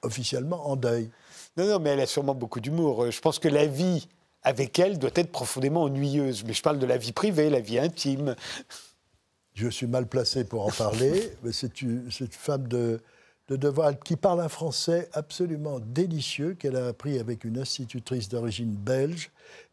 officiellement 0.02 0.68
en 0.68 0.76
deuil. 0.76 1.10
Non, 1.56 1.66
non, 1.66 1.78
mais 1.78 1.90
elle 1.90 2.00
a 2.00 2.06
sûrement 2.06 2.34
beaucoup 2.34 2.60
d'humour. 2.60 3.04
Euh, 3.04 3.10
je 3.10 3.20
pense 3.20 3.38
que 3.38 3.48
la 3.48 3.66
vie 3.66 4.08
avec 4.42 4.78
elle 4.78 4.98
doit 4.98 5.10
être 5.14 5.32
profondément 5.32 5.82
ennuyeuse. 5.82 6.44
Mais 6.44 6.52
je 6.52 6.62
parle 6.62 6.78
de 6.78 6.86
la 6.86 6.96
vie 6.96 7.12
privée, 7.12 7.50
la 7.50 7.60
vie 7.60 7.78
intime. 7.78 8.34
Je 9.54 9.68
suis 9.68 9.86
mal 9.86 10.06
placé 10.06 10.44
pour 10.44 10.66
en 10.66 10.70
parler, 10.70 11.32
mais 11.42 11.52
c'est 11.52 11.82
une, 11.82 12.10
femme 12.30 12.68
de, 12.68 13.00
de 13.48 13.56
devoir 13.56 13.98
qui 13.98 14.16
parle 14.16 14.40
un 14.40 14.48
français 14.48 15.08
absolument 15.12 15.80
délicieux 15.80 16.54
qu'elle 16.54 16.76
a 16.76 16.88
appris 16.88 17.18
avec 17.18 17.44
une 17.44 17.58
institutrice 17.58 18.28
d'origine 18.28 18.72
belge 18.72 19.30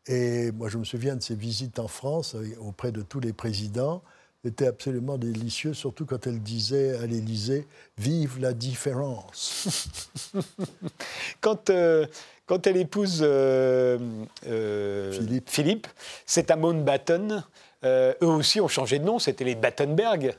et 0.07 0.51
moi, 0.51 0.69
je 0.69 0.77
me 0.77 0.85
souviens 0.85 1.15
de 1.15 1.21
ses 1.21 1.35
visites 1.35 1.79
en 1.79 1.87
France 1.87 2.35
auprès 2.59 2.91
de 2.91 3.01
tous 3.01 3.19
les 3.19 3.33
présidents. 3.33 4.01
C'était 4.43 4.67
absolument 4.67 5.17
délicieux, 5.17 5.73
surtout 5.73 6.05
quand 6.05 6.25
elle 6.27 6.41
disait 6.41 6.97
à 6.99 7.05
l'Élysée 7.05 7.67
Vive 7.97 8.39
la 8.39 8.53
différence. 8.53 10.29
quand, 11.41 11.69
euh, 11.69 12.05
quand 12.45 12.65
elle 12.67 12.77
épouse 12.77 13.19
euh, 13.21 13.97
euh, 14.45 15.11
Philippe, 15.11 15.49
Philippe 15.49 15.87
c'est 16.25 16.51
à 16.51 16.55
Mountbatten. 16.55 17.43
Euh, 17.83 18.13
eux 18.23 18.27
aussi 18.27 18.59
ont 18.59 18.67
changé 18.67 18.97
de 18.97 19.05
nom, 19.05 19.19
c'était 19.19 19.43
les 19.43 19.53
Battenberg, 19.53 20.35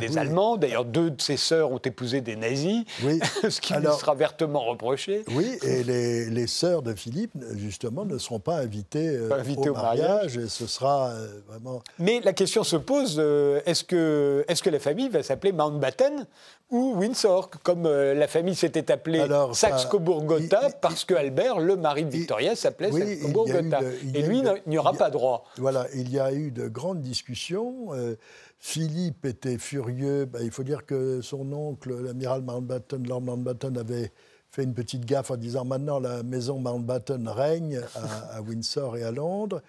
les 0.00 0.18
Allemands. 0.18 0.56
D'ailleurs, 0.56 0.84
deux 0.84 1.10
de 1.10 1.20
ses 1.20 1.38
sœurs 1.38 1.72
ont 1.72 1.78
épousé 1.78 2.20
des 2.20 2.36
nazis, 2.36 2.84
oui. 3.02 3.20
ce 3.48 3.60
qui 3.60 3.72
lui 3.72 3.86
sera 3.98 4.14
vertement 4.14 4.60
reproché. 4.60 5.24
Oui, 5.34 5.58
et 5.62 5.82
les, 5.82 6.28
les, 6.28 6.46
sœurs 6.46 6.82
de 6.82 6.94
Philippe, 6.94 7.32
justement, 7.56 8.04
ne 8.04 8.18
seront 8.18 8.38
pas 8.38 8.56
invitées, 8.56 9.08
euh, 9.08 9.30
au, 9.56 9.72
mariage, 9.72 10.36
et 10.36 10.48
ce 10.48 10.66
sera 10.66 11.10
euh, 11.10 11.40
vraiment... 11.48 11.82
Mais 11.98 12.20
la 12.22 12.34
question 12.34 12.64
se 12.64 12.76
pose, 12.76 13.18
est-ce 13.64 13.84
que, 13.84 14.44
est 14.46 14.60
que 14.60 14.70
la 14.70 14.78
famille 14.78 15.08
va 15.08 15.22
s'appeler 15.22 15.52
Mountbatten? 15.52 16.26
Ou 16.70 16.94
Windsor, 16.96 17.50
comme 17.62 17.84
la 17.84 18.26
famille 18.26 18.54
s'était 18.54 18.90
appelée 18.90 19.24
Saxe-Cobourg-Gotha, 19.52 20.70
parce 20.80 21.04
que 21.04 21.14
Albert, 21.14 21.60
le 21.60 21.76
mari 21.76 22.04
de 22.04 22.10
Victoria, 22.10 22.56
s'appelait 22.56 22.90
Saxe-Cobourg-Gotha. 22.90 23.80
Et 24.14 24.22
lui, 24.22 24.38
il 24.38 24.62
n'y 24.66 24.78
aura 24.78 24.92
pas 24.92 25.10
droit. 25.10 25.44
Voilà, 25.58 25.86
il 25.94 26.10
y 26.10 26.18
a 26.18 26.32
eu 26.32 26.50
de 26.50 26.68
grande 26.68 27.00
discussion. 27.00 27.88
Euh, 27.92 28.16
Philippe 28.58 29.26
était 29.26 29.58
furieux. 29.58 30.24
Ben, 30.24 30.40
il 30.42 30.50
faut 30.50 30.62
dire 30.62 30.86
que 30.86 31.20
son 31.20 31.52
oncle, 31.52 31.94
l'amiral 32.02 32.40
Mountbatten, 32.40 33.06
Lord 33.06 33.20
Mountbatten, 33.20 33.76
avait 33.76 34.10
fait 34.50 34.62
une 34.62 34.72
petite 34.72 35.04
gaffe 35.04 35.30
en 35.30 35.36
disant 35.36 35.66
maintenant 35.66 35.98
la 35.98 36.22
maison 36.22 36.58
Mountbatten 36.58 37.28
règne 37.28 37.80
à, 37.94 38.40
Windsor 38.40 38.96
et 38.96 39.02
à 39.02 39.10
Londres. 39.10 39.60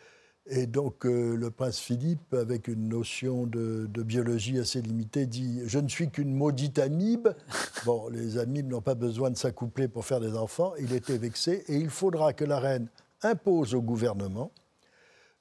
Et 0.48 0.68
donc 0.68 1.06
euh, 1.06 1.36
le 1.36 1.50
prince 1.50 1.80
Philippe, 1.80 2.34
avec 2.36 2.68
une 2.68 2.88
notion 2.88 3.48
de, 3.48 3.88
biologie 4.04 4.60
assez 4.60 4.80
limitée, 4.82 5.26
dit 5.26 5.62
Je 5.66 5.80
ne 5.80 5.88
suis 5.88 6.10
qu'une 6.10 6.34
maudite 6.34 6.80
amibe. 6.80 7.30
Bon, 7.86 8.10
les 8.10 8.39
amibes 8.39 8.68
n'ont 8.68 8.82
pas 8.82 8.96
besoin 8.96 9.30
de 9.30 9.38
s'accoupler 9.38 9.88
pour 9.88 10.06
faire 10.06 10.20
des 10.20 10.36
enfants. 10.36 10.74
Il 10.80 10.91
était 10.91 11.20
vexé 11.20 11.64
et 11.68 11.76
il 11.76 11.91
faudra 11.91 12.34
que 12.34 12.43
la 12.43 12.60
reine 12.60 12.88
impose 13.22 13.76
au 13.76 13.82
gouvernement 13.82 14.52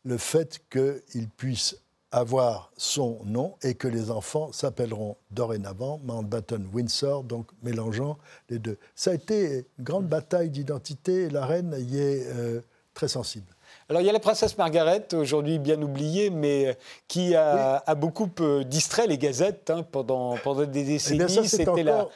le 0.04 0.18
fait 0.18 0.60
qu'il 0.70 1.28
puisse 1.30 1.78
avoir 2.10 2.70
son 2.76 3.20
nom 3.24 3.56
et 3.62 3.74
que 3.74 3.88
les 3.88 4.10
enfants 4.10 4.52
s'appelleront 4.52 5.16
dorénavant 5.30 6.00
Mountbatten 6.04 6.68
Windsor, 6.72 7.24
donc 7.24 7.48
mélangeant 7.62 8.18
les 8.50 8.58
deux. 8.58 8.78
Ça 8.94 9.10
a 9.10 9.14
été 9.14 9.66
une 9.78 9.84
grande 9.84 10.06
bataille 10.06 10.50
d'identité 10.50 11.22
et 11.22 11.30
la 11.30 11.46
reine 11.46 11.74
y 11.78 11.98
est 11.98 12.26
euh, 12.26 12.60
très 12.92 13.08
sensible. 13.08 13.53
Alors 13.90 14.00
il 14.00 14.06
y 14.06 14.08
a 14.08 14.12
la 14.12 14.20
princesse 14.20 14.56
Margaret, 14.56 15.06
aujourd'hui 15.12 15.58
bien 15.58 15.80
oubliée, 15.82 16.30
mais 16.30 16.68
euh, 16.68 16.72
qui 17.06 17.34
a, 17.34 17.82
beaucoup 17.94 18.30
euh, 18.40 18.64
distrait 18.64 19.06
les 19.06 19.18
gazettes 19.18 19.68
hein, 19.68 19.82
pendant, 19.82 20.36
pendant 20.38 20.64
des 20.64 20.80
eh 20.80 20.84
décennies. 20.84 21.46
C'était 21.46 21.82
la, 21.82 22.08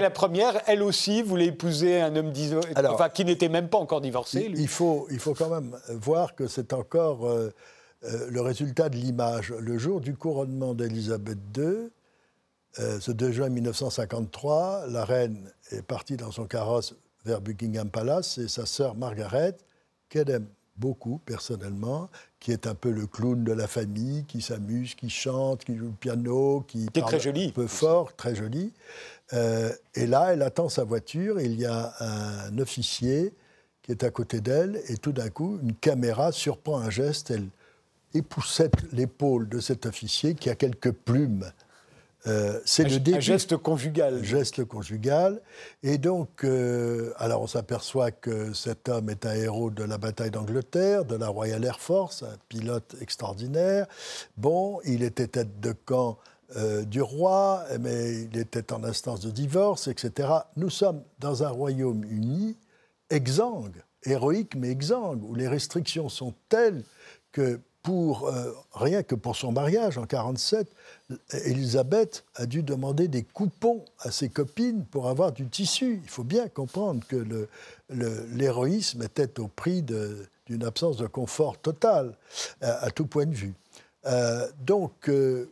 la, 0.00 0.10
première. 0.10 0.60
Elle 0.66 0.82
aussi 0.82 1.22
voulait 1.22 1.46
épouser 1.46 2.00
un 2.00 2.14
homme 2.14 2.32
enfin, 2.76 3.08
qui 3.08 3.24
n'était 3.24 3.48
même 3.48 3.68
pas 3.68 3.78
encore 3.78 4.00
divorcé. 4.00 4.48
Il, 4.54 4.68
faut, 4.68 5.08
il 5.10 5.18
faut 5.18 5.34
quand 5.34 5.48
même 5.48 5.76
voir 5.88 6.36
que 6.36 6.46
c'est 6.46 6.72
encore 6.72 7.26
euh, 7.26 7.50
le 8.02 8.40
résultat 8.40 8.88
de 8.88 8.96
l'image. 8.96 9.52
Le 9.58 9.78
jour 9.78 10.00
du 10.00 10.14
couronnement 10.14 10.74
d'Élisabeth 10.74 11.38
II, 11.56 11.90
ce 13.00 13.10
2 13.10 13.32
juin 13.32 13.48
1953, 13.48 14.84
la 14.90 15.04
reine 15.04 15.50
est 15.72 15.82
partie 15.82 16.16
dans 16.16 16.30
son 16.30 16.44
carrosse 16.44 16.94
vers 17.24 17.40
Buckingham 17.40 17.90
Palace 17.90 18.38
et 18.38 18.48
sa 18.48 18.66
sœur 18.66 18.94
Margaret, 18.94 19.56
qu'elle 20.08 20.30
aime 20.30 20.46
beaucoup 20.78 21.20
personnellement, 21.24 22.08
qui 22.40 22.52
est 22.52 22.66
un 22.66 22.74
peu 22.74 22.90
le 22.90 23.06
clown 23.06 23.44
de 23.44 23.52
la 23.52 23.66
famille, 23.66 24.24
qui 24.24 24.40
s'amuse, 24.40 24.94
qui 24.94 25.10
chante, 25.10 25.64
qui 25.64 25.76
joue 25.76 25.86
le 25.86 25.92
piano, 25.92 26.64
qui 26.66 26.86
parle 26.86 27.06
très 27.06 27.20
joli. 27.20 27.48
un 27.48 27.50
peu 27.50 27.66
fort, 27.66 28.14
très 28.14 28.34
joli. 28.34 28.72
Euh, 29.32 29.72
et 29.94 30.06
là, 30.06 30.32
elle 30.32 30.42
attend 30.42 30.68
sa 30.68 30.84
voiture, 30.84 31.38
et 31.38 31.44
il 31.44 31.58
y 31.58 31.66
a 31.66 31.94
un 32.00 32.58
officier 32.58 33.32
qui 33.82 33.92
est 33.92 34.04
à 34.04 34.10
côté 34.10 34.40
d'elle, 34.40 34.80
et 34.88 34.96
tout 34.96 35.12
d'un 35.12 35.28
coup, 35.28 35.58
une 35.62 35.74
caméra 35.74 36.32
surprend 36.32 36.78
un 36.78 36.90
geste, 36.90 37.30
elle 37.30 37.48
époussette 38.14 38.92
l'épaule 38.92 39.48
de 39.48 39.60
cet 39.60 39.86
officier 39.86 40.34
qui 40.34 40.50
a 40.50 40.54
quelques 40.54 40.92
plumes 40.92 41.50
euh, 42.26 42.60
c'est 42.64 42.84
le 42.84 42.98
début. 42.98 43.18
Un 43.18 43.20
geste 43.20 43.56
conjugal. 43.56 44.22
Geste 44.24 44.64
conjugal. 44.64 45.40
Et 45.82 45.98
donc, 45.98 46.44
euh, 46.44 47.12
alors 47.18 47.42
on 47.42 47.46
s'aperçoit 47.46 48.10
que 48.10 48.52
cet 48.52 48.88
homme 48.88 49.10
est 49.10 49.26
un 49.26 49.34
héros 49.34 49.70
de 49.70 49.84
la 49.84 49.98
bataille 49.98 50.30
d'Angleterre, 50.30 51.04
de 51.04 51.14
la 51.14 51.28
Royal 51.28 51.64
Air 51.64 51.80
Force, 51.80 52.22
un 52.22 52.36
pilote 52.48 52.96
extraordinaire. 53.00 53.86
Bon, 54.36 54.80
il 54.84 55.02
était 55.02 55.28
tête 55.28 55.60
de 55.60 55.72
camp 55.72 56.18
euh, 56.56 56.84
du 56.84 57.02
roi, 57.02 57.64
mais 57.80 58.22
il 58.22 58.38
était 58.38 58.72
en 58.72 58.84
instance 58.84 59.20
de 59.20 59.30
divorce, 59.30 59.88
etc. 59.88 60.28
Nous 60.56 60.70
sommes 60.70 61.02
dans 61.18 61.42
un 61.42 61.48
royaume 61.48 62.04
uni, 62.04 62.56
exsangue, 63.10 63.82
héroïque 64.04 64.54
mais 64.56 64.70
exsangue, 64.70 65.22
où 65.24 65.34
les 65.34 65.48
restrictions 65.48 66.08
sont 66.08 66.34
telles 66.48 66.82
que 67.32 67.60
pour, 67.86 68.28
rien 68.74 69.04
que 69.04 69.14
pour 69.14 69.36
son 69.36 69.52
mariage 69.52 69.96
en 69.96 70.08
1947, 70.10 70.68
Elisabeth 71.44 72.24
a 72.34 72.44
dû 72.44 72.64
demander 72.64 73.06
des 73.06 73.22
coupons 73.22 73.84
à 74.00 74.10
ses 74.10 74.28
copines 74.28 74.84
pour 74.84 75.08
avoir 75.08 75.30
du 75.30 75.46
tissu. 75.46 76.00
Il 76.02 76.10
faut 76.10 76.24
bien 76.24 76.48
comprendre 76.48 77.06
que 77.06 77.46
l'héroïsme 77.88 79.04
était 79.04 79.38
au 79.38 79.46
prix 79.46 79.82
d'une 79.82 80.64
absence 80.64 80.96
de 80.96 81.06
confort 81.06 81.58
total, 81.58 82.16
à, 82.60 82.90
tout 82.90 83.06
point 83.06 83.26
de 83.26 83.34
vue. 83.34 83.54
Euh, 84.06 84.48
donc, 84.64 85.08
euh, 85.08 85.48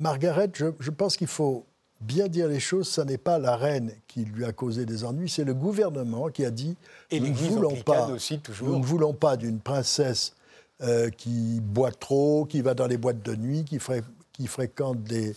Margaret, 0.00 0.50
je, 0.54 0.90
pense 0.90 1.18
qu'il 1.18 1.26
faut 1.26 1.66
bien 2.00 2.28
dire 2.28 2.48
les 2.48 2.60
choses, 2.60 2.88
ce 2.88 3.00
n'est 3.00 3.18
pas 3.18 3.38
la 3.38 3.56
reine 3.56 3.92
qui 4.06 4.24
lui 4.24 4.44
a 4.44 4.52
causé 4.52 4.84
des 4.84 5.04
ennuis, 5.04 5.28
c'est 5.28 5.44
le 5.44 5.54
gouvernement 5.54 6.28
qui 6.28 6.44
a 6.44 6.50
dit 6.50 6.76
Et 7.10 7.20
nous, 7.20 7.28
ne 7.28 7.34
voulons 7.34 7.76
pas, 7.82 8.08
aussi, 8.08 8.38
toujours. 8.38 8.68
nous 8.68 8.78
ne 8.78 8.84
voulons 8.84 9.14
pas 9.14 9.36
d'une 9.36 9.60
princesse 9.60 10.34
euh, 10.82 11.10
qui 11.10 11.60
boit 11.60 11.92
trop, 11.92 12.44
qui 12.44 12.60
va 12.60 12.74
dans 12.74 12.86
les 12.86 12.98
boîtes 12.98 13.22
de 13.22 13.34
nuit, 13.34 13.64
qui 13.64 14.46
fréquente 14.46 15.02
des, 15.04 15.34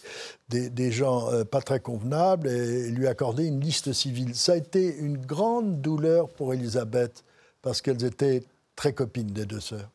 des, 0.49 0.91
gens 0.91 1.31
euh, 1.31 1.45
pas 1.45 1.61
très 1.61 1.79
convenables 1.79 2.49
et 2.49 2.89
lui 2.89 3.07
accorder 3.07 3.45
une 3.45 3.61
liste 3.61 3.93
civile. 3.93 4.35
Ça 4.35 4.53
a 4.53 4.55
été 4.57 4.97
une 4.97 5.17
grande 5.17 5.81
douleur 5.81 6.29
pour 6.29 6.53
Elisabeth 6.53 7.23
parce 7.61 7.81
qu'elles 7.81 8.03
étaient 8.03 8.43
très 8.75 8.93
copines 8.93 9.31
des 9.31 9.45
deux 9.45 9.61
sœurs. 9.61 9.89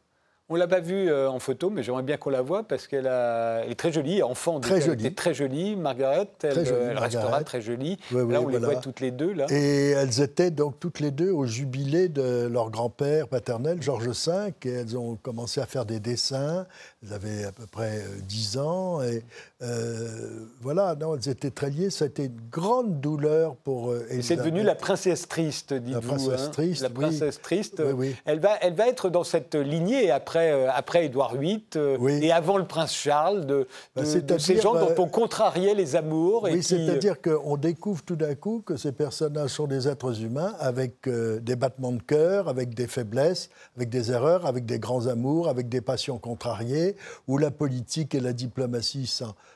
On 0.51 0.57
l'a 0.57 0.67
pas 0.67 0.81
vue 0.81 1.09
euh, 1.09 1.31
en 1.31 1.39
photo, 1.39 1.71
mais 1.71 1.83
j'aimerais 1.83 2.03
bien 2.03 2.19
qu'on 2.19 2.29
la 2.29 2.43
voie 2.43 2.65
parce 2.65 2.87
qu'elle 2.87 3.07
est 3.07 3.75
très 3.77 3.91
jolie, 3.93 4.23
enfant. 4.23 4.61
Très 4.61 4.83
jolie. 4.83 5.01
Elle 5.01 5.07
était 5.07 5.15
très 5.15 5.33
jolie, 5.33 5.75
Margaret. 5.75 6.29
Elle, 6.43 6.59
elle 6.59 6.99
restera 6.99 7.43
très 7.45 7.63
jolie. 7.63 7.99
là, 8.13 8.43
on 8.43 8.49
les 8.49 8.59
voit 8.59 8.77
toutes 8.77 9.01
les 9.01 9.11
deux. 9.11 9.33
Là. 9.33 9.47
Et 9.49 9.91
elles 9.91 10.21
étaient 10.21 10.51
donc 10.51 10.79
toutes 10.79 11.01
les 11.01 11.11
deux 11.11 11.31
au 11.31 11.47
jubilé 11.47 12.11
de 12.11 12.47
leur 12.47 12.71
grand-père 12.71 13.29
paternel, 13.29 13.81
Georges 13.81 14.09
V, 14.09 14.53
et 14.65 14.71
elles 14.71 14.99
ont 14.99 15.17
commencé 15.17 15.63
à 15.63 15.67
faire 15.67 15.87
des 15.87 15.99
dessins. 15.99 16.67
Avaient 17.11 17.45
à 17.45 17.53
peu 17.53 17.67
près 17.67 18.03
10 18.27 18.57
euh, 18.57 18.61
ans. 18.61 19.03
Et 19.03 19.23
euh, 19.65 20.47
voilà, 20.61 20.95
non, 20.95 21.15
elles 21.15 21.29
étaient 21.29 21.51
très 21.51 21.71
liées. 21.71 21.91
Ça 21.91 22.05
a 22.05 22.09
été 22.09 22.25
une 22.25 22.41
grande 22.51 23.01
douleur 23.01 23.57
pour 23.57 23.91
euh, 23.91 24.07
C'est 24.21 24.37
devenu 24.37 24.63
la 24.63 24.75
princesse 24.75 25.29
triste, 25.29 25.73
dites-vous. 25.73 25.93
La 25.93 26.01
princesse 26.01 26.47
hein. 26.47 26.51
triste. 26.51 26.83
La 26.83 26.91
princesse 26.91 27.41
triste. 27.41 27.83
Elle, 28.25 28.41
va, 28.41 28.57
elle 28.61 28.75
va 28.75 28.89
être 28.89 29.09
dans 29.09 29.25
cette 29.25 29.55
lignée 29.55 30.11
après, 30.11 30.53
euh, 30.53 30.71
après 30.73 31.07
Édouard 31.07 31.37
VIII 31.37 31.65
et 32.21 32.33
avant 32.33 32.59
le 32.59 32.67
prince 32.67 32.93
Charles, 32.93 33.47
de, 33.47 33.67
bah, 33.97 34.03
ces 34.05 34.61
gens 34.61 34.75
dont 34.75 34.95
on 34.99 35.09
contrariait 35.09 35.75
les 35.75 35.97
amours. 35.97 36.45
Oui, 36.45 36.63
c'est-à-dire 36.63 37.21
qu'on 37.23 37.57
découvre 37.57 38.03
tout 38.03 38.17
d'un 38.17 38.35
coup 38.35 38.63
que 38.65 38.77
ces 38.77 38.93
personnages 38.93 39.51
sont 39.51 39.67
des 39.67 39.89
êtres 39.89 40.23
humains 40.23 40.55
avec 40.59 41.09
des 41.09 41.57
battements 41.57 41.93
de 41.93 42.03
cœur, 42.03 42.49
avec 42.49 42.75
des 42.75 42.87
faiblesses, 42.87 43.49
avec 43.77 43.89
des 43.89 44.11
erreurs, 44.11 44.47
avec 44.47 44.67
des 44.67 44.79
grands 44.79 45.07
amours, 45.07 45.49
avec 45.49 45.69
des 45.69 45.81
passions 45.81 46.19
contrariées, 46.19 46.94
où 47.27 47.39
la 47.39 47.51
politique 47.51 48.15
et 48.15 48.21
la 48.21 48.33
diplomatie 48.33 49.13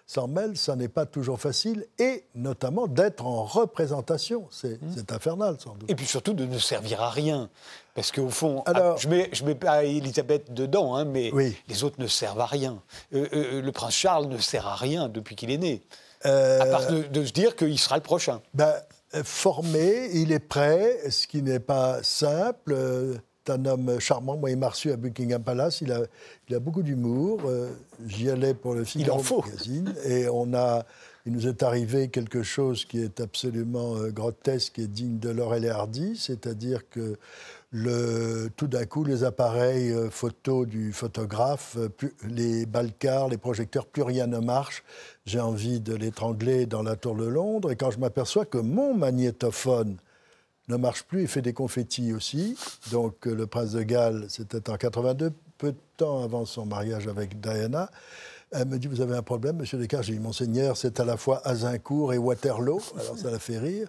s'en 0.07 0.28
mêle, 0.28 0.57
ça 0.57 0.76
n'est 0.76 0.89
pas 0.89 1.07
toujours 1.07 1.41
facile, 1.41 1.86
et 1.99 2.24
notamment 2.34 2.86
d'être 2.86 3.26
en 3.26 3.45
représentation. 3.45 4.47
C'est 4.51 4.80
mmh. 4.80 5.05
infernal, 5.11 5.57
sans 5.59 5.74
doute. 5.74 5.91
Et 5.91 5.95
puis 5.95 6.07
surtout 6.07 6.32
de 6.32 6.45
ne 6.45 6.59
servir 6.59 7.03
à 7.03 7.11
rien. 7.11 7.51
Parce 7.99 8.12
qu'au 8.12 8.30
fond, 8.30 8.62
ah, 8.64 8.70
Alors, 8.70 8.99
je 8.99 9.09
ne 9.09 9.16
mets, 9.16 9.28
je 9.32 9.45
mets 9.45 9.57
pas 9.57 9.84
Elisabeth 9.84 10.55
dedans, 10.55 10.95
hein, 10.95 11.05
mais 11.05 11.32
les 11.66 11.82
autres 11.82 12.01
ne 12.01 12.07
servent 12.07 12.41
à 12.41 12.47
rien. 12.47 12.80
Euh, 13.12 13.26
euh, 13.32 13.45
euh, 13.55 13.61
le 13.61 13.72
prince 13.72 13.95
Charles 13.95 14.28
ne 14.28 14.39
sert 14.39 14.68
à 14.68 14.76
rien 14.76 15.09
depuis 15.09 15.34
qu'il 15.34 15.51
est 15.51 15.59
né. 15.59 15.82
à 16.22 16.64
part 16.66 16.86
de, 16.86 17.24
se 17.24 17.32
dire 17.32 17.57
qu'il 17.57 17.76
sera 17.76 17.97
le 17.97 18.03
prochain. 18.03 18.41
Ben, 18.55 18.72
formé, 19.24 20.11
il 20.12 20.30
est 20.30 20.39
prêt, 20.39 21.11
ce 21.11 21.26
qui 21.26 21.43
n'est 21.43 21.59
pas 21.59 22.01
simple 22.05 23.20
un 23.51 23.64
homme 23.64 23.99
charmant. 24.01 24.36
Moi, 24.36 24.51
il 24.51 24.57
m'a 24.57 24.68
reçu 24.68 24.90
à 24.90 24.96
Buckingham 24.96 25.42
Palace. 25.42 25.80
Il 25.80 25.92
a, 25.92 26.03
il 26.49 26.55
a 26.55 26.61
beaucoup 26.61 26.82
d'humour. 26.82 27.40
Euh, 27.46 27.70
j'y 28.07 28.30
allais 28.30 28.55
pour 28.55 28.74
le 28.74 28.84
Figaro 28.84 29.22
Magazine. 29.44 29.94
Et 30.05 30.28
on 30.28 30.55
a, 30.55 30.84
il 31.26 31.32
nous 31.32 31.46
est 31.46 31.62
arrivé 31.62 32.09
quelque 32.09 32.42
chose 32.42 32.84
qui 32.84 33.01
est 33.01 33.20
absolument 33.20 33.96
euh, 33.96 34.11
grotesque 34.11 34.78
et 34.78 34.86
digne 34.86 35.18
de 35.18 35.30
Laurel 35.30 35.64
et 35.64 35.70
Hardy. 35.70 36.16
C'est-à-dire 36.16 36.88
que 36.88 37.16
le, 37.70 38.49
tout 38.57 38.66
d'un 38.66 38.86
coup, 38.86 39.05
les 39.05 39.24
appareils 39.24 39.92
euh, 39.92 40.11
photo 40.11 40.64
du 40.64 40.92
photographe, 40.92 41.76
les 42.28 42.66
balcars, 42.66 43.28
les 43.28 43.38
projecteurs, 43.38 43.86
plus 43.86 44.03
rien 44.03 44.26
ne 44.26 44.38
marche. 44.38 44.84
J'ai 45.26 45.40
envie 45.40 45.80
de 45.80 45.94
l'étrangler 45.94 46.66
dans 46.66 46.82
la 46.82 46.96
tour 46.96 47.14
de 47.14 47.26
Londres. 47.26 47.70
Et 47.70 47.76
quand 47.76 47.90
je 47.90 47.99
m'aperçois 47.99 48.44
que 48.44 48.59
mon 48.59 48.94
magnétophone 48.94 49.99
ne 50.68 50.76
marche 50.76 51.04
plus. 51.04 51.22
Il 51.22 51.28
fait 51.28 51.42
des 51.42 51.52
confettis 51.52 52.12
aussi. 52.12 52.56
Donc 52.90 53.26
euh, 53.26 53.34
le 53.34 53.46
prince 53.46 53.72
de 53.72 53.82
Galles, 53.82 54.26
c'était 54.28 54.70
en 54.70 54.76
82, 54.76 55.32
peu 55.56 55.72
de 55.72 55.78
temps 55.96 56.22
avant 56.22 56.44
son 56.44 56.66
mariage 56.66 57.08
avec 57.08 57.40
Diana. 57.40 57.90
Elle 58.50 58.66
me 58.66 58.78
dit, 58.78 58.88
vous 58.88 59.00
avez 59.00 59.14
un 59.14 59.22
problème, 59.22 59.56
monsieur 59.56 59.78
Descartes? 59.78 60.04
J'ai 60.04 60.14
dit, 60.14 60.20
monseigneur, 60.20 60.76
c'est 60.76 61.00
à 61.00 61.04
la 61.04 61.16
fois 61.16 61.46
Azincourt 61.46 62.14
et 62.14 62.18
Waterloo. 62.18 62.80
Alors 62.98 63.18
ça 63.18 63.30
la 63.30 63.38
fait 63.38 63.58
rire. 63.58 63.88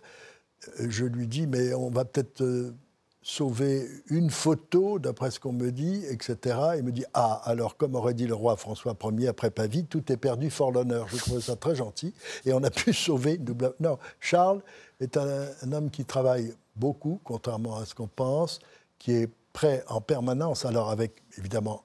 Euh, 0.80 0.88
je 0.90 1.06
lui 1.06 1.28
dis, 1.28 1.48
mais 1.48 1.74
on 1.74 1.90
va 1.90 2.04
peut-être 2.04 2.42
euh, 2.42 2.74
sauver 3.22 3.88
une 4.08 4.30
photo, 4.30 5.00
d'après 5.00 5.32
ce 5.32 5.40
qu'on 5.40 5.54
me 5.54 5.72
dit, 5.72 6.04
etc. 6.10 6.58
Il 6.78 6.84
me 6.84 6.92
dit, 6.92 7.06
ah, 7.14 7.42
alors 7.46 7.78
comme 7.78 7.96
aurait 7.96 8.14
dit 8.14 8.28
le 8.28 8.36
roi 8.36 8.58
François 8.58 8.98
Ier 9.02 9.30
après 9.30 9.50
Pavie, 9.50 9.86
tout 9.86 10.12
est 10.12 10.18
perdu, 10.18 10.50
fort 10.50 10.72
l'honneur. 10.72 11.08
Je 11.08 11.18
trouvais 11.18 11.42
ça 11.42 11.56
très 11.56 11.76
gentil. 11.76 12.14
Et 12.46 12.52
on 12.52 12.64
a 12.64 12.70
pu 12.70 12.92
sauver 12.94 13.36
une 13.36 13.46
double... 13.46 13.74
Non, 13.80 13.98
Charles 14.20 14.62
est 15.00 15.16
un 15.16 15.72
homme 15.72 15.90
qui 15.90 16.04
travaille 16.04 16.54
beaucoup, 16.80 17.20
contrairement 17.24 17.78
à 17.78 17.86
ce 17.86 17.94
qu'on 17.94 18.08
pense, 18.08 18.60
qui 18.98 19.12
est 19.12 19.30
prêt 19.54 19.84
en 19.88 20.02
permanence, 20.02 20.66
alors 20.66 20.90
avec 20.90 21.22
évidemment 21.38 21.84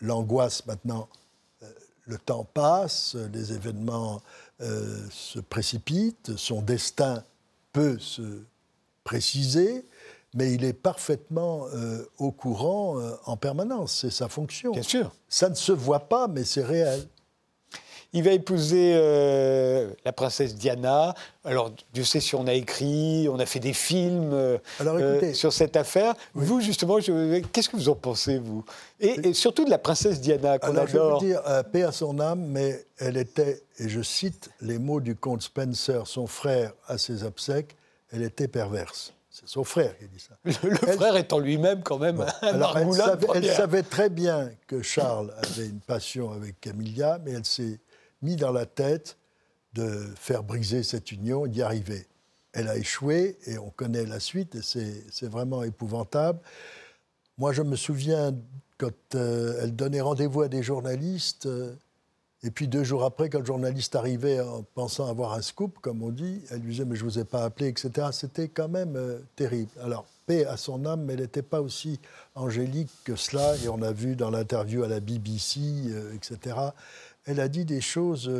l'angoisse 0.00 0.66
maintenant, 0.66 1.08
euh, 1.62 1.66
le 2.04 2.18
temps 2.18 2.44
passe, 2.44 3.16
les 3.32 3.52
événements 3.52 4.22
euh, 4.60 5.06
se 5.10 5.40
précipitent, 5.40 6.36
son 6.36 6.62
destin 6.62 7.24
peut 7.72 7.98
se 7.98 8.42
préciser, 9.04 9.84
mais 10.34 10.52
il 10.52 10.64
est 10.64 10.72
parfaitement 10.72 11.66
euh, 11.72 12.04
au 12.18 12.30
courant 12.30 13.00
en 13.24 13.36
permanence, 13.36 14.00
c'est 14.00 14.10
sa 14.10 14.28
fonction. 14.28 14.72
Bien 14.72 14.82
sûr. 14.82 15.14
Ça 15.28 15.48
ne 15.48 15.54
se 15.54 15.72
voit 15.72 16.08
pas, 16.08 16.28
mais 16.28 16.44
c'est 16.44 16.64
réel. 16.64 17.08
Il 18.12 18.22
va 18.22 18.32
épouser 18.32 18.92
euh, 18.94 19.90
la 20.04 20.12
princesse 20.12 20.54
Diana. 20.54 21.14
Alors, 21.44 21.70
Dieu 21.92 22.04
sait 22.04 22.20
si 22.20 22.34
on 22.34 22.46
a 22.46 22.54
écrit, 22.54 23.28
on 23.30 23.38
a 23.38 23.46
fait 23.46 23.60
des 23.60 23.72
films 23.72 24.32
euh, 24.32 24.58
euh, 24.80 25.32
sur 25.32 25.52
cette 25.52 25.76
affaire. 25.76 26.14
Vous, 26.34 26.60
justement, 26.60 26.98
qu'est-ce 26.98 27.68
que 27.68 27.76
vous 27.76 27.88
en 27.88 27.94
pensez, 27.94 28.38
vous? 28.38 28.64
Et, 29.00 29.32
surtout 29.34 29.64
de 29.64 29.70
la 29.70 29.78
princesse 29.78 30.20
Diana, 30.20 30.58
qu'on 30.58 30.76
adore. 30.76 31.20
Je 31.20 31.26
veux 31.26 31.30
dire, 31.32 31.42
paix 31.72 31.82
à 31.82 31.92
son 31.92 32.18
âme, 32.20 32.44
mais 32.46 32.86
elle 32.98 33.16
était, 33.16 33.62
et 33.78 33.88
je 33.88 34.02
cite 34.02 34.50
les 34.60 34.78
mots 34.78 35.00
du 35.00 35.14
comte 35.14 35.42
Spencer, 35.42 36.06
son 36.06 36.26
frère, 36.26 36.72
à 36.88 36.98
ses 36.98 37.24
obsèques, 37.24 37.76
elle 38.12 38.22
était 38.22 38.48
perverse. 38.48 39.12
C'est 39.38 39.48
son 39.48 39.64
frère 39.64 39.98
qui 39.98 40.06
dit 40.08 40.18
ça. 40.18 40.38
Le, 40.66 40.76
frère 40.76 41.14
étant 41.16 41.38
lui-même 41.38 41.82
quand 41.82 41.98
même 41.98 42.22
un 42.22 42.46
alors 42.46 42.78
elle 42.78 42.90
savait, 42.94 43.26
elle 43.34 43.52
savait, 43.52 43.82
très 43.82 44.08
bien 44.08 44.50
que 44.66 44.80
Charles 44.80 45.30
avait 45.36 45.66
une 45.66 45.80
passion 45.80 46.32
avec 46.32 46.58
Camilla, 46.58 47.20
mais 47.22 47.32
elle 47.32 47.44
s'est 47.44 47.78
mis 48.26 48.36
dans 48.36 48.52
la 48.52 48.66
tête 48.66 49.16
de 49.74 50.04
faire 50.16 50.42
briser 50.42 50.82
cette 50.82 51.12
union, 51.12 51.46
d'y 51.46 51.62
arriver. 51.62 52.06
Elle 52.52 52.68
a 52.68 52.76
échoué 52.76 53.38
et 53.46 53.56
on 53.58 53.70
connaît 53.70 54.04
la 54.04 54.18
suite 54.18 54.56
et 54.56 54.62
c'est 54.62 55.28
vraiment 55.28 55.62
épouvantable. 55.62 56.40
Moi, 57.38 57.52
je 57.52 57.62
me 57.62 57.76
souviens 57.76 58.34
quand 58.78 59.14
euh, 59.14 59.60
elle 59.62 59.76
donnait 59.76 60.00
rendez-vous 60.00 60.42
à 60.42 60.48
des 60.48 60.62
journalistes, 60.62 61.46
euh, 61.46 61.74
et 62.42 62.50
puis 62.50 62.68
deux 62.68 62.84
jours 62.84 63.04
après, 63.04 63.30
quand 63.30 63.40
le 63.40 63.44
journaliste 63.44 63.94
arrivait 63.94 64.40
en 64.40 64.62
pensant 64.74 65.08
avoir 65.08 65.32
un 65.34 65.42
scoop, 65.42 65.78
comme 65.80 66.02
on 66.02 66.10
dit, 66.10 66.42
elle 66.50 66.60
lui 66.60 66.72
disait 66.72 66.84
Mais 66.84 66.96
je 66.96 67.04
ne 67.04 67.10
vous 67.10 67.18
ai 67.18 67.24
pas 67.24 67.44
appelé, 67.44 67.68
etc. 67.68 68.08
C'était 68.12 68.48
quand 68.48 68.68
même 68.68 68.96
euh, 68.96 69.18
terrible. 69.36 69.70
Alors, 69.82 70.06
paix 70.26 70.44
à 70.44 70.56
son 70.56 70.84
âme, 70.86 71.04
mais 71.04 71.14
elle 71.14 71.20
n'était 71.20 71.42
pas 71.42 71.60
aussi 71.60 72.00
angélique 72.34 72.90
que 73.04 73.16
cela, 73.16 73.54
et 73.64 73.68
on 73.68 73.80
a 73.82 73.92
vu 73.92 74.16
dans 74.16 74.30
l'interview 74.30 74.82
à 74.82 74.88
la 74.88 75.00
BBC, 75.00 75.60
etc. 76.14 76.56
Elle 77.26 77.40
a 77.40 77.48
dit 77.48 77.64
des 77.64 77.80
choses 77.80 78.30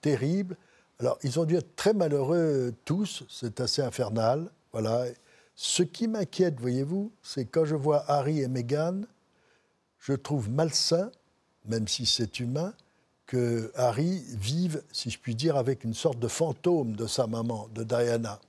terribles. 0.00 0.56
Alors, 1.00 1.18
ils 1.22 1.40
ont 1.40 1.44
dû 1.44 1.56
être 1.56 1.74
très 1.74 1.94
malheureux 1.94 2.72
tous, 2.84 3.24
c'est 3.28 3.60
assez 3.60 3.82
infernal. 3.82 4.48
Voilà. 4.72 5.06
Ce 5.54 5.82
qui 5.82 6.08
m'inquiète, 6.08 6.60
voyez-vous, 6.60 7.10
c'est 7.22 7.44
quand 7.44 7.64
je 7.64 7.74
vois 7.74 8.04
Harry 8.08 8.40
et 8.40 8.48
Meghan, 8.48 9.02
je 9.98 10.12
trouve 10.12 10.50
malsain, 10.50 11.10
même 11.66 11.88
si 11.88 12.06
c'est 12.06 12.40
humain, 12.40 12.72
que 13.26 13.70
Harry 13.76 14.22
vive, 14.38 14.82
si 14.92 15.10
je 15.10 15.18
puis 15.18 15.34
dire, 15.34 15.56
avec 15.56 15.84
une 15.84 15.94
sorte 15.94 16.18
de 16.18 16.28
fantôme 16.28 16.96
de 16.96 17.06
sa 17.06 17.26
maman, 17.26 17.68
de 17.74 17.82
Diana. 17.82 18.40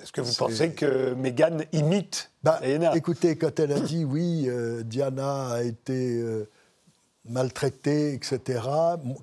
Est-ce 0.00 0.12
que 0.12 0.20
vous 0.20 0.32
pensez 0.32 0.72
que 0.72 1.12
Meghan 1.14 1.58
imite 1.72 2.30
bah, 2.42 2.58
Diana? 2.62 2.96
Écoutez, 2.96 3.36
quand 3.36 3.58
elle 3.60 3.72
a 3.72 3.80
dit 3.80 4.04
oui, 4.04 4.46
euh, 4.48 4.82
Diana 4.82 5.50
a 5.50 5.62
été 5.62 6.20
euh, 6.20 6.48
maltraitée, 7.28 8.14
etc., 8.14 8.60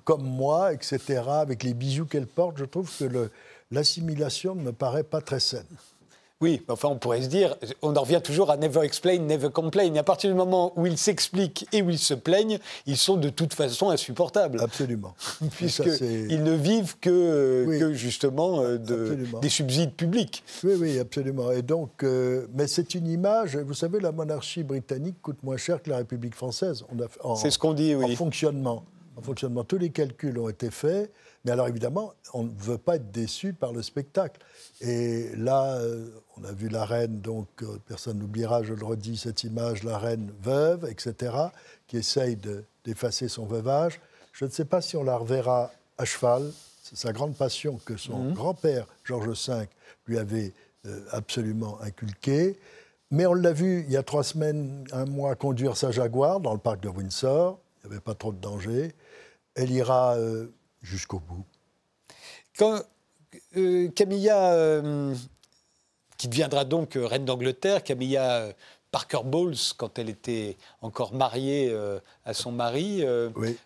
comme 0.04 0.22
moi, 0.22 0.72
etc., 0.72 1.22
avec 1.28 1.62
les 1.62 1.74
bijoux 1.74 2.06
qu'elle 2.06 2.26
porte, 2.26 2.58
je 2.58 2.64
trouve 2.64 2.90
que 2.96 3.30
l'assimilation 3.70 4.54
ne 4.54 4.62
me 4.62 4.72
paraît 4.72 5.04
pas 5.04 5.20
très 5.20 5.40
saine. 5.40 5.66
Oui, 6.40 6.62
enfin 6.68 6.86
on 6.88 6.98
pourrait 6.98 7.22
se 7.22 7.26
dire, 7.26 7.56
on 7.82 7.96
en 7.96 8.02
revient 8.02 8.20
toujours 8.22 8.52
à 8.52 8.56
never 8.56 8.82
explain, 8.82 9.18
never 9.18 9.50
complain. 9.50 9.92
à 9.96 10.04
partir 10.04 10.30
du 10.30 10.36
moment 10.36 10.72
où 10.76 10.86
ils 10.86 10.96
s'expliquent 10.96 11.66
et 11.72 11.82
où 11.82 11.90
ils 11.90 11.98
se 11.98 12.14
plaignent, 12.14 12.60
ils 12.86 12.96
sont 12.96 13.16
de 13.16 13.28
toute 13.28 13.54
façon 13.54 13.90
insupportables. 13.90 14.60
Absolument. 14.60 15.16
Puisqu'ils 15.56 16.44
ne 16.44 16.52
vivent 16.52 16.96
que, 17.00 17.90
justement 17.92 18.62
euh, 18.62 18.78
de, 18.78 19.18
des 19.42 19.48
subsides 19.48 19.94
publics. 19.94 20.44
Oui, 20.62 20.74
oui, 20.78 20.98
absolument. 21.00 21.50
Et 21.50 21.62
donc, 21.62 22.04
euh, 22.04 22.46
mais 22.54 22.68
c'est 22.68 22.94
une 22.94 23.08
image, 23.08 23.56
vous 23.56 23.74
savez, 23.74 23.98
la 23.98 24.12
monarchie 24.12 24.62
britannique 24.62 25.20
coûte 25.20 25.42
moins 25.42 25.56
cher 25.56 25.82
que 25.82 25.90
la 25.90 25.96
République 25.96 26.36
française. 26.36 26.84
C'est 27.34 27.50
ce 27.50 27.58
qu'on 27.58 27.74
dit, 27.74 27.96
oui. 27.96 28.12
En 28.12 28.16
fonctionnement. 28.16 28.84
En 29.16 29.22
fonctionnement. 29.22 29.64
Tous 29.64 29.78
les 29.78 29.90
calculs 29.90 30.38
ont 30.38 30.48
été 30.48 30.70
faits. 30.70 31.10
Mais 31.44 31.52
alors 31.52 31.68
évidemment, 31.68 32.12
on 32.34 32.44
ne 32.44 32.50
veut 32.56 32.78
pas 32.78 32.96
être 32.96 33.10
déçu 33.10 33.52
par 33.52 33.72
le 33.72 33.82
spectacle. 33.82 34.40
Et 34.80 35.30
là, 35.36 35.78
euh, 35.80 36.08
on 36.36 36.44
a 36.44 36.52
vu 36.52 36.68
la 36.68 36.84
reine, 36.84 37.20
donc 37.20 37.48
euh, 37.62 37.78
personne 37.86 38.18
n'oubliera, 38.18 38.62
je 38.62 38.74
le 38.74 38.84
redis, 38.84 39.16
cette 39.16 39.42
image, 39.42 39.82
la 39.82 39.98
reine 39.98 40.32
veuve, 40.40 40.88
etc., 40.88 41.34
qui 41.88 41.96
essaye 41.96 42.38
d'effacer 42.84 43.28
son 43.28 43.46
veuvage. 43.46 44.00
Je 44.32 44.44
ne 44.44 44.50
sais 44.50 44.64
pas 44.64 44.80
si 44.80 44.96
on 44.96 45.02
la 45.02 45.16
reverra 45.16 45.72
à 45.96 46.04
cheval. 46.04 46.52
C'est 46.82 46.96
sa 46.96 47.12
grande 47.12 47.34
passion 47.34 47.80
que 47.84 47.96
son 47.96 48.18
mhm. 48.18 48.34
grand-père, 48.34 48.86
Georges 49.04 49.48
V, 49.48 49.68
lui 50.06 50.18
avait 50.18 50.52
euh, 50.86 51.04
absolument 51.10 51.80
inculquée. 51.80 52.58
Mais 53.10 53.26
on 53.26 53.34
l'a 53.34 53.52
vu 53.52 53.84
il 53.86 53.92
y 53.92 53.96
a 53.96 54.02
trois 54.02 54.22
semaines, 54.22 54.84
un 54.92 55.06
mois, 55.06 55.34
conduire 55.34 55.76
sa 55.76 55.90
Jaguar 55.90 56.40
dans 56.40 56.52
le 56.52 56.60
parc 56.60 56.80
de 56.80 56.88
Windsor. 56.88 57.58
Il 57.82 57.88
n'y 57.88 57.94
avait 57.94 58.02
pas 58.02 58.14
trop 58.14 58.32
de 58.32 58.38
danger. 58.38 58.94
Elle 59.54 59.70
ira 59.70 60.16
jusqu'au 60.82 61.18
bout. 61.18 61.44
Quand 62.56 62.82
euh, 63.56 63.88
Camilla, 63.88 64.52
euh, 64.52 65.14
qui 66.16 66.28
deviendra 66.28 66.64
donc 66.64 66.96
euh, 66.96 67.06
reine 67.06 67.24
d'Angleterre, 67.24 67.82
Camilla 67.82 68.48
Parker 68.90 69.20
Bowles, 69.24 69.56
quand 69.76 69.98
elle 69.98 70.08
était 70.08 70.56
encore 70.80 71.12
mariée 71.12 71.76
à 72.24 72.32
son 72.32 72.52
mari. 72.52 73.04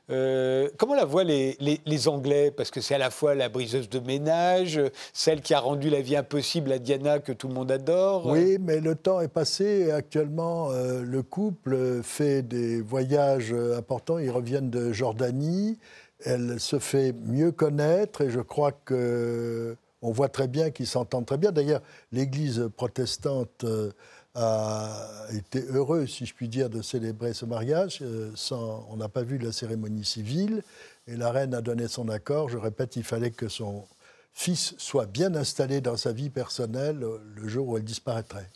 comment 0.09 0.95
la 0.97 1.05
voient 1.05 1.23
les, 1.23 1.57
les, 1.61 2.09
Anglais? 2.09 2.51
Parce 2.51 2.73
que 2.73 2.81
c'est 2.81 2.97
à 2.97 2.99
la 2.99 3.11
fois 3.11 3.37
la 3.37 3.49
briseuse 3.49 3.89
de 3.89 4.01
ménage, 4.01 4.81
celle 5.13 5.41
qui 5.41 5.55
a 5.55 5.61
rendu 5.61 5.91
la 5.91 6.01
vie 6.01 6.17
impossible 6.17 6.73
à 6.73 6.81
Diana, 6.81 7.21
que 7.21 7.31
tout 7.31 7.47
le 7.47 7.55
monde 7.55 7.71
adore. 7.71 8.27
Oui, 8.27 8.59
mais 8.61 8.81
le 8.81 8.97
temps 8.97 9.21
est 9.21 9.29
passé. 9.29 9.93
Actuellement, 9.93 10.71
le 10.71 11.23
couple 11.23 12.03
fait 12.03 12.43
des 12.43 12.81
voyages 12.81 13.55
importants. 13.79 14.19
Ils 14.19 14.33
reviennent 14.33 14.71
de 14.71 14.93
Jordanie 14.93 15.79
elle 16.25 16.61
se 16.61 16.79
fait 16.79 17.13
mieux 17.13 17.53
connaître 17.53 18.23
et 18.23 18.31
je 18.31 18.41
crois 18.41 18.73
que 18.73 19.77
on 20.03 20.11
voit 20.11 20.29
très 20.29 20.49
bien 20.49 20.71
qu'ils 20.71 20.87
s'entendent 20.89 21.27
très 21.27 21.39
bien. 21.39 21.53
D'ailleurs, 21.53 21.83
l'Église 22.11 22.69
protestante 22.77 23.65
euh, 23.65 23.93
a 24.35 25.27
été 25.33 25.65
heureuse, 25.71 26.11
si 26.11 26.27
je 26.27 26.35
puis 26.35 26.49
dire, 26.49 26.69
de 26.69 26.83
célébrer 26.83 27.33
ce 27.35 27.45
mariage. 27.45 28.01
Euh, 28.03 28.33
sans, 28.35 28.87
on 28.91 28.97
n'a 28.97 29.09
pas 29.09 29.23
vu 29.23 29.39
la 29.39 29.53
cérémonie 29.53 30.05
civile 30.05 30.63
et 31.07 31.17
la 31.17 31.31
reine 31.31 31.55
a 31.55 31.61
donné 31.61 31.87
son 31.87 32.09
accord. 32.09 32.49
Je 32.49 32.59
répète, 32.59 32.97
il 32.97 33.05
fallait 33.05 33.31
que 33.31 33.49
son 33.49 33.85
fils 34.33 34.75
soit 34.79 35.07
bien 35.07 35.35
installé 35.37 35.81
dans 35.81 35.97
sa 35.97 36.13
vie 36.13 36.31
personnelle 36.31 36.99
le 37.37 37.49
jour 37.49 37.69
où 37.69 37.77
elle 37.77 37.85
disparaîtrait. 37.85 38.49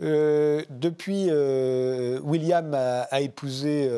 Euh, 0.00 0.62
depuis, 0.70 1.30
William 2.22 2.74
a, 2.74 3.20
épousé 3.20 3.88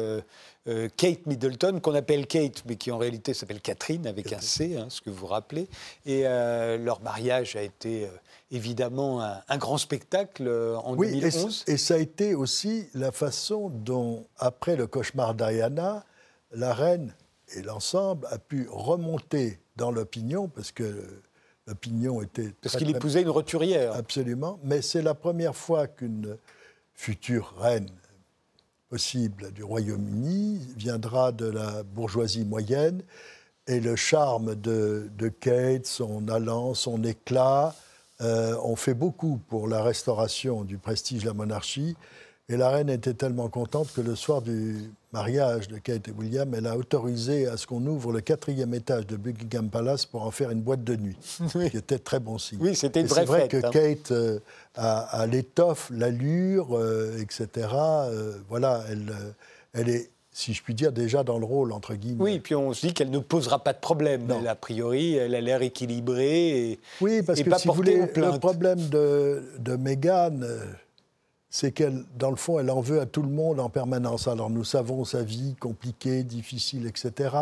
euh, 0.69 0.89
Kate 0.97 1.27
Middleton, 1.27 1.79
qu'on 1.81 1.95
appelle 1.95 2.27
Kate, 2.27 2.65
mais 2.67 2.75
qui 2.75 2.91
en 2.91 2.99
réalité 2.99 3.35
s'appelle 3.35 3.61
Catherine, 3.61 4.07
avec 4.07 4.33
un 4.33 4.41
C, 4.41 4.77
hein, 4.77 4.87
ce 4.89 5.01
que 5.01 5.11
vous 5.11 5.19
vous 5.19 5.27
rappelez. 5.27 5.69
Et 6.07 6.23
euh, 6.25 6.77
leur 6.77 7.01
mariage 7.03 7.55
a 7.55 7.63
été 7.63 8.05
euh, 8.05 8.09
évidemment 8.51 9.21
un, 9.21 9.59
grand 9.59 9.79
spectacle 9.79 10.49
en 10.83 10.97
oui, 10.97 11.21
2011. 11.21 11.65
Et, 11.69 11.73
et, 11.73 11.77
ça 11.77 11.95
a 11.95 11.99
été 11.99 12.35
aussi 12.35 12.89
la 12.95 13.13
façon 13.13 13.71
dont, 13.71 14.27
après 14.39 14.75
le 14.75 14.89
cauchemar 14.89 15.35
Diana, 15.35 16.05
la 16.51 16.75
reine 16.75 17.15
et 17.55 17.63
l'ensemble 17.63 18.27
a 18.31 18.39
pu 18.39 18.67
remonter 18.69 19.61
dans 19.77 19.93
l'opinion, 19.93 20.49
parce 20.49 20.73
que 20.73 21.23
l'opinion 21.67 22.23
était... 22.23 22.53
Parce 22.63 22.77
qu'il 22.77 22.91
épousait 22.91 23.23
une 23.23 23.31
roturière. 23.31 23.95
Absolument, 23.95 24.59
mais 24.63 24.83
c'est 24.83 25.03
la 25.03 25.15
première 25.15 25.57
fois 25.57 25.87
qu'une 25.87 26.37
future 26.95 27.55
reine 27.59 27.91
possible 28.89 29.53
du 29.53 29.65
Royaume-Uni 29.65 30.61
viendra 30.77 31.33
de 31.33 31.47
la 31.47 31.83
bourgeoisie 31.83 32.45
moyenne 32.45 33.03
et 33.67 33.81
le 33.81 33.97
charme 33.97 34.55
de, 34.55 35.11
Kate, 35.41 35.87
son 35.87 36.29
allant, 36.29 36.75
son 36.75 37.03
éclat, 37.03 37.75
euh, 38.21 38.57
ont 38.63 38.77
fait 38.77 38.95
beaucoup 38.95 39.41
pour 39.49 39.69
la 39.69 39.83
restauration 39.83 40.65
du 40.65 40.79
prestige 40.79 41.23
de 41.23 41.27
la 41.27 41.35
monarchie. 41.35 41.97
Et 42.49 42.57
la 42.57 42.71
reine 42.71 42.89
était 42.91 43.15
tellement 43.15 43.49
contente 43.49 43.93
que 43.93 44.01
le 44.01 44.15
soir 44.15 44.41
du 44.41 44.77
mariage 45.13 45.67
de 45.67 45.79
Kate 45.79 46.07
et 46.07 46.13
William, 46.13 46.55
elle 46.55 46.69
a 46.69 46.77
autorisé 46.77 47.49
à 47.49 47.57
ce 47.57 47.67
qu'on 47.67 47.85
ouvre 47.85 48.13
le 48.13 48.21
quatrième 48.21 48.73
étage 48.73 49.05
de 49.09 49.17
Buckingham 49.17 49.69
Palace 49.69 50.07
pour 50.07 50.23
en 50.23 50.31
faire 50.31 50.53
une 50.53 50.61
boîte 50.61 50.85
de 50.85 50.95
nuit, 50.95 51.17
ce 51.23 51.69
qui 51.69 51.77
était 51.77 51.99
très 51.99 52.21
bon 52.21 52.39
signe. 52.39 52.61
Oui, 52.61 52.77
c'était 52.77 53.01
une 53.01 53.09
vraie 53.09 53.23
C'est 53.23 53.27
vrai 53.27 53.49
que 53.49 53.57
hein. 53.57 53.71
Kate 53.73 54.13
euh, 54.13 54.39
a, 54.77 55.27
l'étoffe, 55.27 55.91
l'allure, 55.93 56.79
euh, 56.79 57.19
etc. 57.19 57.67
Euh, 57.75 58.35
voilà, 58.49 58.85
elle, 58.91 59.13
elle 59.75 59.89
est 59.89 60.11
si 60.31 60.53
je 60.53 60.63
puis 60.63 60.75
dire, 60.75 60.93
déjà 60.93 61.25
dans 61.25 61.39
le 61.39 61.47
rôle, 61.47 61.73
entre 61.73 61.95
guillemets. 61.95 62.23
Oui, 62.23 62.39
puis 62.41 62.55
on 62.55 62.75
se 62.75 62.87
dit 62.87 62.93
qu'elle 62.93 63.11
ne 63.11 63.21
posera 63.21 63.65
pas 63.65 63.73
de 63.73 63.79
problème. 63.79 64.31
a 64.47 64.55
priori, 64.55 65.15
elle 65.15 65.35
a 65.35 65.41
l'air 65.41 65.63
équilibrée 65.63 66.73
et 66.73 66.81
Oui, 67.01 67.23
parce 67.23 67.43
que 67.43 67.59
si 67.59 67.67
vous 67.67 67.73
voulez, 67.73 68.07
le 68.15 68.39
problème 68.39 68.79
de, 68.91 69.43
de 69.59 69.77
Meghan, 69.77 70.41
c'est 71.51 71.73
qu'elle, 71.73 72.05
dans 72.19 72.31
le 72.31 72.37
fond, 72.37 72.59
elle 72.59 72.71
en 72.71 72.81
veut 72.81 73.01
à 73.01 73.07
tout 73.07 73.23
le 73.23 73.29
monde 73.29 73.61
en 73.61 73.69
permanence. 73.69 74.29
Alors 74.29 74.51
nous 74.51 74.65
savons 74.65 75.05
sa 75.05 75.23
vie 75.23 75.55
compliquée, 75.57 76.23
difficile, 76.23 76.87
etc. 76.87 77.35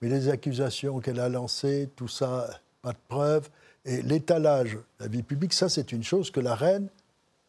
Mais 0.00 0.08
les 0.08 0.28
accusations 0.28 1.00
qu'elle 1.00 1.20
a 1.20 1.28
lancées, 1.28 1.88
tout 1.96 2.08
ça, 2.08 2.48
pas 2.82 2.92
de 2.92 2.98
preuves. 3.08 3.48
Et 3.84 4.02
l'étalage, 4.02 4.78
la 4.98 5.08
vie 5.08 5.22
publique, 5.22 5.52
ça 5.52 5.68
c'est 5.68 5.92
une 5.92 6.02
chose 6.02 6.30
que 6.30 6.40
la 6.40 6.54
reine 6.54 6.88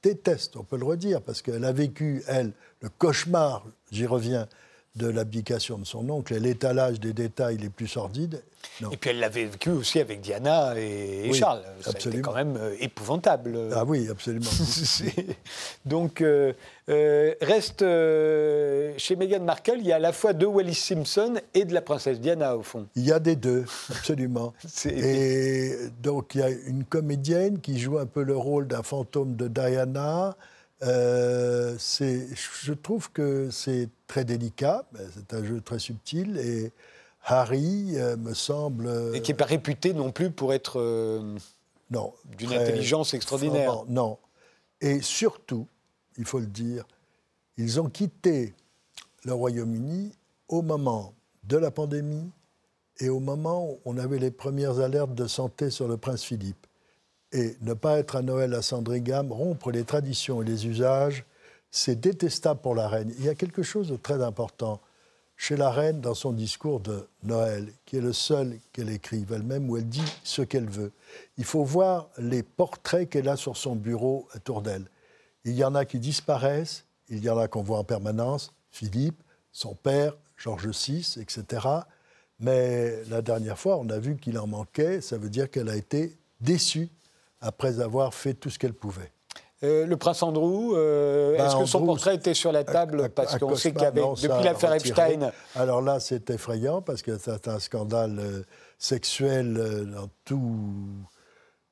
déteste, 0.04 0.56
on 0.58 0.64
peut 0.64 0.78
le 0.78 0.86
redire, 0.86 1.22
parce 1.22 1.42
qu'elle 1.42 1.64
a 1.64 1.72
vécu, 1.72 2.24
elle, 2.28 2.54
le 2.82 2.90
cauchemar, 2.90 3.66
j'y 3.92 4.06
reviens, 4.06 4.48
de 4.96 5.08
l'abdication 5.08 5.78
de 5.78 5.86
son 5.86 6.10
oncle 6.10 6.34
et 6.34 6.40
l'étalage 6.40 7.00
des 7.00 7.14
détails 7.14 7.58
les 7.58 7.70
plus 7.70 7.88
sordides. 7.88 8.44
Et 8.92 8.98
puis 8.98 9.12
elle 9.12 9.20
l'avait 9.20 9.46
vécu 9.46 9.70
aussi 9.70 10.00
avec 10.00 10.22
Diana 10.22 10.74
et, 10.78 11.32
Charles. 11.34 11.64
C'était 11.80 12.20
quand 12.20 12.34
même 12.34 12.58
euh, 12.58 12.76
épouvantable. 12.80 13.58
Ah 13.74 13.86
oui, 13.86 14.08
absolument. 14.10 14.50
Donc, 15.86 16.22
euh, 16.22 16.54
euh, 16.90 17.34
reste 17.42 17.80
chez 17.80 19.16
Meghan 19.16 19.44
Markle, 19.44 19.78
il 19.80 19.88
y 19.88 19.94
a 19.94 19.96
à 19.96 20.00
la 20.00 20.12
fois 20.12 20.34
de 20.34 20.46
Wallis 20.46 20.76
Simpson 20.76 21.36
et 21.54 21.64
de 21.64 21.74
la 21.74 21.82
princesse 21.82 22.20
Diana, 22.20 22.58
au 22.58 22.64
fond. 22.64 22.88
Il 22.96 23.06
y 23.06 23.14
a 23.14 23.20
des 23.20 23.36
deux, 23.36 23.66
absolument. 23.90 24.54
et 24.86 25.76
donc, 26.02 26.36
il 26.36 26.42
y 26.42 26.44
a 26.44 26.50
une 26.50 26.84
comédienne 26.84 27.60
qui 27.62 27.80
joue 27.80 27.98
un 27.98 28.06
peu 28.06 28.24
le 28.24 28.36
rôle 28.36 28.68
d'un 28.68 28.84
fantôme 28.84 29.36
de 29.36 29.48
Diana. 29.48 30.36
Euh, 30.84 31.78
je 31.78 32.74
trouve 32.74 33.12
que 33.12 33.50
c'est 33.52 33.90
très 34.08 34.26
délicat, 34.26 34.86
c'est 35.14 35.34
un 35.36 35.44
jeu 35.44 35.62
très 35.62 35.80
subtil 35.80 36.38
et 36.38 36.72
Harry 37.24 37.94
euh, 37.98 38.18
me 38.18 38.34
semble. 38.34 39.12
Et 39.14 39.22
qui 39.22 39.32
n'est 39.32 39.38
pas 39.38 39.46
réputé 39.46 39.94
non 39.94 40.12
plus 40.12 40.32
pour 40.32 40.54
être 40.54 40.80
euh, 40.80 41.38
non, 41.92 42.14
d'une 42.38 42.54
intelligence 42.54 43.14
extraordinaire. 43.14 43.84
non. 43.88 44.18
Et 44.82 45.02
surtout, 45.02 45.68
il 46.18 46.26
faut 46.26 46.40
le 46.40 46.48
dire, 46.48 46.86
ils 47.58 47.80
ont 47.80 47.90
quitté 47.90 48.56
le 49.24 49.34
Royaume-Uni 49.34 50.12
au 50.48 50.64
moment 50.64 51.14
de 51.44 51.58
la 51.58 51.70
pandémie 51.70 52.32
et 53.00 53.10
au 53.10 53.20
moment 53.20 53.70
où 53.70 53.80
on 53.86 53.98
avait 53.98 54.18
les 54.18 54.32
premières 54.32 54.80
alertes 54.80 55.14
de 55.14 55.28
santé 55.28 55.70
sur 55.70 55.88
le 55.88 55.98
prince 55.98 56.24
Philippe 56.24 56.66
et 57.32 57.56
ne 57.62 57.74
pas 57.74 57.98
être 58.00 58.16
à 58.16 58.22
Noël 58.22 58.54
à 58.54 58.62
Sandringham, 58.62 59.32
rompre 59.32 59.72
les 59.72 59.84
traditions 59.84 60.42
et 60.42 60.46
les 60.46 60.68
usages, 60.68 61.26
c'est 61.72 62.00
détestable 62.00 62.60
pour 62.60 62.76
la 62.76 62.88
reine. 62.88 63.14
Il 63.18 63.26
y 63.26 63.30
a 63.30 63.36
quelque 63.36 63.64
chose 63.64 63.90
de 63.90 63.96
très 63.96 64.22
important 64.22 64.82
chez 65.38 65.56
la 65.56 65.72
reine 65.72 66.02
dans 66.02 66.14
son 66.14 66.34
discours 66.34 66.82
de 66.82 67.08
Noël, 67.24 67.72
qui 67.86 67.98
est 67.98 68.02
le 68.02 68.14
seul 68.14 68.60
qu'elle 68.74 68.90
écrive 68.90 69.34
elle-même, 69.34 69.70
où 69.70 69.78
elle 69.78 69.88
dit 69.88 70.04
ce 70.24 70.44
qu'elle 70.44 70.70
veut. 70.70 70.92
Il 71.38 71.46
faut 71.46 71.64
voir 71.64 72.10
les 72.20 72.44
portraits 72.44 73.10
qu'elle 73.10 73.28
a 73.28 73.38
sur 73.38 73.58
son 73.58 73.76
bureau 73.76 74.28
autour 74.36 74.62
d'elle. 74.62 74.86
Il 75.44 75.54
y 75.54 75.64
en 75.64 75.74
a 75.74 75.86
qui 75.86 75.98
disparaissent, 75.98 76.86
il 77.10 77.24
y 77.24 77.30
en 77.30 77.40
a 77.40 77.48
qu'on 77.48 77.64
voit 77.64 77.80
en 77.80 77.84
permanence, 77.84 78.54
Philippe, 78.70 79.20
son 79.52 79.74
père, 79.74 80.16
Georges 80.38 80.68
VI, 80.68 81.18
etc. 81.20 81.68
Mais 82.40 83.04
la 83.10 83.22
dernière 83.22 83.58
fois, 83.58 83.78
on 83.78 83.90
a 83.90 83.98
vu 83.98 84.18
qu'il 84.18 84.38
en 84.38 84.48
manquait, 84.48 85.02
ça 85.02 85.18
veut 85.18 85.30
dire 85.30 85.50
qu'elle 85.50 85.70
a 85.70 85.76
été 85.76 86.16
déçue 86.40 86.90
après 87.42 87.80
avoir 87.80 88.14
fait 88.14 88.34
tout 88.34 88.50
ce 88.50 88.60
qu'elle 88.60 88.74
pouvait. 88.74 89.12
Euh, 89.64 89.86
le 89.86 89.96
prince 89.96 90.24
Andrew, 90.24 90.74
euh, 90.74 91.38
ben, 91.38 91.46
est-ce 91.46 91.56
que 91.56 91.66
son 91.66 91.86
portrait 91.86 92.16
était 92.16 92.34
sur 92.34 92.52
la 92.52 92.64
table 92.64 93.10
Parce 93.10 93.38
qu'on 93.38 93.56
sait 93.56 93.72
qu'avec 93.72 94.04
depuis 94.04 94.44
l'affaire 94.44 94.74
Epstein. 94.74 95.32
Alors 95.56 95.82
là, 95.82 96.00
c'est 96.00 96.30
effrayant 96.32 96.82
parce 96.82 97.04
que 97.04 97.18
c'est 97.18 97.48
un 97.48 97.60
scandale 97.60 98.18
euh, 98.20 98.42
sexuel 98.80 99.54
dans 99.94 100.08
tout, 100.26 100.66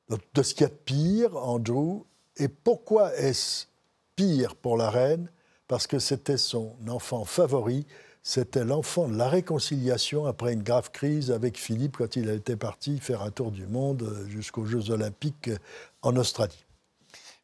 dans 0.08 0.42
ce 0.42 0.54
qu'il 0.54 0.62
y 0.62 0.66
a 0.66 0.68
de 0.68 0.74
pire, 0.74 1.36
Andrew. 1.36 2.04
Et 2.36 2.46
pourquoi 2.46 3.14
est-ce 3.16 3.66
pire 4.14 4.54
pour 4.54 4.76
la 4.76 4.88
reine? 4.88 5.28
Parce 5.66 5.88
que 5.88 5.98
c'était 5.98 6.36
son 6.36 6.76
enfant 6.88 7.24
favori 7.24 7.86
c'était 8.22 8.64
l'enfant 8.64 9.08
de 9.08 9.16
la 9.16 9.28
réconciliation 9.28 10.26
après 10.26 10.52
une 10.52 10.62
grave 10.62 10.90
crise 10.90 11.30
avec 11.30 11.58
Philippe 11.58 11.96
quand 11.96 12.16
il 12.16 12.28
était 12.28 12.56
parti 12.56 12.98
faire 12.98 13.22
un 13.22 13.30
tour 13.30 13.50
du 13.50 13.66
monde 13.66 14.02
euh, 14.02 14.28
jusqu'aux 14.28 14.66
Jeux 14.66 14.90
Olympiques 14.90 15.48
euh, 15.48 15.56
en 16.02 16.16
Australie. 16.16 16.64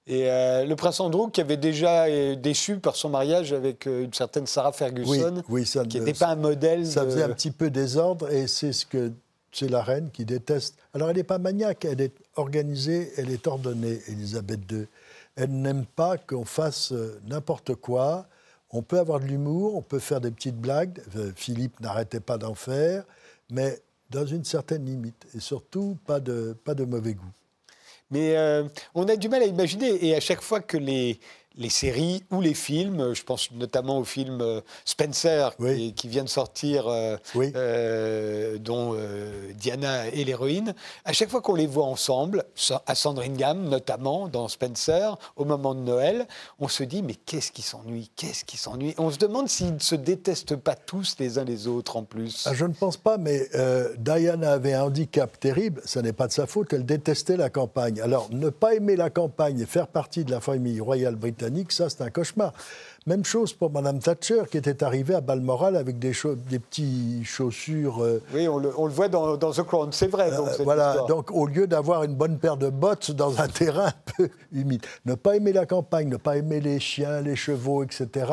Et 0.06 0.30
euh, 0.30 0.64
le 0.64 0.76
prince 0.76 1.00
Andrew, 1.00 1.30
qui 1.30 1.40
avait 1.40 1.56
déjà 1.56 2.06
déçu 2.36 2.78
par 2.78 2.94
son 2.94 3.08
mariage 3.08 3.52
avec 3.52 3.86
une 3.86 4.12
certaine 4.12 4.46
Sarah 4.46 4.70
Ferguson, 4.70 5.42
qui 5.88 5.98
n'était 5.98 6.12
pas 6.12 6.28
un 6.28 6.36
modèle. 6.36 6.86
Ça 6.86 7.04
faisait 7.04 7.24
un 7.24 7.30
petit 7.30 7.50
peu 7.50 7.70
désordre, 7.70 8.30
et 8.30 8.46
c'est 8.46 8.72
ce 8.72 8.86
que 8.86 9.12
c'est 9.50 9.68
la 9.68 9.82
reine 9.82 10.10
qui 10.12 10.24
déteste. 10.24 10.76
Alors 10.94 11.10
elle 11.10 11.16
n'est 11.16 11.24
pas 11.24 11.38
maniaque, 11.38 11.84
elle 11.84 12.00
est 12.00 12.14
organisée, 12.36 13.10
elle 13.16 13.32
est 13.32 13.48
ordonnée, 13.48 14.00
Elisabeth 14.06 14.60
II. 14.70 14.86
Elle 15.34 15.50
n'aime 15.50 15.84
pas 15.84 16.18
qu'on 16.18 16.44
fasse 16.44 16.92
n'importe 17.26 17.74
quoi. 17.74 18.28
On 18.76 18.82
peut 18.82 18.98
avoir 18.98 19.20
de 19.20 19.24
l'humour, 19.24 19.74
on 19.74 19.80
peut 19.80 19.98
faire 19.98 20.20
des 20.20 20.30
petites 20.30 20.58
blagues. 20.58 21.00
Euh, 21.16 21.32
Philippe 21.34 21.80
n'arrêtait 21.80 22.20
pas 22.20 22.36
d'en 22.36 22.54
faire, 22.54 23.04
mais 23.50 23.80
dans 24.10 24.26
une 24.26 24.44
certaine 24.44 24.84
limite. 24.84 25.26
Et 25.34 25.40
surtout, 25.40 25.96
pas 26.04 26.20
de, 26.20 26.54
pas 26.62 26.74
de 26.74 26.84
mauvais 26.84 27.14
goût. 27.14 27.32
Mais 28.10 28.36
euh, 28.36 28.64
on 28.94 29.08
a 29.08 29.16
du 29.16 29.30
mal 29.30 29.40
à 29.40 29.46
imaginer, 29.46 30.04
et 30.04 30.14
à 30.14 30.20
chaque 30.20 30.42
fois 30.42 30.60
que 30.60 30.76
les, 30.76 31.18
les 31.56 31.70
séries 31.70 32.22
ou 32.30 32.40
les 32.40 32.54
films. 32.54 33.14
Je 33.14 33.22
pense 33.22 33.50
notamment 33.52 33.98
au 33.98 34.04
film 34.04 34.40
euh, 34.40 34.60
Spencer 34.84 35.56
qui, 35.96 36.08
vient 36.08 36.24
de 36.24 36.28
sortir, 36.28 36.86
euh, 36.88 37.16
euh, 37.36 38.58
dont 38.58 38.96
Diana 39.54 40.08
est 40.08 40.24
l'héroïne. 40.24 40.74
À 41.04 41.12
chaque 41.12 41.30
fois 41.30 41.40
qu'on 41.40 41.54
les 41.54 41.66
voit 41.66 41.86
ensemble, 41.86 42.44
à 42.86 42.94
Sandringham 42.94 43.68
notamment, 43.68 44.28
dans 44.28 44.48
Spencer, 44.48 45.18
au 45.36 45.44
moment 45.44 45.74
de 45.74 45.80
Noël, 45.80 46.26
on 46.58 46.68
se 46.68 46.82
dit 46.82 47.02
mais 47.02 47.14
qu'est-ce 47.14 47.52
qui 47.52 47.62
s'ennuie? 47.62 48.10
Qu'est-ce 48.16 48.44
qui 48.44 48.56
s'ennuie? 48.56 48.94
On 48.98 49.10
se 49.10 49.18
demande 49.18 49.48
s'ils 49.48 49.74
ne 49.74 49.78
se 49.78 49.94
détestent 49.94 50.56
pas 50.56 50.74
tous 50.74 51.16
les 51.18 51.38
uns 51.38 51.44
les 51.44 51.66
autres 51.66 51.96
en 51.96 52.04
plus. 52.04 52.44
Ah, 52.46 52.54
je 52.54 52.64
ne 52.64 52.72
pense 52.72 52.96
pas, 52.96 53.18
mais 53.18 53.48
Diana 53.98 54.52
avait 54.52 54.74
un 54.74 54.84
handicap 54.84 55.38
terrible. 55.38 55.80
Ce 55.84 55.98
n'est 55.98 56.12
pas 56.12 56.26
de 56.26 56.32
sa 56.32 56.46
faute. 56.46 56.72
Elle 56.72 56.86
détestait 56.86 57.36
la 57.36 57.50
campagne. 57.50 58.00
Alors 58.00 58.28
ne 58.30 58.50
pas 58.50 58.74
aimer 58.74 58.96
la 58.96 59.10
campagne 59.10 59.60
et 59.60 59.66
faire 59.66 59.88
partie 59.88 60.24
de 60.24 60.30
la 60.30 60.40
famille 60.40 60.80
royale 60.80 61.16
britannique 61.16 61.45
ça 61.70 61.88
c'est 61.88 62.02
un 62.02 62.10
cauchemar. 62.10 62.52
Même 63.06 63.24
chose 63.24 63.52
pour 63.52 63.70
Madame 63.70 64.00
Thatcher 64.00 64.42
qui 64.50 64.56
était 64.58 64.82
arrivée 64.82 65.14
à 65.14 65.20
Balmoral 65.20 65.76
avec 65.76 65.96
des, 66.00 66.10
des 66.50 66.58
petits 66.58 67.22
chaussures. 67.24 68.02
Euh, 68.02 68.20
oui, 68.34 68.48
on 68.48 68.58
le, 68.58 68.68
voit 68.68 69.06
dans, 69.06 69.36
The 69.36 69.62
Crown, 69.62 69.90
c'est 69.92 70.08
vrai. 70.08 70.32
Donc, 70.32 70.48
euh, 70.48 70.64
voilà, 70.64 71.04
donc 71.06 71.30
au 71.30 71.46
lieu 71.46 71.68
d'avoir 71.68 72.02
une 72.02 72.16
bonne 72.16 72.38
paire 72.38 72.56
de 72.56 72.68
bottes 72.68 73.12
dans 73.12 73.40
un 73.40 73.46
terrain 73.60 73.86
un 73.86 74.12
peu 74.16 74.28
humide, 74.52 74.84
ne 75.04 75.14
pas 75.14 75.36
aimer 75.36 75.52
la 75.52 75.66
campagne, 75.66 76.08
ne 76.08 76.16
pas 76.16 76.36
aimer 76.36 76.60
les 76.60 76.80
chiens, 76.80 77.20
les 77.20 77.36
chevaux, 77.36 77.84
etc. 77.84 78.26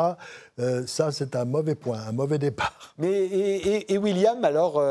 Euh, 0.60 0.84
ça, 0.88 1.12
c'est 1.12 1.36
un 1.36 1.46
mauvais 1.46 1.76
point, 1.76 2.00
un 2.08 2.12
mauvais 2.12 2.38
départ. 2.38 2.94
Mais 2.98 3.12
et, 3.12 3.98
William, 3.98 4.44
alors, 4.44 4.82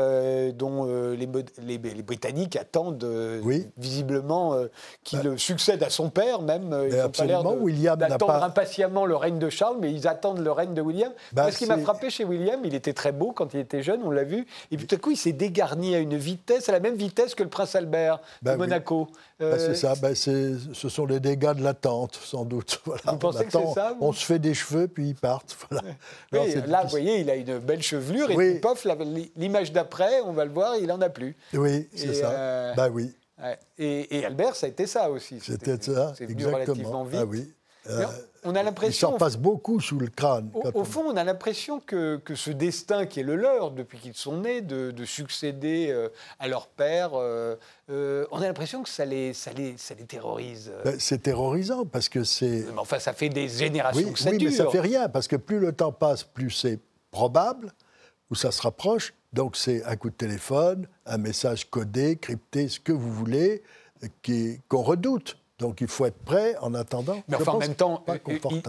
dont 0.53 0.85
les, 0.85 1.27
les, 1.61 1.77
Britanniques 2.03 2.55
attendent 2.55 3.05
visiblement 3.77 4.57
qu'il 5.03 5.21
bah. 5.21 5.37
succède 5.37 5.83
à 5.83 5.89
son 5.89 6.09
père, 6.09 6.41
même. 6.41 6.75
Ils 6.89 6.99
absolument, 6.99 7.55
William 7.55 7.97
n'a 7.99 8.17
pas 8.17 8.43
impatiemment 8.43 9.05
le 9.05 9.15
règne 9.15 9.39
de 9.39 9.49
Charles 9.49 9.77
mais 9.79 9.91
ils 9.91 10.07
attendent 10.07 10.39
le 10.39 10.51
règne 10.51 10.73
de 10.73 10.81
William. 10.81 11.11
Bah, 11.31 11.51
ce 11.51 11.57
qui 11.57 11.65
m'a 11.65 11.77
frappé 11.77 12.09
chez 12.09 12.23
William, 12.23 12.59
il 12.63 12.75
était 12.75 12.93
très 12.93 13.11
beau 13.11 13.31
quand 13.31 13.53
il 13.53 13.59
était 13.59 13.83
jeune, 13.83 14.01
on 14.03 14.11
l'a 14.11 14.23
vu. 14.23 14.45
Et 14.71 14.77
puis 14.77 14.87
tout 14.87 14.95
à 14.95 14.97
coup, 14.97 15.11
il 15.11 15.17
s'est 15.17 15.33
dégarni 15.33 15.95
à 15.95 15.99
une 15.99 16.17
vitesse, 16.17 16.69
à 16.69 16.71
la 16.71 16.79
même 16.79 16.95
vitesse 16.95 17.35
que 17.35 17.43
le 17.43 17.49
prince 17.49 17.75
Albert 17.75 18.19
de 18.41 18.47
bah 18.47 18.57
Monaco. 18.57 19.07
Bah, 19.39 19.57
c'est 19.57 19.75
ça, 19.75 19.93
ce 20.15 20.89
sont 20.89 21.05
les 21.05 21.19
dégâts 21.19 21.53
de 21.53 21.63
l'attente, 21.63 22.19
sans 22.23 22.45
doute. 22.45 22.81
Vous 23.05 23.17
pensez 23.17 23.45
que 23.45 23.51
c'est 23.51 23.73
ça 23.73 23.95
On 23.99 24.13
se 24.13 24.25
fait 24.25 24.39
des 24.39 24.53
cheveux, 24.53 24.87
puis 24.87 25.09
ils 25.09 25.15
partent. 25.15 25.52
là, 26.67 26.83
vous 26.83 26.89
voyez, 26.89 27.19
il 27.19 27.29
a 27.29 27.35
une 27.35 27.59
belle 27.59 27.81
chevelure, 27.81 28.31
et 28.31 28.35
puis 28.35 28.59
pof, 28.59 28.85
l'image 29.35 29.71
d'après, 29.71 30.21
on 30.21 30.33
va 30.33 30.45
le 30.45 30.51
voir, 30.51 30.75
il 30.77 30.87
n'en 30.87 31.01
a 31.01 31.09
plus. 31.09 31.35
Oui, 31.53 31.87
c'est 31.95 32.13
ça. 32.13 32.31
Euh, 32.31 32.73
bah 32.75 32.89
oui. 32.89 33.13
Et, 33.77 34.25
Albert, 34.25 34.55
ça 34.55 34.67
a 34.67 34.69
été 34.69 34.87
ça 34.87 35.09
aussi. 35.09 35.39
C'était 35.41 35.81
ça, 35.81 36.13
exactement. 36.19 37.07
Ah 37.13 37.25
oui. 37.25 37.51
Euh, 37.89 38.05
on 38.45 38.55
a 38.55 38.63
l'impression. 38.63 39.11
S'en 39.11 39.17
passe 39.17 39.37
beaucoup 39.37 39.79
sous 39.79 39.97
le 39.97 40.07
crâne. 40.07 40.49
Au, 40.73 40.83
fond, 40.83 41.03
on 41.05 41.17
a 41.17 41.23
l'impression 41.23 41.79
que, 41.79 42.21
ce 42.33 42.51
destin 42.51 43.05
qui 43.05 43.19
est 43.19 43.23
le 43.23 43.35
leur 43.35 43.71
depuis 43.71 43.97
qu'ils 43.97 44.13
sont 44.13 44.37
nés, 44.37 44.61
de, 44.61 45.05
succéder 45.05 45.87
euh, 45.89 46.09
à 46.39 46.47
leur 46.47 46.67
père, 46.67 47.11
euh, 47.13 47.55
on 47.89 48.41
a 48.41 48.47
l'impression 48.47 48.83
que 48.83 48.89
ça 48.89 49.05
les, 49.05 49.33
ça 49.33 49.51
les, 49.51 49.75
ça 49.77 49.95
les 49.95 50.05
terrorise. 50.05 50.71
Ben, 50.85 50.95
c'est 50.99 51.23
terrorisant 51.23 51.85
parce 51.85 52.09
que 52.09 52.23
c'est. 52.23 52.65
Enfin, 52.77 52.99
ça 52.99 53.13
fait 53.13 53.29
des 53.29 53.49
générations 53.49 54.11
que 54.11 54.19
ça 54.19 54.31
oui, 54.31 54.37
dure. 54.37 54.49
mais 54.49 54.55
ça 54.55 54.69
fait 54.69 54.79
rien 54.79 55.09
parce 55.09 55.27
que 55.27 55.35
plus 55.35 55.59
le 55.59 55.73
temps 55.73 55.91
passe, 55.91 56.23
plus 56.23 56.51
c'est 56.51 56.79
probable 57.11 57.71
ou 58.29 58.35
ça 58.35 58.51
se 58.51 58.61
rapproche. 58.61 59.13
Donc 59.33 59.57
c'est 59.57 59.83
un 59.85 59.95
coup 59.95 60.09
de 60.09 60.15
téléphone, 60.15 60.87
un 61.05 61.17
message 61.17 61.69
codé, 61.69 62.17
crypté, 62.17 62.69
ce 62.69 62.79
que 62.79 62.91
vous 62.91 63.11
voulez, 63.11 63.63
qu'on 64.69 64.83
redoute. 64.83 65.37
Donc 65.59 65.81
il 65.81 65.87
faut 65.87 66.05
être 66.05 66.17
prêt 66.17 66.55
en 66.61 66.73
attendant. 66.73 67.21
Mais 67.27 67.35
enfin, 67.35 67.53
en 67.53 67.57
même 67.59 67.75
temps, 67.75 68.03
euh, 68.09 68.17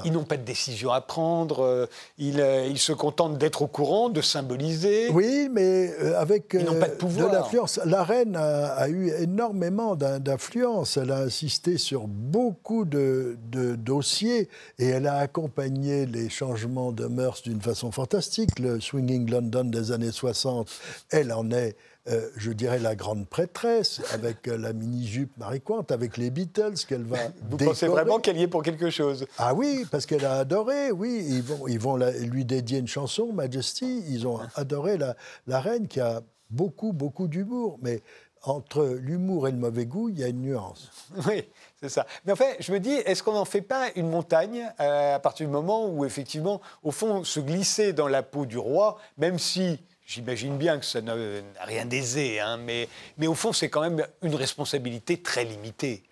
ils, 0.05 0.12
n'ont 0.12 0.24
pas 0.24 0.37
de 0.37 0.43
décision 0.43 0.93
à 0.93 1.01
prendre. 1.01 1.61
Euh, 1.61 1.87
euh, 2.20 2.68
ils, 2.70 2.78
se 2.78 2.93
contentent 2.93 3.39
d'être 3.39 3.62
au 3.62 3.66
courant, 3.66 4.11
de 4.11 4.20
symboliser. 4.20 5.09
Oui, 5.09 5.49
mais 5.51 5.91
avec 6.16 6.51
ils 6.53 6.64
n'ont 6.64 6.78
pas 6.78 6.89
de, 6.89 6.95
pouvoir. 6.95 7.30
de 7.30 7.37
l'influence. 7.37 7.80
La 7.87 8.05
reine 8.05 8.37
a, 8.37 8.87
eu 8.89 9.11
énormément 9.18 9.97
d'influence. 9.97 10.99
Elle 10.99 11.11
a 11.11 11.20
insisté 11.20 11.78
sur 11.78 12.07
beaucoup 12.07 12.85
de, 12.85 13.39
de, 13.51 13.76
dossiers 13.76 14.51
et 14.78 14.87
elle 14.87 15.07
a 15.07 15.16
accompagné 15.16 16.05
les 16.05 16.28
changements 16.28 16.93
de 16.93 17.07
mœurs 17.07 17.43
d'une 17.43 17.62
façon 17.62 17.93
fantastique. 17.93 18.59
Le 18.59 18.78
Swinging 18.78 19.30
London 19.30 19.64
des 19.64 19.91
années 19.91 20.12
60, 20.12 20.70
elle 21.11 21.32
en 21.32 21.51
est 21.51 21.76
euh, 22.07 22.29
je 22.37 22.53
dirais, 22.53 22.79
la 22.79 22.95
grande 22.95 23.27
prêtresse, 23.27 24.03
avec 24.13 24.47
euh, 24.47 24.59
la 24.59 24.75
mini-jupe 24.75 25.37
mariquante, 25.39 25.91
avec 25.91 26.19
les 26.19 26.31
Beatles 26.31 26.75
qu'elle 26.87 27.05
va. 27.05 27.17
Vous 27.51 27.57
pensez 27.57 27.87
vraiment 27.87 28.19
qu'elle 28.19 28.37
y 28.37 28.43
est 28.43 28.49
pour 28.49 28.63
quelque 28.63 28.91
chose? 28.91 29.27
Ah 29.39 29.55
oui, 29.55 29.87
parce 29.91 30.05
qu'elle 30.05 30.25
a 30.27 30.39
adoré, 30.39 30.93
oui. 30.93 31.25
Ils 31.27 31.43
vont, 31.43 31.67
ils 31.67 31.79
vont 31.79 31.97
lui 31.97 32.45
dédier 32.45 32.79
une 32.79 32.89
chanson, 32.89 33.33
Majesty. 33.33 34.05
Ils 34.09 34.27
ont 34.27 34.41
adoré 34.55 34.99
la, 34.99 35.17
la 35.47 35.61
reine 35.61 35.89
qui 35.89 36.01
a 36.01 36.21
beaucoup, 36.51 36.93
beaucoup 36.93 37.27
d'humour. 37.27 37.79
Mais 37.81 38.03
entre 38.43 38.85
l'humour 39.01 39.49
et 39.49 39.51
le 39.51 39.57
mauvais 39.57 39.87
goût, 39.87 40.09
il 40.11 40.19
y 40.19 40.25
a 40.25 40.29
une 40.29 40.43
nuance. 40.43 40.91
Oui, 41.27 41.45
c'est 41.81 41.89
ça. 41.89 42.07
Mais 42.25 42.33
en 42.33 42.37
fait, 42.37 42.57
je 42.61 42.73
me 42.73 42.81
dis, 42.81 42.93
est-ce 42.93 43.23
qu'on 43.23 43.33
n'en 43.33 43.45
fait 43.45 43.63
pas 43.63 43.89
une 43.97 44.09
montagne 44.11 44.71
euh, 44.81 45.15
à 45.15 45.19
partir 45.19 45.47
du 45.47 45.53
moment 45.53 45.87
où, 45.89 46.05
effectivement, 46.05 46.61
au 46.83 46.91
fond, 46.91 47.25
se 47.25 47.41
glisser 47.41 47.93
dans 47.93 48.09
la 48.09 48.23
peau 48.23 48.45
du 48.47 48.59
roi, 48.59 48.99
même 49.17 49.39
si 49.39 49.81
J'imagine 50.05 50.59
bien 50.59 50.79
que 50.79 50.85
ça 50.85 51.01
n'a 51.01 51.15
rien 51.63 51.87
d'aisé, 51.87 52.39
hein, 52.39 52.59
mais, 52.59 52.89
mais 53.17 53.27
au 53.27 53.35
fond, 53.35 53.53
c'est 53.53 53.71
quand 53.71 53.81
même 53.81 54.07
une 54.23 54.35
responsabilité 54.35 55.23
très 55.23 55.45
limitée. 55.45 56.03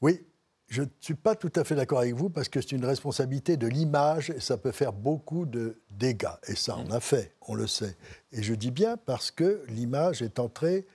Oui, 0.00 0.20
je 0.68 0.82
ne 0.82 0.88
suis 1.00 1.14
pas 1.14 1.34
tout 1.34 1.52
à 1.56 1.64
fait 1.64 1.74
d'accord 1.74 2.00
avec 2.00 2.14
vous 2.14 2.28
parce 2.28 2.48
que 2.48 2.60
c'est 2.60 2.72
une 2.72 2.84
responsabilité 2.84 3.56
de 3.56 3.66
l'image 3.66 4.30
et 4.30 4.40
ça 4.40 4.58
peut 4.58 4.72
faire 4.72 4.92
beaucoup 4.92 5.46
de 5.46 5.80
dégâts. 5.90 6.26
Et 6.46 6.56
ça, 6.56 6.76
on 6.76 6.90
a 6.90 7.00
fait, 7.00 7.34
on 7.46 7.54
le 7.54 7.66
sait. 7.66 7.96
Et 8.32 8.42
je 8.42 8.54
dis 8.54 8.70
bien 8.70 8.96
parce 8.96 9.30
que 9.30 9.62
l'image 9.68 10.20
est 10.20 10.38
entrée 10.38 10.86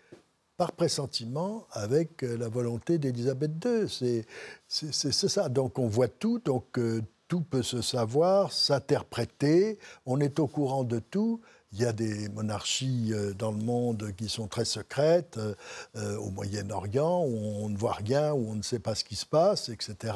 par 0.58 0.74
pressentiment 0.74 1.66
avec 1.72 2.24
euh, 2.24 2.38
la 2.38 2.50
volonté 2.50 3.00
d'Élisabeth 3.00 3.52
II. 3.66 4.26
C'est 4.68 5.12
ça. 5.12 5.50
Donc 5.50 5.80
on 5.80 5.88
voit 5.88 6.08
tout, 6.08 6.40
donc 6.40 6.78
euh, 6.78 7.02
tout 7.28 7.42
peut 7.42 7.64
se 7.64 7.82
savoir, 7.82 8.52
s'interpréter, 8.52 9.80
on 10.06 10.20
est 10.20 10.40
au 10.40 10.46
courant 10.46 10.84
de 10.84 11.00
tout. 11.00 11.42
Il 11.74 11.82
y 11.82 11.86
a 11.86 11.92
des 11.92 12.30
monarchies 12.30 13.10
euh, 13.14 13.34
dans 13.34 13.52
le 13.52 13.58
monde 13.58 14.14
qui 14.16 14.30
sont 14.30 14.48
très 14.48 14.64
secrètes, 14.64 15.38
euh, 15.40 15.56
euh, 15.96 16.18
au 16.18 16.30
Moyen-Orient, 16.30 17.24
où 17.26 17.36
on 17.36 17.70
ne 17.70 17.76
voit 17.76 17.94
rien, 17.94 18.32
où 18.32 18.52
on 18.52 18.56
ne 18.56 18.62
sait 18.62 18.78
pas 18.78 18.94
ce 18.94 19.04
qui 19.04 19.16
se 19.16 19.26
passe, 19.26 19.70
etc. 19.70 20.14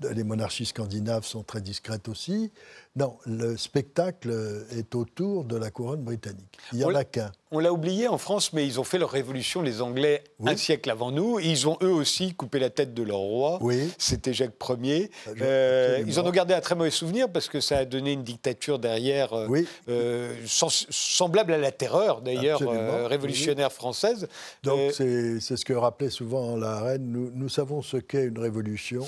Les 0.00 0.24
monarchies 0.24 0.64
scandinaves 0.64 1.24
sont 1.24 1.42
très 1.42 1.60
discrètes 1.60 2.08
aussi. 2.08 2.52
Non, 2.96 3.18
le 3.26 3.56
spectacle 3.56 4.32
est 4.70 4.94
autour 4.94 5.44
de 5.44 5.56
la 5.56 5.72
couronne 5.72 6.02
britannique. 6.02 6.56
Il 6.72 6.78
n'y 6.78 6.84
en 6.84 6.94
a 6.94 7.02
qu'un. 7.02 7.32
On 7.50 7.58
l'a 7.58 7.72
oublié 7.72 8.06
en 8.06 8.18
France, 8.18 8.52
mais 8.52 8.66
ils 8.66 8.78
ont 8.78 8.84
fait 8.84 8.98
leur 8.98 9.10
révolution, 9.10 9.62
les 9.62 9.80
Anglais, 9.80 10.22
un 10.44 10.56
siècle 10.56 10.90
avant 10.90 11.10
nous. 11.10 11.40
Ils 11.40 11.68
ont 11.68 11.76
eux 11.82 11.90
aussi 11.90 12.34
coupé 12.34 12.60
la 12.60 12.70
tête 12.70 12.94
de 12.94 13.02
leur 13.02 13.18
roi. 13.18 13.58
Oui. 13.62 13.92
C'était 13.98 14.32
Jacques 14.32 14.54
Ier. 14.80 15.10
Ah, 15.26 15.30
euh, 15.40 16.04
ils 16.06 16.20
en 16.20 16.26
ont 16.26 16.30
gardé 16.30 16.54
un 16.54 16.60
très 16.60 16.76
mauvais 16.76 16.90
souvenir 16.90 17.28
parce 17.28 17.48
que 17.48 17.60
ça 17.60 17.78
a 17.78 17.84
donné 17.84 18.12
une 18.12 18.22
dictature 18.22 18.78
derrière 18.78 19.32
euh, 19.32 19.48
euh, 19.88 20.34
semblable 20.46 21.52
à 21.52 21.58
la 21.58 21.72
terreur, 21.72 22.22
d'ailleurs, 22.22 22.60
révolutionnaire 23.08 23.72
française. 23.72 24.28
Donc 24.62 24.92
c'est 24.92 25.40
ce 25.40 25.64
que 25.64 25.72
rappelait 25.72 26.10
souvent 26.10 26.56
la 26.56 26.80
reine. 26.80 27.10
Nous, 27.10 27.32
nous 27.34 27.48
savons 27.48 27.82
ce 27.82 27.96
qu'est 27.96 28.24
une 28.24 28.38
révolution. 28.38 29.04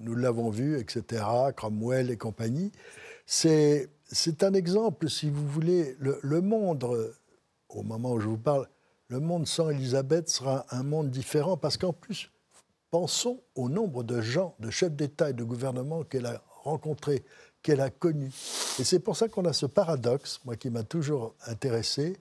nous 0.00 0.14
l'avons 0.14 0.50
vu, 0.50 0.78
etc. 0.78 1.22
Cromwell 1.56 2.10
et 2.10 2.18
compagnie. 2.18 2.70
C'est 3.26 3.88
un 4.42 4.54
exemple, 4.54 5.08
si 5.08 5.30
vous 5.30 5.46
voulez, 5.46 5.96
le, 5.98 6.40
monde 6.40 7.14
au 7.68 7.82
moment 7.82 8.12
où 8.12 8.20
je 8.20 8.28
vous 8.28 8.38
parle, 8.38 8.68
le 9.08 9.20
monde 9.20 9.46
sans 9.46 9.70
Élisabeth 9.70 10.28
sera 10.28 10.66
un 10.70 10.82
monde 10.82 11.10
différent 11.10 11.56
parce 11.56 11.76
qu'en 11.76 11.92
plus, 11.92 12.30
pensons 12.90 13.40
au 13.54 13.68
nombre 13.68 14.02
de 14.02 14.20
gens, 14.20 14.54
de 14.60 14.70
chefs 14.70 14.94
d'État 14.94 15.30
et 15.30 15.32
de 15.32 15.44
gouvernement 15.44 16.04
qu'elle 16.04 16.26
a 16.26 16.42
rencontrés, 16.62 17.24
qu'elle 17.62 17.80
a 17.80 17.90
connus. 17.90 18.32
Et 18.78 18.84
c'est 18.84 19.00
pour 19.00 19.16
ça 19.16 19.28
qu'on 19.28 19.44
a 19.44 19.52
ce 19.52 19.66
paradoxe, 19.66 20.40
moi 20.44 20.56
qui 20.56 20.70
m'a 20.70 20.84
toujours 20.84 21.34
intéressé, 21.46 22.18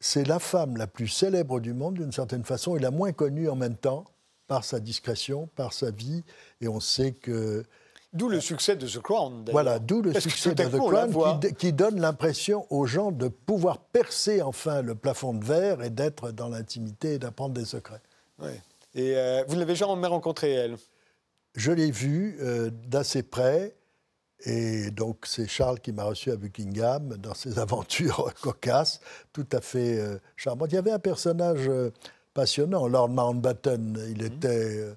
c'est 0.00 0.26
la 0.26 0.38
femme 0.38 0.76
la 0.76 0.86
plus 0.86 1.08
célèbre 1.08 1.60
du 1.60 1.72
monde 1.74 1.94
d'une 1.94 2.12
certaine 2.12 2.44
façon 2.44 2.76
et 2.76 2.80
la 2.80 2.90
moins 2.90 3.12
connue 3.12 3.48
en 3.48 3.54
même 3.56 3.76
temps 3.76 4.04
par 4.48 4.64
sa 4.64 4.80
discrétion, 4.80 5.48
par 5.54 5.72
sa 5.72 5.90
vie. 5.90 6.24
Et 6.60 6.68
on 6.68 6.80
sait 6.80 7.12
que 7.12 7.64
D'où 8.12 8.28
le 8.28 8.40
succès 8.40 8.76
de 8.76 8.86
The 8.86 9.00
Crown. 9.00 9.46
Voilà, 9.50 9.78
d'où 9.78 10.02
le 10.02 10.12
succès 10.20 10.54
de 10.54 10.64
The 10.64 10.76
Crown 10.76 11.40
qui, 11.56 11.72
donne 11.72 11.98
l'impression 11.98 12.66
aux 12.68 12.84
gens 12.84 13.10
de 13.10 13.28
pouvoir 13.28 13.78
percer 13.78 14.42
enfin 14.42 14.82
le 14.82 14.94
plafond 14.94 15.32
de 15.32 15.44
verre 15.44 15.82
et 15.82 15.88
d'être 15.88 16.30
dans 16.30 16.48
l'intimité 16.48 17.14
et 17.14 17.18
d'apprendre 17.18 17.54
des 17.54 17.64
secrets. 17.64 18.02
Et 18.94 19.16
euh, 19.16 19.44
vous 19.48 19.58
l'avez 19.58 19.74
jamais 19.74 20.06
rencontrée, 20.06 20.52
elle? 20.52 20.76
Je 21.54 21.72
l'ai 21.72 21.90
vue 21.90 22.36
euh, 22.40 22.70
d'assez 22.86 23.22
près. 23.22 23.74
Et 24.44 24.90
donc, 24.90 25.24
c'est 25.24 25.46
Charles 25.46 25.80
qui 25.80 25.92
m'a 25.92 26.04
reçu 26.04 26.30
à 26.30 26.36
Buckingham 26.36 27.16
dans 27.16 27.34
ses 27.34 27.58
aventures 27.60 28.34
cocasses, 28.42 29.00
tout 29.32 29.46
à 29.52 29.62
fait 29.62 29.98
euh, 29.98 30.18
charmantes. 30.36 30.72
Il 30.72 30.74
y 30.74 30.78
avait 30.78 30.90
un 30.90 30.98
personnage 30.98 31.70
passionnant, 32.34 32.88
Lord 32.88 33.08
Mountbatten. 33.08 33.98
Il 34.10 34.18
mhm. 34.18 34.26
était 34.26 34.96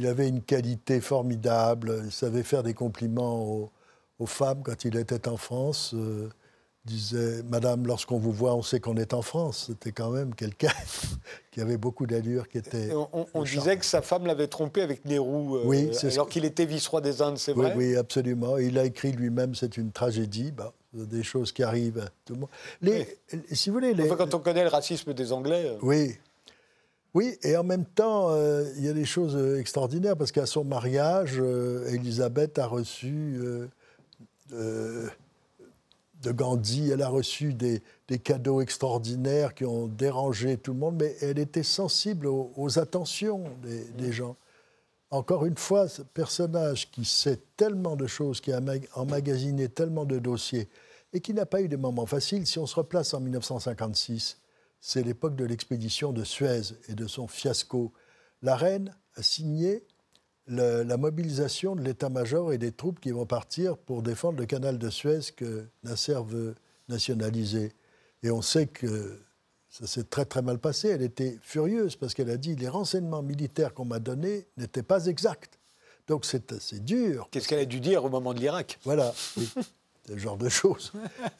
il 0.00 0.06
avait 0.06 0.28
une 0.28 0.40
qualité 0.40 0.98
formidable. 1.02 2.00
Il 2.06 2.10
savait 2.10 2.42
faire 2.42 2.62
des 2.62 2.72
compliments 2.72 3.70
aux, 4.18 4.26
femmes 4.26 4.62
quand 4.62 4.86
il 4.86 4.96
était 4.96 5.28
en 5.28 5.36
France. 5.36 5.92
Euh, 5.94 6.30
disait 6.86 7.42
Madame, 7.42 7.86
lorsqu'on 7.86 8.18
vous 8.18 8.32
voit, 8.32 8.54
on 8.54 8.62
sait 8.62 8.80
qu'on 8.80 8.96
est 8.96 9.12
en 9.12 9.20
France. 9.20 9.66
C'était 9.66 9.92
quand 9.92 10.08
même 10.08 10.34
quelqu'un 10.34 10.72
qui 11.50 11.60
avait 11.60 11.76
beaucoup 11.76 12.06
d'allure, 12.06 12.48
qui 12.48 12.56
était. 12.56 12.90
On, 13.34 13.42
disait 13.42 13.76
que 13.76 13.84
sa 13.84 14.00
femme 14.00 14.24
l'avait 14.24 14.46
trompé 14.46 14.80
avec 14.80 15.04
Nehru, 15.04 15.58
euh, 15.58 15.62
oui, 15.66 15.90
alors 16.10 16.30
qu'il 16.30 16.46
était 16.46 16.64
vice-roi 16.64 17.02
des 17.02 17.20
Indes, 17.20 17.36
c'est 17.36 17.52
vrai 17.52 17.74
Oui, 17.76 17.94
absolument. 17.94 18.56
Il 18.56 18.78
a 18.78 18.86
écrit 18.86 19.12
lui-même, 19.12 19.54
c'est 19.54 19.76
une 19.76 19.92
tragédie. 19.92 20.50
Bah, 20.50 20.72
des 20.92 21.22
choses 21.22 21.52
qui 21.52 21.62
arrivent 21.62 21.98
à 21.98 22.08
tout 22.24 22.34
le 22.34 22.40
monde. 22.40 22.48
Les, 22.82 23.06
Si 23.52 23.68
vous 23.70 23.74
voulez, 23.74 23.94
les... 23.94 24.08
quand 24.08 24.34
on 24.34 24.40
connaît 24.40 24.64
le 24.64 24.70
racisme 24.70 25.12
des 25.12 25.32
Anglais. 25.32 25.66
Euh, 25.66 25.78
oui, 25.82 26.16
oui, 27.12 27.36
et 27.42 27.56
en 27.56 27.64
même 27.64 27.84
temps, 27.84 28.30
euh, 28.30 28.64
il 28.76 28.84
y 28.84 28.88
a 28.88 28.92
des 28.92 29.04
choses 29.04 29.34
euh, 29.34 29.58
extraordinaires 29.58 30.16
parce 30.16 30.30
qu'à 30.30 30.46
son 30.46 30.64
mariage, 30.64 31.38
euh, 31.40 31.88
Elisabeth 31.88 32.58
a 32.58 32.66
reçu 32.66 33.40
de 34.50 36.32
Gandhi, 36.32 36.90
elle 36.90 37.02
a 37.02 37.08
reçu 37.08 37.52
des, 37.54 37.82
cadeaux 38.22 38.60
extraordinaires 38.60 39.54
qui 39.54 39.64
ont 39.64 39.86
dérangé 39.86 40.56
tout 40.56 40.72
le 40.72 40.78
monde, 40.78 40.96
mais 41.00 41.16
elle 41.20 41.38
était 41.38 41.62
sensible 41.62 42.26
aux, 42.26 42.78
attentions 42.78 43.44
des, 43.62 44.08
mm. 44.08 44.12
gens. 44.12 44.36
Encore 45.10 45.46
une 45.46 45.56
fois, 45.56 45.88
ce 45.88 46.02
personnage 46.02 46.90
qui 46.92 47.04
sait 47.04 47.40
tellement 47.56 47.96
de 47.96 48.06
choses, 48.06 48.40
qui 48.40 48.52
a 48.52 48.60
emmagasiné 48.94 49.68
tellement 49.68 50.04
de 50.04 50.20
dossiers 50.20 50.68
et 51.12 51.20
qui 51.20 51.34
n'a 51.34 51.46
pas 51.46 51.60
eu 51.60 51.68
des 51.68 51.76
moments 51.76 52.06
faciles, 52.06 52.46
si 52.46 52.60
on 52.60 52.66
se 52.66 52.76
replace 52.76 53.14
en 53.14 53.20
1956, 53.20 54.38
c'est 54.80 55.02
l'époque 55.02 55.36
de 55.36 55.44
l'expédition 55.44 56.12
de 56.12 56.24
Suez 56.24 56.74
et 56.88 56.94
de 56.94 57.06
son 57.06 57.26
fiasco. 57.26 57.92
La 58.42 58.56
reine 58.56 58.94
a 59.14 59.22
signé 59.22 59.84
la 60.46 60.96
mobilisation 60.96 61.76
de 61.76 61.82
l'état-major 61.82 62.52
et 62.52 62.58
des 62.58 62.72
troupes 62.72 62.98
qui 62.98 63.12
vont 63.12 63.26
partir 63.26 63.76
pour 63.76 64.02
défendre 64.02 64.40
le 64.40 64.46
canal 64.46 64.78
de 64.78 64.90
Suez 64.90 65.20
que 65.36 65.66
Nasser 65.84 66.18
veut 66.26 66.56
nationaliser. 66.88 67.72
Et 68.22 68.30
on 68.30 68.42
sait 68.42 68.66
que 68.66 69.20
ça 69.68 69.86
s'est 69.86 70.04
très 70.04 70.24
très 70.24 70.42
mal 70.42 70.58
passé. 70.58 70.88
Elle 70.88 71.02
était 71.02 71.38
furieuse 71.42 71.94
parce 71.94 72.14
qu'elle 72.14 72.30
a 72.30 72.36
dit 72.36 72.56
les 72.56 72.68
renseignements 72.68 73.22
militaires 73.22 73.72
qu'on 73.74 73.84
m'a 73.84 74.00
donnés 74.00 74.48
n'étaient 74.56 74.82
pas 74.82 75.06
exacts. 75.06 75.58
Donc 76.08 76.24
c'est 76.24 76.52
assez 76.52 76.80
dur. 76.80 77.28
Qu'est-ce 77.30 77.46
qu'elle 77.46 77.60
a 77.60 77.64
dû 77.64 77.78
dire 77.78 78.04
au 78.04 78.08
moment 78.08 78.34
de 78.34 78.40
l'Irak? 78.40 78.80
Voilà, 78.82 79.14
ce 79.14 80.16
genre 80.16 80.36
de 80.36 80.48
choses. 80.48 80.92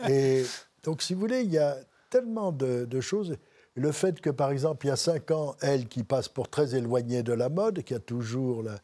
Et 0.09 0.45
donc 0.85 1.03
si 1.03 1.15
vous 1.15 1.21
voulez, 1.21 1.41
il 1.41 1.51
y 1.51 1.59
a 1.59 1.77
tellement 2.11 2.53
de, 2.53 3.01
choses. 3.01 3.37
Le 3.75 3.93
fait 3.93 4.21
que, 4.21 4.31
par 4.31 4.51
exemple, 4.51 4.87
il 4.87 4.89
y 4.89 4.93
a 4.93 4.97
cinq 4.97 5.31
ans, 5.31 5.55
elle 5.63 5.87
qui 5.87 6.03
passe 6.03 6.29
pour 6.29 6.49
très 6.49 6.75
éloignée 6.75 7.23
de 7.23 7.33
la 7.33 7.49
mode, 7.49 7.83
qui 7.83 7.95
a 7.95 8.01
toujours 8.01 8.63
la, 8.63 8.81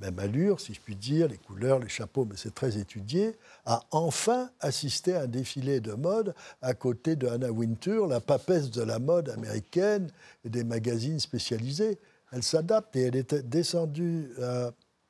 même 0.00 0.18
allure, 0.18 0.58
si 0.58 0.72
je 0.72 0.80
puis 0.80 0.96
dire, 0.96 1.28
les 1.28 1.36
couleurs, 1.36 1.78
les 1.78 1.88
chapeaux, 1.88 2.24
mais 2.24 2.36
c'est 2.36 2.54
très 2.54 2.78
étudié, 2.78 3.36
a 3.66 3.82
enfin 3.90 4.50
assisté 4.60 5.14
à 5.14 5.22
un 5.22 5.26
défilé 5.26 5.80
de 5.80 5.92
mode 5.92 6.34
à 6.62 6.72
côté 6.72 7.14
de 7.14 7.26
Anna 7.26 7.50
Wintour, 7.50 8.06
la 8.06 8.20
papesse 8.20 8.70
de 8.70 8.82
la 8.82 8.98
mode 8.98 9.28
américaine 9.28 10.10
et 10.46 10.48
des 10.48 10.64
magazines 10.64 11.20
spécialisés. 11.20 11.98
Elle 12.32 12.42
s'adapte 12.42 12.96
et 12.96 13.02
elle 13.02 13.16
était 13.16 13.42
descendue 13.42 14.30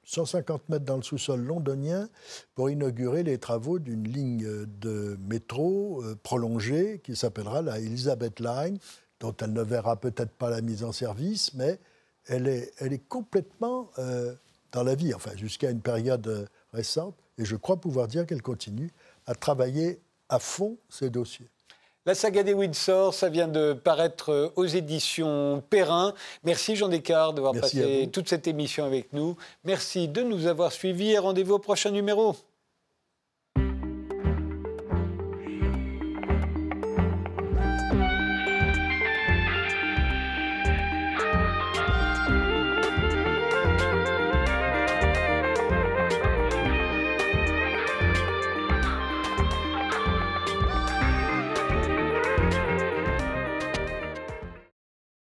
150 0.04 0.68
mètres 0.68 0.84
dans 0.84 0.96
le 0.96 1.02
sous-sol 1.02 1.40
londonien 1.40 2.08
pour 2.54 2.70
inaugurer 2.70 3.22
les 3.22 3.38
travaux 3.38 3.78
d'une 3.78 4.06
ligne 4.08 4.66
de 4.66 5.16
métro 5.28 6.02
euh, 6.02 6.16
prolongée 6.22 7.00
qui 7.04 7.16
s'appellera 7.16 7.62
la 7.62 7.78
Elizabeth 7.78 8.40
Line, 8.40 8.78
dont 9.20 9.34
elle 9.40 9.52
ne 9.52 9.62
verra 9.62 9.96
peut-être 9.96 10.32
pas 10.32 10.50
la 10.50 10.60
mise 10.60 10.82
en 10.84 10.92
service, 10.92 11.54
mais 11.54 11.78
elle 12.26 12.48
est, 12.48 12.72
elle 12.78 12.98
complètement 13.08 13.90
euh, 13.98 14.34
dans 14.72 14.82
la 14.82 14.94
vie, 14.94 15.14
enfin 15.14 15.36
jusqu'à 15.36 15.70
une 15.70 15.82
période 15.82 16.48
récente, 16.72 17.14
et 17.38 17.44
je 17.44 17.56
crois 17.56 17.80
pouvoir 17.80 18.08
dire 18.08 18.26
qu'elle 18.26 18.42
continue 18.42 18.90
à 19.26 19.34
travailler 19.34 20.00
à 20.28 20.38
fond 20.38 20.78
ces 20.88 21.10
dossiers. 21.10 21.51
La 22.04 22.16
saga 22.16 22.42
des 22.42 22.52
Windsor, 22.52 23.14
ça 23.14 23.28
vient 23.28 23.46
de 23.46 23.74
paraître 23.74 24.32
euh, 24.32 24.52
aux 24.56 24.66
éditions 24.66 25.62
Perrin. 25.70 26.14
Merci 26.42 26.74
Jean 26.74 26.88
Descartes 26.88 27.36
d'avoir 27.36 27.54
passé 27.54 28.10
toute 28.12 28.28
cette 28.28 28.48
émission 28.48 28.84
avec 28.84 29.12
nous. 29.12 29.36
Merci 29.64 30.08
de 30.08 30.22
nous 30.22 30.48
avoir 30.48 30.72
suivis 30.72 31.12
et 31.12 31.18
rendez-vous 31.18 31.54
au 31.54 31.58
prochain 31.60 31.90
numéro. 31.90 32.34